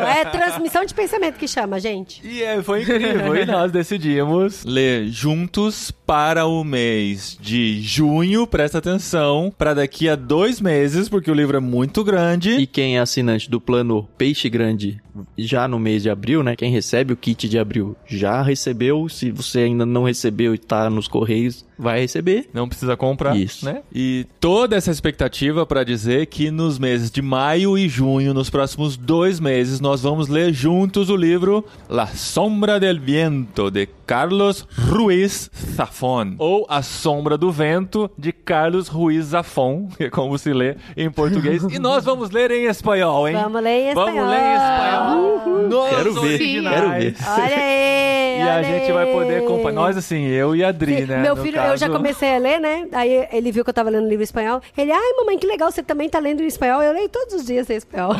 É 0.10 0.24
transmissão 0.24 0.84
de 0.84 0.92
pensamento 0.92 1.36
que 1.36 1.46
chama, 1.46 1.78
gente. 1.78 2.20
E 2.26 2.42
é, 2.42 2.62
foi 2.62 2.82
incrível. 2.82 3.34
e 3.36 3.44
nós 3.46 3.70
decidimos 3.70 4.64
ler 4.64 5.08
juntos 5.08 5.90
para 5.90 6.46
o 6.46 6.64
mês 6.64 7.38
de 7.40 7.80
junho. 7.82 8.46
Presta 8.46 8.78
atenção. 8.78 9.52
Para 9.56 9.74
daqui 9.74 10.08
a 10.08 10.16
dois 10.16 10.60
meses, 10.60 11.08
porque 11.08 11.30
o 11.30 11.34
livro 11.34 11.56
é 11.56 11.60
muito 11.60 12.02
grande. 12.02 12.50
E 12.52 12.66
quem 12.66 12.96
é 12.96 13.00
assinante 13.00 13.50
do 13.50 13.60
plano 13.60 14.08
Peixe 14.18 14.48
Grande 14.48 15.00
já 15.36 15.66
no 15.66 15.78
mês 15.78 16.02
de 16.02 16.10
abril, 16.10 16.42
né? 16.42 16.56
Quem 16.56 16.70
recebe 16.70 17.12
o 17.12 17.16
kit 17.16 17.48
de 17.48 17.58
abril 17.58 17.96
já 18.06 18.42
recebeu. 18.42 19.08
Se 19.08 19.30
você 19.30 19.60
ainda 19.60 19.86
não 19.86 20.04
recebeu 20.04 20.54
e 20.54 20.58
tá 20.58 20.88
nos 20.90 21.08
correios, 21.08 21.64
vai 21.78 22.00
receber. 22.00 22.48
Não 22.52 22.68
precisa 22.68 22.96
comprar, 22.96 23.36
Isso. 23.36 23.64
né? 23.64 23.82
E 23.92 24.26
toda 24.38 24.76
essa 24.76 24.90
expectativa 24.90 25.64
para 25.64 25.82
dizer 25.82 26.26
que 26.26 26.50
nos 26.50 26.78
meses 26.78 27.10
de 27.10 27.22
maio 27.22 27.78
e 27.78 27.88
junho, 27.88 28.34
nos 28.34 28.50
próximos 28.50 28.96
dois 28.96 29.40
meses, 29.40 29.80
nós 29.80 30.02
vamos 30.02 30.28
ler 30.28 30.52
juntos 30.52 31.08
o 31.08 31.16
livro 31.16 31.64
La 31.88 32.06
Sombra 32.08 32.78
del 32.78 33.00
Viento, 33.00 33.70
de 33.70 33.86
Carlos 34.10 34.66
Ruiz 34.88 35.48
Zafón. 35.76 36.34
Ou 36.36 36.66
A 36.68 36.82
Sombra 36.82 37.38
do 37.38 37.52
Vento, 37.52 38.10
de 38.18 38.32
Carlos 38.32 38.88
Ruiz 38.88 39.26
Zafón, 39.26 39.86
que 39.96 40.02
é 40.02 40.10
como 40.10 40.36
se 40.36 40.52
lê 40.52 40.74
em 40.96 41.08
português. 41.08 41.62
e 41.62 41.78
nós 41.78 42.04
vamos 42.04 42.32
ler 42.32 42.50
em 42.50 42.64
espanhol, 42.64 43.28
hein? 43.28 43.36
Vamos 43.36 43.62
ler 43.62 43.70
em 43.70 43.88
espanhol. 43.90 44.14
Vamos 44.16 44.30
ler 44.30 44.40
em 44.40 44.54
espanhol. 44.56 45.68
Nos 45.68 45.90
Quero 45.90 46.12
ver, 46.14 46.20
originais. 46.20 46.74
quero 46.74 46.90
ver. 46.90 47.14
Olha 47.24 47.56
aí! 47.56 48.10
E 48.40 48.42
a 48.42 48.54
olha 48.54 48.64
gente 48.64 48.92
vai 48.92 49.06
poder 49.12 49.34
aí. 49.34 49.44
acompanhar. 49.44 49.74
Nós, 49.74 49.96
assim, 49.96 50.26
eu 50.26 50.56
e 50.56 50.64
a 50.64 50.68
Adri, 50.68 50.96
Sim, 50.96 51.04
né? 51.06 51.18
Meu 51.18 51.36
filho, 51.36 51.58
eu 51.58 51.62
caso. 51.62 51.76
já 51.76 51.88
comecei 51.90 52.34
a 52.34 52.38
ler, 52.38 52.58
né? 52.58 52.88
Aí 52.92 53.28
ele 53.32 53.52
viu 53.52 53.62
que 53.62 53.70
eu 53.70 53.74
tava 53.74 53.90
lendo 53.90 54.08
livro 54.08 54.22
em 54.22 54.24
espanhol. 54.24 54.60
Ele, 54.76 54.90
ai, 54.90 55.12
mamãe, 55.18 55.38
que 55.38 55.46
legal, 55.46 55.70
você 55.70 55.82
também 55.82 56.08
tá 56.08 56.18
lendo 56.18 56.42
em 56.42 56.46
espanhol. 56.46 56.82
Eu 56.82 56.92
leio 56.92 57.08
todos 57.08 57.34
os 57.34 57.46
dias 57.46 57.68
em 57.70 57.76
espanhol. 57.76 58.16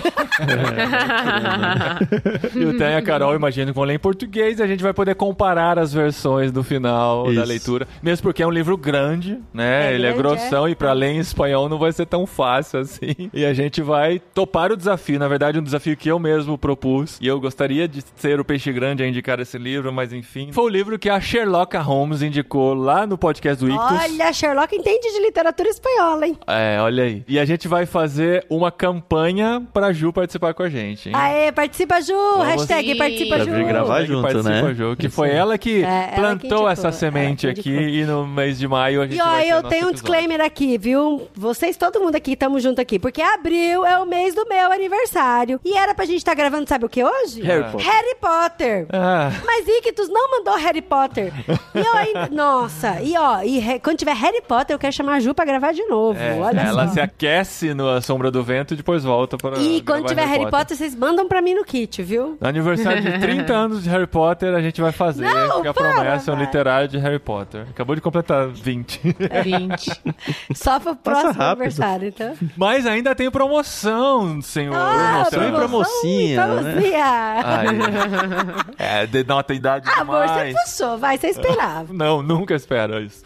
E 2.54 2.64
o 2.64 2.76
Tan 2.78 2.90
e 2.90 2.96
a 2.96 3.02
Carol, 3.02 3.34
imagino 3.34 3.72
que 3.72 3.74
vão 3.76 3.84
ler 3.84 3.94
em 3.94 3.98
português 3.98 4.58
e 4.58 4.62
a 4.62 4.66
gente 4.66 4.82
vai 4.82 4.92
poder 4.92 5.14
comparar 5.14 5.78
as 5.80 5.92
versões 5.92 6.52
do 6.52 6.62
final 6.62 7.24
da 7.26 7.32
Isso. 7.32 7.44
leitura. 7.44 7.88
Mesmo 8.02 8.22
porque 8.22 8.42
é 8.42 8.46
um 8.46 8.50
livro 8.50 8.76
grande, 8.76 9.38
né? 9.52 9.90
É 9.90 9.94
Ele 9.94 10.06
é 10.06 10.12
grande, 10.12 10.22
grossão 10.22 10.68
e 10.68 10.74
pra 10.74 10.92
ler 10.92 11.10
em 11.10 11.18
espanhol 11.18 11.68
não 11.68 11.78
vai 11.78 11.92
ser 11.92 12.06
tão 12.06 12.26
fácil 12.26 12.80
assim. 12.80 13.30
E 13.32 13.44
a 13.44 13.54
gente 13.54 13.80
vai 13.80 14.18
topar 14.18 14.72
o 14.72 14.76
desafio. 14.76 15.18
Na 15.18 15.28
verdade, 15.28 15.58
um 15.58 15.62
desafio 15.62 15.96
que 15.96 16.10
eu 16.10 16.18
mesmo 16.18 16.58
propus. 16.58 17.18
E 17.20 17.26
eu 17.26 17.40
gostaria 17.40 17.86
de 17.88 18.02
ser 18.16 18.38
o 18.40 18.44
peixe 18.44 18.72
grande 18.72 19.02
a 19.02 19.06
indicar 19.08 19.38
esse 19.40 19.56
livro, 19.56 19.92
mas 19.92 20.12
enfim. 20.12 20.50
Foi 20.52 20.64
o 20.64 20.68
livro 20.68 20.98
que 20.98 21.08
a 21.08 21.20
Sherlock 21.20 21.76
Holmes 21.76 22.22
indicou 22.22 22.74
lá 22.74 23.06
no 23.06 23.16
podcast 23.16 23.64
do 23.64 23.70
Ictus. 23.70 23.98
Olha, 24.02 24.32
Sherlock 24.32 24.74
entende 24.74 25.12
de 25.12 25.20
literatura 25.20 25.68
espanhola, 25.68 26.26
hein? 26.26 26.36
É, 26.46 26.78
olha 26.80 27.04
aí. 27.04 27.24
E 27.26 27.38
a 27.38 27.44
gente 27.44 27.68
vai 27.68 27.86
fazer 27.86 28.44
uma 28.50 28.70
campanha 28.70 29.62
pra 29.72 29.92
Ju 29.92 30.12
participar 30.12 30.52
com 30.54 30.62
a 30.62 30.68
gente, 30.68 31.08
hein? 31.08 31.14
Aê, 31.16 31.52
participa, 31.52 32.00
Ju! 32.00 32.14
Hashtag 32.42 32.92
Sim. 32.92 32.98
participa, 32.98 33.38
Ju! 33.40 33.50
pra 33.50 33.62
gravar 33.62 34.00
que 34.00 34.06
junto, 34.06 34.22
participa, 34.22 34.50
né? 34.50 34.74
Ju, 34.74 34.96
que 34.96 35.08
foi 35.08 35.30
ela 35.30 35.56
que 35.56 35.69
É, 35.78 35.84
ela 35.84 36.10
que 36.10 36.16
plantou 36.20 36.36
indicou, 36.48 36.68
essa 36.68 36.92
semente 36.92 37.46
ela 37.46 37.54
que 37.54 37.60
aqui 37.60 37.70
e 38.00 38.04
no 38.04 38.26
mês 38.26 38.58
de 38.58 38.66
maio 38.68 39.02
a 39.02 39.06
gente 39.06 39.16
E 39.18 39.20
ó, 39.22 39.24
vai 39.24 39.44
ter 39.44 39.50
eu 39.52 39.62
tenho 39.64 39.88
um 39.88 39.92
disclaimer 39.92 40.40
aqui, 40.40 40.76
viu? 40.78 41.28
Vocês, 41.34 41.76
todo 41.76 42.00
mundo 42.00 42.14
aqui, 42.16 42.32
estamos 42.32 42.62
junto 42.62 42.80
aqui. 42.80 42.98
Porque 42.98 43.22
abril 43.22 43.84
é 43.84 43.98
o 43.98 44.06
mês 44.06 44.34
do 44.34 44.46
meu 44.48 44.70
aniversário. 44.72 45.60
E 45.64 45.76
era 45.76 45.94
pra 45.94 46.04
gente 46.04 46.18
estar 46.18 46.34
gravando, 46.34 46.68
sabe 46.68 46.84
o 46.84 46.88
que 46.88 47.02
hoje? 47.04 47.40
Harry 47.42 47.64
Potter. 47.70 47.86
Harry 47.86 48.14
Potter. 48.20 48.86
Ah, 48.92 49.30
Mas 49.44 49.66
Ictus 49.68 50.08
não 50.08 50.30
mandou 50.30 50.56
Harry 50.56 50.82
Potter. 50.82 51.32
E 51.74 51.78
eu 51.78 51.92
ainda. 51.94 52.28
Nossa, 52.32 53.00
e 53.02 53.16
ó, 53.16 53.42
e 53.42 53.78
quando 53.80 53.98
tiver 53.98 54.14
Harry 54.14 54.40
Potter, 54.42 54.74
eu 54.74 54.78
quero 54.78 54.92
chamar 54.92 55.14
a 55.14 55.20
Ju 55.20 55.34
pra 55.34 55.44
gravar 55.44 55.72
de 55.72 55.84
novo. 55.84 56.18
é, 56.18 56.38
Olha 56.40 56.60
ela 56.60 56.86
só. 56.88 56.94
se 56.94 57.00
aquece 57.00 57.74
na 57.74 58.00
sombra 58.00 58.30
do 58.30 58.42
vento 58.42 58.74
e 58.74 58.76
depois 58.76 59.04
volta 59.04 59.36
para 59.36 59.58
E 59.58 59.80
quando 59.82 60.06
tiver 60.06 60.24
Harry 60.26 60.50
Potter. 60.50 60.76
vocês 60.76 60.94
mandam 60.94 61.26
pra 61.28 61.40
mim 61.42 61.54
no 61.54 61.64
kit, 61.64 62.02
viu? 62.02 62.36
No 62.40 62.48
aniversário 62.48 63.02
de 63.02 63.18
30 63.18 63.52
anos 63.52 63.82
de 63.82 63.88
Harry 63.90 64.06
Potter, 64.06 64.54
a 64.54 64.60
gente 64.62 64.80
vai 64.80 64.92
fazer 64.92 65.24
Não, 65.24 65.59
que 65.62 65.68
a 65.68 65.74
para, 65.74 65.92
promessa 65.92 66.30
é 66.30 66.34
um 66.34 66.36
vai. 66.36 66.46
literário 66.46 66.88
de 66.88 66.98
Harry 66.98 67.18
Potter. 67.18 67.66
Acabou 67.70 67.94
de 67.94 68.00
completar 68.00 68.48
20. 68.48 69.00
20. 69.44 69.90
Só 70.54 70.78
pro 70.80 70.94
próximo 70.96 71.42
aniversário, 71.42 72.08
então. 72.08 72.34
Mas 72.56 72.86
ainda 72.86 73.14
tem 73.14 73.30
promoção, 73.30 74.40
senhor. 74.42 74.74
Ah, 74.76 75.26
Promoção 75.30 75.48
e 75.48 75.52
promocinha, 75.52 76.46
né? 76.46 76.62
promocinha. 76.72 77.04
Ai, 77.04 77.66
é, 79.02 79.06
denota 79.06 79.52
a 79.52 79.56
idade 79.56 79.88
Amor, 79.96 80.26
você 80.26 80.34
demais. 80.34 80.54
puxou, 80.64 80.98
vai, 80.98 81.18
você 81.18 81.28
esperava. 81.28 81.92
Não, 81.94 82.22
nunca 82.22 82.54
espera 82.54 83.00
isso. 83.00 83.22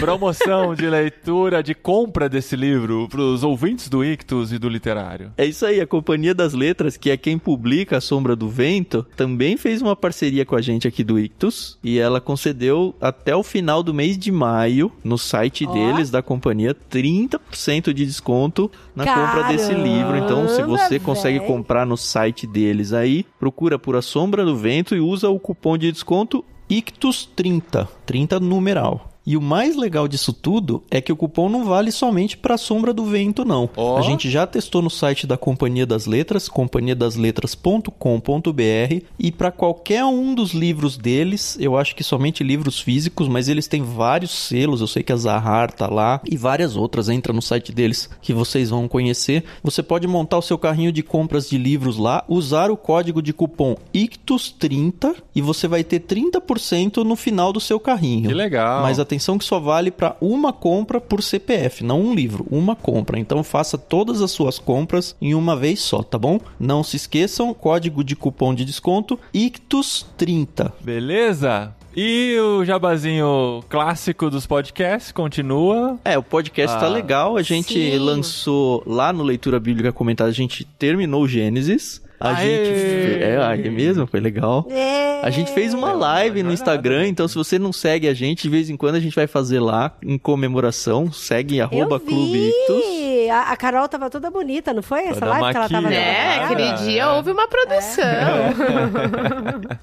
Promoção 0.00 0.74
de 0.74 0.86
leitura, 0.88 1.62
de 1.62 1.74
compra 1.74 2.28
desse 2.28 2.56
livro 2.56 3.08
para 3.08 3.20
os 3.20 3.42
ouvintes 3.42 3.88
do 3.88 4.04
Ictus 4.04 4.52
e 4.52 4.58
do 4.58 4.68
Literário. 4.68 5.32
É 5.36 5.44
isso 5.44 5.64
aí, 5.66 5.80
a 5.80 5.86
Companhia 5.86 6.34
das 6.34 6.52
Letras, 6.52 6.96
que 6.96 7.10
é 7.10 7.16
quem 7.16 7.38
publica 7.38 7.96
A 7.96 8.00
Sombra 8.00 8.34
do 8.36 8.48
Vento, 8.48 9.06
também 9.16 9.56
fez 9.56 9.80
uma 9.82 9.96
parceria 9.96 10.44
com 10.44 10.56
a 10.56 10.60
gente 10.60 10.86
aqui 10.86 11.02
do 11.04 11.18
Ictus 11.18 11.45
e 11.82 11.98
ela 11.98 12.20
concedeu 12.20 12.94
até 13.00 13.34
o 13.34 13.42
final 13.42 13.82
do 13.82 13.94
mês 13.94 14.18
de 14.18 14.30
maio, 14.30 14.90
no 15.02 15.18
site 15.18 15.66
Ó. 15.66 15.72
deles, 15.72 16.10
da 16.10 16.22
companhia, 16.22 16.74
30% 16.74 17.92
de 17.92 18.06
desconto 18.06 18.70
na 18.94 19.04
compra 19.04 19.44
desse 19.44 19.70
Caramba, 19.70 19.88
livro. 19.88 20.16
Então, 20.18 20.48
se 20.48 20.62
você 20.62 20.98
consegue 20.98 21.38
véi. 21.38 21.46
comprar 21.46 21.86
no 21.86 21.96
site 21.96 22.46
deles 22.46 22.92
aí, 22.92 23.24
procura 23.38 23.78
por 23.78 23.96
A 23.96 24.02
Sombra 24.02 24.44
do 24.44 24.56
Vento 24.56 24.94
e 24.94 25.00
usa 25.00 25.28
o 25.28 25.38
cupom 25.38 25.76
de 25.76 25.90
desconto 25.90 26.44
ICTUS30, 26.70 27.88
30 28.04 28.40
numeral. 28.40 29.15
E 29.26 29.36
o 29.36 29.42
mais 29.42 29.76
legal 29.76 30.06
disso 30.06 30.32
tudo 30.32 30.84
é 30.88 31.00
que 31.00 31.12
o 31.12 31.16
cupom 31.16 31.48
não 31.48 31.64
vale 31.64 31.90
somente 31.90 32.36
para 32.36 32.56
Sombra 32.56 32.94
do 32.94 33.04
Vento, 33.04 33.44
não. 33.44 33.68
Ó. 33.76 33.98
A 33.98 34.02
gente 34.02 34.30
já 34.30 34.46
testou 34.46 34.80
no 34.80 34.88
site 34.88 35.26
da 35.26 35.36
Companhia 35.36 35.84
das 35.84 36.06
Letras, 36.06 36.48
companhiadasletras.com.br, 36.48 39.04
e 39.18 39.32
para 39.32 39.50
qualquer 39.50 40.04
um 40.04 40.32
dos 40.32 40.52
livros 40.52 40.96
deles, 40.96 41.58
eu 41.60 41.76
acho 41.76 41.96
que 41.96 42.04
somente 42.04 42.44
livros 42.44 42.78
físicos, 42.78 43.26
mas 43.26 43.48
eles 43.48 43.66
têm 43.66 43.82
vários 43.82 44.30
selos, 44.30 44.80
eu 44.80 44.86
sei 44.86 45.02
que 45.02 45.12
a 45.12 45.16
Zahar 45.16 45.72
tá 45.72 45.88
lá, 45.88 46.20
e 46.24 46.36
várias 46.36 46.76
outras, 46.76 47.08
entra 47.08 47.32
no 47.32 47.42
site 47.42 47.72
deles 47.72 48.08
que 48.22 48.32
vocês 48.32 48.70
vão 48.70 48.86
conhecer. 48.86 49.42
Você 49.62 49.82
pode 49.82 50.06
montar 50.06 50.38
o 50.38 50.42
seu 50.42 50.56
carrinho 50.56 50.92
de 50.92 51.02
compras 51.02 51.50
de 51.50 51.58
livros 51.58 51.98
lá, 51.98 52.24
usar 52.28 52.70
o 52.70 52.76
código 52.76 53.20
de 53.20 53.32
cupom 53.32 53.74
ICTUS30 53.92 55.16
e 55.34 55.42
você 55.42 55.66
vai 55.66 55.82
ter 55.82 55.98
30% 56.00 56.98
no 56.98 57.16
final 57.16 57.52
do 57.52 57.60
seu 57.60 57.80
carrinho. 57.80 58.28
Que 58.28 58.34
legal. 58.34 58.82
Mas 58.82 59.00
atenção 59.00 59.15
que 59.38 59.44
só 59.44 59.58
vale 59.58 59.90
para 59.90 60.16
uma 60.20 60.52
compra 60.52 61.00
por 61.00 61.22
CPF, 61.22 61.82
não 61.84 62.00
um 62.00 62.14
livro, 62.14 62.46
uma 62.50 62.74
compra. 62.76 63.18
Então 63.18 63.42
faça 63.42 63.76
todas 63.78 64.20
as 64.22 64.30
suas 64.30 64.58
compras 64.58 65.14
em 65.20 65.34
uma 65.34 65.56
vez 65.56 65.80
só, 65.80 66.02
tá 66.02 66.18
bom? 66.18 66.38
Não 66.58 66.82
se 66.82 66.96
esqueçam, 66.96 67.52
código 67.54 68.02
de 68.04 68.14
cupom 68.16 68.54
de 68.54 68.64
desconto 68.64 69.18
ICTUS30. 69.34 70.72
Beleza? 70.80 71.74
E 71.96 72.36
o 72.38 72.62
jabazinho 72.64 73.62
clássico 73.70 74.28
dos 74.28 74.46
podcasts 74.46 75.10
continua. 75.12 75.98
É, 76.04 76.18
o 76.18 76.22
podcast 76.22 76.78
tá 76.78 76.84
Ah. 76.86 76.90
legal. 76.90 77.36
A 77.38 77.42
gente 77.42 77.72
Sim. 77.72 77.98
lançou 77.98 78.82
lá 78.86 79.12
no 79.14 79.22
Leitura 79.22 79.58
Bíblica 79.58 79.92
Comentada, 79.92 80.28
a 80.28 80.32
gente 80.34 80.64
terminou 80.78 81.22
o 81.22 81.28
Gênesis. 81.28 82.02
A 82.18 82.36
Aê! 82.36 82.46
gente. 82.46 83.22
É, 83.22 83.38
ah, 83.40 83.56
é 83.56 83.70
mesmo? 83.70 84.06
Foi 84.06 84.20
legal. 84.20 84.66
É. 84.70 85.20
A 85.22 85.30
gente 85.30 85.52
fez 85.52 85.74
uma 85.74 85.92
live 85.92 86.42
no 86.42 86.52
Instagram, 86.52 87.08
então 87.08 87.26
se 87.28 87.34
você 87.34 87.58
não 87.58 87.72
segue 87.72 88.08
a 88.08 88.14
gente, 88.14 88.42
de 88.42 88.48
vez 88.48 88.70
em 88.70 88.76
quando 88.76 88.94
a 88.94 89.00
gente 89.00 89.14
vai 89.14 89.26
fazer 89.26 89.60
lá 89.60 89.96
em 90.02 90.18
comemoração. 90.18 91.12
Segue 91.12 91.60
arroba 91.60 91.96
Eu 91.96 92.00
Clube 92.00 92.48
Ictus. 92.48 93.05
A, 93.30 93.52
a 93.52 93.56
Carol 93.56 93.88
tava 93.88 94.10
toda 94.10 94.30
bonita, 94.30 94.72
não 94.72 94.82
foi? 94.82 95.06
Essa 95.06 95.26
live 95.26 95.50
que 95.50 95.56
ela 95.56 95.68
tava. 95.68 95.92
É, 95.92 96.44
aquele 96.44 96.62
é. 96.62 96.74
dia 96.74 97.12
houve 97.12 97.30
uma 97.30 97.48
produção. 97.48 98.06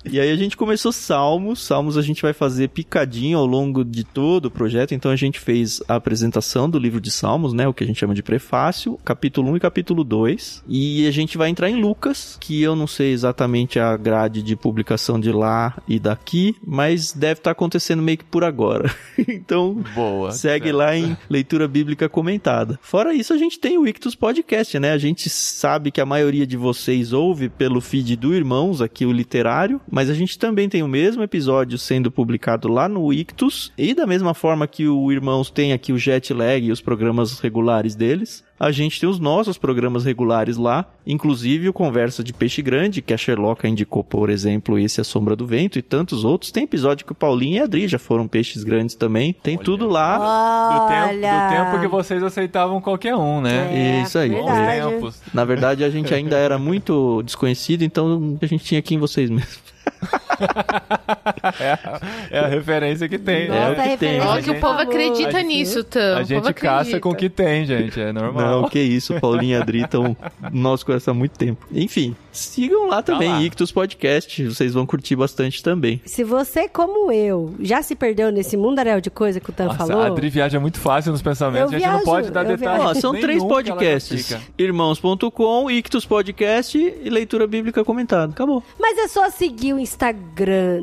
E 0.05 0.19
aí 0.19 0.31
a 0.31 0.35
gente 0.35 0.55
começou 0.55 0.91
Salmos. 0.91 1.61
Salmos 1.63 1.97
a 1.97 2.01
gente 2.01 2.21
vai 2.21 2.33
fazer 2.33 2.69
picadinho 2.69 3.37
ao 3.37 3.45
longo 3.45 3.83
de 3.83 4.03
todo 4.03 4.45
o 4.45 4.51
projeto. 4.51 4.93
Então 4.93 5.11
a 5.11 5.15
gente 5.15 5.39
fez 5.39 5.81
a 5.87 5.95
apresentação 5.95 6.69
do 6.69 6.77
livro 6.77 7.01
de 7.01 7.09
Salmos, 7.09 7.53
né? 7.53 7.67
O 7.67 7.73
que 7.73 7.83
a 7.83 7.87
gente 7.87 7.99
chama 7.99 8.13
de 8.13 8.21
prefácio, 8.21 8.99
capítulo 9.03 9.51
1 9.51 9.57
e 9.57 9.59
capítulo 9.59 10.03
2. 10.03 10.63
E 10.67 11.07
a 11.07 11.11
gente 11.11 11.37
vai 11.37 11.49
entrar 11.49 11.69
em 11.69 11.81
Lucas, 11.81 12.37
que 12.39 12.61
eu 12.61 12.75
não 12.75 12.87
sei 12.87 13.11
exatamente 13.11 13.79
a 13.79 13.95
grade 13.97 14.43
de 14.43 14.55
publicação 14.55 15.19
de 15.19 15.31
lá 15.31 15.75
e 15.87 15.99
daqui, 15.99 16.55
mas 16.65 17.11
deve 17.11 17.39
estar 17.39 17.51
acontecendo 17.51 18.01
meio 18.01 18.17
que 18.17 18.23
por 18.25 18.43
agora. 18.43 18.93
então 19.27 19.83
Boa. 19.95 20.31
Segue 20.31 20.71
lá 20.71 20.95
em 20.95 21.17
Leitura 21.29 21.67
Bíblica 21.67 22.07
Comentada. 22.07 22.79
Fora 22.81 23.13
isso, 23.13 23.32
a 23.33 23.37
gente 23.37 23.59
tem 23.59 23.77
o 23.77 23.87
Ictus 23.87 24.15
Podcast, 24.15 24.77
né? 24.79 24.91
A 24.91 24.97
gente 24.97 25.29
sabe 25.29 25.91
que 25.91 25.99
a 25.99 26.05
maioria 26.05 26.45
de 26.45 26.55
vocês 26.55 27.11
ouve 27.11 27.49
pelo 27.49 27.81
feed 27.81 28.15
do 28.15 28.33
Irmãos, 28.33 28.81
aqui 28.81 29.05
o 29.05 29.11
literário, 29.11 29.81
mas 29.91 30.09
a 30.09 30.13
gente 30.13 30.37
também 30.37 30.69
tem 30.69 30.83
o 30.83 30.87
mesmo 30.87 31.23
episódio 31.23 31.77
sendo 31.77 32.11
publicado 32.11 32.67
lá 32.67 32.87
no 32.87 33.11
Ictus, 33.11 33.73
e 33.77 33.93
da 33.93 34.05
mesma 34.05 34.33
forma 34.33 34.67
que 34.67 34.87
o 34.87 35.11
Irmãos 35.11 35.49
tem 35.49 35.73
aqui 35.73 35.91
o 35.91 35.97
Jetlag 35.97 36.65
e 36.65 36.71
os 36.71 36.81
programas 36.81 37.39
regulares 37.39 37.95
deles, 37.95 38.43
a 38.59 38.71
gente 38.71 38.99
tem 38.99 39.09
os 39.09 39.19
nossos 39.19 39.57
programas 39.57 40.05
regulares 40.05 40.57
lá, 40.57 40.85
inclusive 41.05 41.67
o 41.67 41.73
Conversa 41.73 42.23
de 42.23 42.31
Peixe 42.31 42.61
Grande, 42.61 43.01
que 43.01 43.13
a 43.13 43.17
Sherlock 43.17 43.67
indicou, 43.67 44.03
por 44.03 44.29
exemplo, 44.29 44.77
esse 44.79 45.01
A 45.01 45.03
Sombra 45.03 45.35
do 45.35 45.45
Vento 45.45 45.77
e 45.77 45.81
tantos 45.81 46.23
outros. 46.23 46.51
Tem 46.51 46.63
episódio 46.63 47.05
que 47.05 47.11
o 47.11 47.15
Paulinho 47.15 47.57
e 47.57 47.59
a 47.59 47.63
Adri 47.63 47.87
já 47.87 47.99
foram 47.99 48.27
peixes 48.27 48.63
grandes 48.63 48.95
também. 48.95 49.33
Tem 49.33 49.57
tudo 49.57 49.87
lá. 49.87 50.17
Do 50.17 50.87
tempo, 50.87 51.13
do 51.13 51.25
Olha. 51.25 51.49
tempo 51.49 51.81
que 51.81 51.87
vocês 51.87 52.23
aceitavam 52.23 52.79
qualquer 52.79 53.15
um, 53.15 53.41
né? 53.41 53.99
É, 53.99 54.01
Isso 54.03 54.17
aí. 54.17 54.29
Verdade. 54.29 54.89
tempos. 54.93 55.21
Na 55.33 55.43
verdade, 55.43 55.83
a 55.83 55.89
gente 55.89 56.13
ainda 56.13 56.37
era 56.37 56.57
muito 56.57 57.21
desconhecido, 57.23 57.83
então 57.83 58.37
a 58.41 58.45
gente 58.45 58.63
tinha 58.63 58.79
aqui 58.79 58.95
em 58.95 58.99
vocês 58.99 59.29
mesmo. 59.29 59.61
é, 61.59 61.71
a, 61.73 62.01
é, 62.31 62.39
a 62.39 62.47
referência 62.47 63.07
que 63.07 63.17
tem. 63.17 63.47
Nossa, 63.47 63.59
é. 63.59 63.79
a 63.79 63.83
referência 63.83 64.29
Ó, 64.29 64.41
que 64.41 64.51
o 64.51 64.59
povo 64.59 64.79
acredita 64.79 65.37
A 65.37 65.41
nisso, 65.41 65.83
Tam. 65.83 66.17
A 66.17 66.21
O 66.21 66.23
gente 66.23 66.41
povo 66.41 66.53
caça 66.53 66.79
acredita. 66.79 66.99
com 66.99 67.09
o 67.09 67.15
que 67.15 67.29
tem, 67.29 67.65
gente. 67.65 67.99
É 67.99 68.11
normal. 68.11 68.61
Não, 68.61 68.69
que 68.69 68.79
isso, 68.79 69.19
Paulinho 69.19 69.57
e 69.57 69.61
Adri 69.61 69.81
estão 69.81 70.15
no 70.51 70.61
nosso 70.61 70.85
coração 70.85 71.13
há 71.13 71.15
muito 71.15 71.37
tempo. 71.37 71.65
Enfim, 71.71 72.15
sigam 72.31 72.87
lá 72.87 73.01
também, 73.01 73.29
lá. 73.29 73.41
Ictus 73.41 73.71
Podcast, 73.71 74.45
vocês 74.45 74.73
vão 74.73 74.85
curtir 74.85 75.15
bastante 75.15 75.61
também. 75.61 76.01
Se 76.05 76.23
você, 76.23 76.67
como 76.67 77.11
eu, 77.11 77.53
já 77.59 77.81
se 77.81 77.95
perdeu 77.95 78.31
nesse 78.31 78.57
mundaréu 78.57 79.01
de 79.01 79.09
coisa 79.09 79.39
que 79.39 79.49
o 79.49 79.53
Tan 79.53 79.65
Nossa, 79.65 79.77
falou... 79.77 80.01
a 80.01 80.07
Adri 80.07 80.29
viaja 80.29 80.59
muito 80.59 80.79
fácil 80.79 81.11
nos 81.11 81.21
pensamentos. 81.21 81.71
Eu 81.71 81.77
a 81.77 81.79
gente 81.79 81.87
não 81.87 81.97
viajo, 81.99 82.05
pode 82.05 82.31
dar 82.31 82.43
detalhes. 82.43 82.85
Ó, 82.85 82.93
são 82.93 83.11
três 83.13 83.41
que 83.41 83.47
podcasts: 83.47 84.37
irmãos.com, 84.57 85.71
Ictus 85.71 86.05
Podcast 86.05 86.77
e 86.77 87.09
leitura 87.09 87.47
bíblica 87.47 87.83
comentada. 87.83 88.31
Acabou. 88.31 88.63
Mas 88.79 88.97
é 88.97 89.07
só 89.07 89.29
seguir 89.29 89.73
o 89.73 89.79
Instagram 89.79 89.92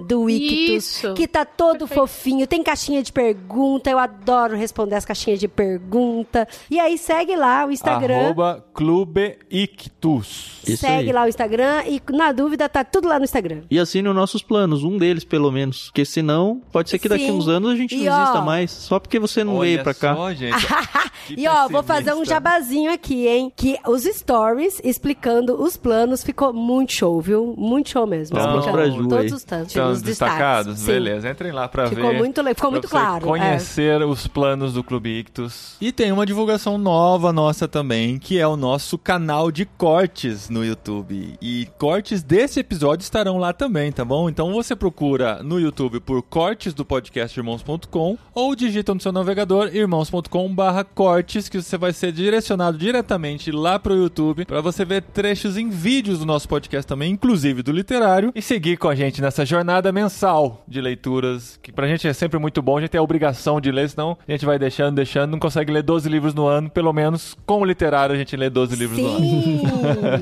do 0.06 0.28
Ictus, 0.28 1.02
que 1.16 1.26
tá 1.26 1.44
todo 1.44 1.80
Perfeito. 1.80 1.94
fofinho, 2.00 2.46
tem 2.46 2.62
caixinha 2.62 3.02
de 3.02 3.12
pergunta, 3.12 3.90
eu 3.90 3.98
adoro 3.98 4.56
responder 4.56 4.96
as 4.96 5.04
caixinhas 5.04 5.38
de 5.38 5.48
pergunta. 5.48 6.46
E 6.70 6.78
aí 6.78 6.96
segue 6.98 7.36
lá 7.36 7.66
o 7.66 7.70
Instagram. 7.70 8.26
Arroba 8.26 8.64
Clube 8.74 9.38
Ictus. 9.50 10.60
Isso 10.66 10.78
segue 10.78 11.08
aí. 11.08 11.12
lá 11.12 11.24
o 11.24 11.28
Instagram 11.28 11.82
e 11.86 12.00
na 12.12 12.32
dúvida 12.32 12.68
tá 12.68 12.84
tudo 12.84 13.08
lá 13.08 13.18
no 13.18 13.24
Instagram. 13.24 13.62
E 13.70 13.78
assine 13.78 14.08
os 14.08 14.14
nossos 14.14 14.42
planos, 14.42 14.84
um 14.84 14.96
deles 14.96 15.24
pelo 15.24 15.50
menos. 15.50 15.86
Porque 15.86 16.04
senão, 16.04 16.60
pode 16.72 16.90
ser 16.90 16.98
que 16.98 17.08
daqui 17.08 17.26
Sim. 17.26 17.32
uns 17.32 17.48
anos 17.48 17.70
a 17.70 17.76
gente 17.76 17.94
E, 17.94 18.04
não 18.04 18.20
exista 18.20 18.38
ó, 18.38 18.44
mais. 18.44 18.70
Só 18.70 18.98
porque 18.98 19.18
você 19.18 19.42
não 19.44 19.60
veio 19.60 19.82
pra 19.82 19.94
cá. 19.94 20.14
Só, 20.14 20.32
gente. 20.32 20.56
E 21.36 21.46
ó, 21.46 21.68
vou 21.68 21.82
fazer 21.82 22.12
um 22.14 22.24
jabazinho 22.24 22.92
aqui, 22.92 23.28
hein? 23.28 23.52
Que 23.54 23.78
os 23.86 24.02
stories 24.02 24.80
explicando 24.82 25.62
os 25.62 25.76
planos 25.76 26.24
ficou 26.24 26.52
muito 26.52 26.92
show, 26.92 27.20
viu? 27.20 27.54
Muito 27.56 27.90
show 27.90 28.06
mesmo. 28.06 28.38
Vamos 28.38 28.66
explicando 28.66 28.99
Ju 29.02 29.08
todos 29.08 29.24
aí. 29.24 29.32
os 29.32 29.44
tantos, 29.44 29.66
Estão 29.68 29.90
os 29.92 30.02
destaques. 30.02 30.34
destacados? 30.34 30.78
Sim. 30.78 30.86
Beleza, 30.86 31.30
entrem 31.30 31.52
lá 31.52 31.68
pra 31.68 31.88
Ficou 31.88 32.10
ver. 32.10 32.18
muito 32.18 32.42
le- 32.42 32.54
ficou 32.54 32.70
pra 32.70 32.78
muito 32.80 32.88
claro, 32.88 33.24
é. 33.24 33.28
Conhecer 33.28 34.02
os 34.02 34.26
planos 34.26 34.72
do 34.74 34.82
Clube 34.84 35.10
Ictus. 35.20 35.76
E 35.80 35.92
tem 35.92 36.12
uma 36.12 36.26
divulgação 36.26 36.76
nova 36.78 37.32
nossa 37.32 37.66
também, 37.68 38.18
que 38.18 38.38
é 38.38 38.46
o 38.46 38.56
nosso 38.56 38.96
canal 38.98 39.50
de 39.50 39.64
cortes 39.64 40.48
no 40.48 40.64
YouTube. 40.64 41.34
E 41.40 41.68
cortes 41.78 42.22
desse 42.22 42.60
episódio 42.60 43.02
estarão 43.02 43.38
lá 43.38 43.52
também, 43.52 43.90
tá 43.92 44.04
bom? 44.04 44.28
Então 44.28 44.52
você 44.52 44.74
procura 44.76 45.42
no 45.42 45.58
YouTube 45.58 46.00
por 46.00 46.22
cortes 46.22 46.74
do 46.74 46.84
podcast 46.84 47.38
irmãos.com 47.38 48.16
ou 48.34 48.54
digita 48.54 48.94
no 48.94 49.00
seu 49.00 49.12
navegador 49.12 49.68
irmãos.com/barra 49.74 50.84
cortes, 50.84 51.48
que 51.48 51.60
você 51.60 51.76
vai 51.78 51.92
ser 51.92 52.12
direcionado 52.12 52.76
diretamente 52.78 53.50
lá 53.50 53.78
pro 53.78 53.94
YouTube 53.94 54.44
para 54.44 54.60
você 54.60 54.84
ver 54.84 55.02
trechos 55.02 55.56
em 55.56 55.68
vídeos 55.68 56.18
do 56.18 56.26
nosso 56.26 56.48
podcast 56.48 56.86
também, 56.86 57.12
inclusive 57.12 57.62
do 57.62 57.72
literário, 57.72 58.32
e 58.34 58.42
seguir 58.42 58.76
com 58.76 58.88
a 58.90 58.94
gente 58.94 59.22
nessa 59.22 59.44
jornada 59.46 59.90
mensal 59.92 60.62
de 60.68 60.80
leituras, 60.80 61.58
que 61.62 61.72
pra 61.72 61.86
gente 61.88 62.06
é 62.06 62.12
sempre 62.12 62.38
muito 62.38 62.60
bom, 62.60 62.76
a 62.76 62.80
gente 62.80 62.90
tem 62.90 62.98
a 62.98 63.02
obrigação 63.02 63.60
de 63.60 63.70
ler, 63.70 63.88
senão 63.88 64.16
a 64.28 64.32
gente 64.32 64.44
vai 64.44 64.58
deixando, 64.58 64.96
deixando, 64.96 65.30
não 65.30 65.38
consegue 65.38 65.72
ler 65.72 65.82
12 65.82 66.08
livros 66.08 66.34
no 66.34 66.46
ano, 66.46 66.68
pelo 66.70 66.92
menos 66.92 67.36
com 67.46 67.60
o 67.60 67.64
literário 67.64 68.14
a 68.14 68.18
gente 68.18 68.36
lê 68.36 68.50
12 68.50 68.76
livros 68.76 68.98
no 68.98 69.06
ano. 69.08 69.18
Sim, 69.20 69.62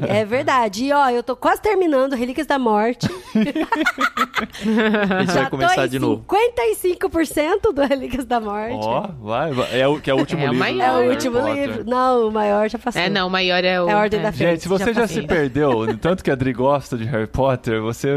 é 0.08 0.24
verdade. 0.24 0.84
E 0.84 0.92
ó, 0.92 1.08
eu 1.10 1.22
tô 1.22 1.34
quase 1.34 1.60
terminando 1.62 2.14
Relíquias 2.14 2.46
da 2.46 2.58
Morte. 2.58 3.08
A 4.38 5.20
gente 5.20 5.32
Já 5.32 5.40
vai 5.42 5.50
começar 5.50 5.86
de 5.88 5.98
novo. 5.98 6.24
55% 6.28 7.72
do 7.74 7.82
Relíquias 7.82 8.24
da 8.24 8.40
Morte. 8.40 8.76
Ó, 8.76 9.08
vai, 9.20 9.52
vai. 9.52 9.80
É 9.80 9.86
o, 9.88 10.00
que 10.00 10.10
é 10.10 10.14
o 10.14 10.18
último 10.18 10.42
É 10.42 10.48
o 10.48 10.52
livro. 10.52 10.58
maior. 10.58 10.82
é 10.82 10.92
o 10.92 10.96
Harry 10.98 11.08
último 11.10 11.38
Potter. 11.40 11.54
livro. 11.68 11.84
Não, 11.86 12.28
o 12.28 12.32
maior 12.32 12.68
já 12.68 12.78
passou. 12.78 13.00
É, 13.02 13.08
não, 13.08 13.26
o 13.26 13.30
maior 13.30 13.64
é 13.64 13.80
o. 13.82 13.88
É 13.88 13.92
a 13.92 13.98
Ordem 13.98 14.20
da 14.22 14.32
Fênix. 14.32 14.52
Gente, 14.52 14.62
se 14.62 14.68
você 14.68 14.92
já, 14.94 15.02
passei. 15.02 15.22
se 15.22 15.26
perdeu, 15.28 15.96
tanto 15.98 16.22
que 16.22 16.30
a 16.30 16.34
Adri 16.34 16.52
gosta 16.52 16.96
de 16.96 17.04
Harry 17.04 17.26
Potter, 17.26 17.80
você 17.82 18.08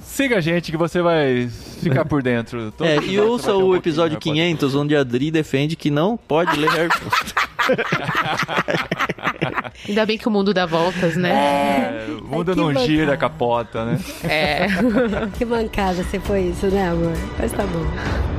siga 0.00 0.38
a 0.38 0.40
gente 0.40 0.70
que 0.70 0.76
você 0.76 1.00
vai 1.00 1.48
ficar 1.80 2.04
por 2.04 2.22
dentro. 2.22 2.72
Todo 2.76 2.86
É, 2.86 2.98
e 2.98 3.18
ouça 3.18 3.56
um 3.56 3.64
o 3.64 3.76
episódio 3.76 4.18
Harry 4.18 4.24
Potter. 4.24 4.32
500, 4.32 4.74
onde 4.74 4.96
a 4.96 5.00
Adri 5.00 5.30
defende 5.30 5.76
que 5.76 5.90
não 5.90 6.16
pode 6.16 6.58
ler 6.58 6.70
Harry 6.70 6.88
Potter. 6.88 7.48
Ainda 9.88 10.06
bem 10.06 10.18
que 10.18 10.26
o 10.26 10.30
mundo 10.30 10.54
dá 10.54 10.66
voltas, 10.66 11.16
né? 11.16 11.30
É, 11.30 12.06
o 12.10 12.24
mundo 12.24 12.50
Ai, 12.50 12.56
não 12.56 12.86
gira, 12.86 13.16
capota, 13.16 13.84
né? 13.84 14.00
É. 14.24 14.66
Que 15.36 15.44
mancada 15.44 16.02
você 16.02 16.18
foi 16.18 16.42
isso, 16.42 16.66
né, 16.66 16.88
amor? 16.88 17.12
Mas 17.38 17.52
tá 17.52 17.64
bom. 17.64 18.37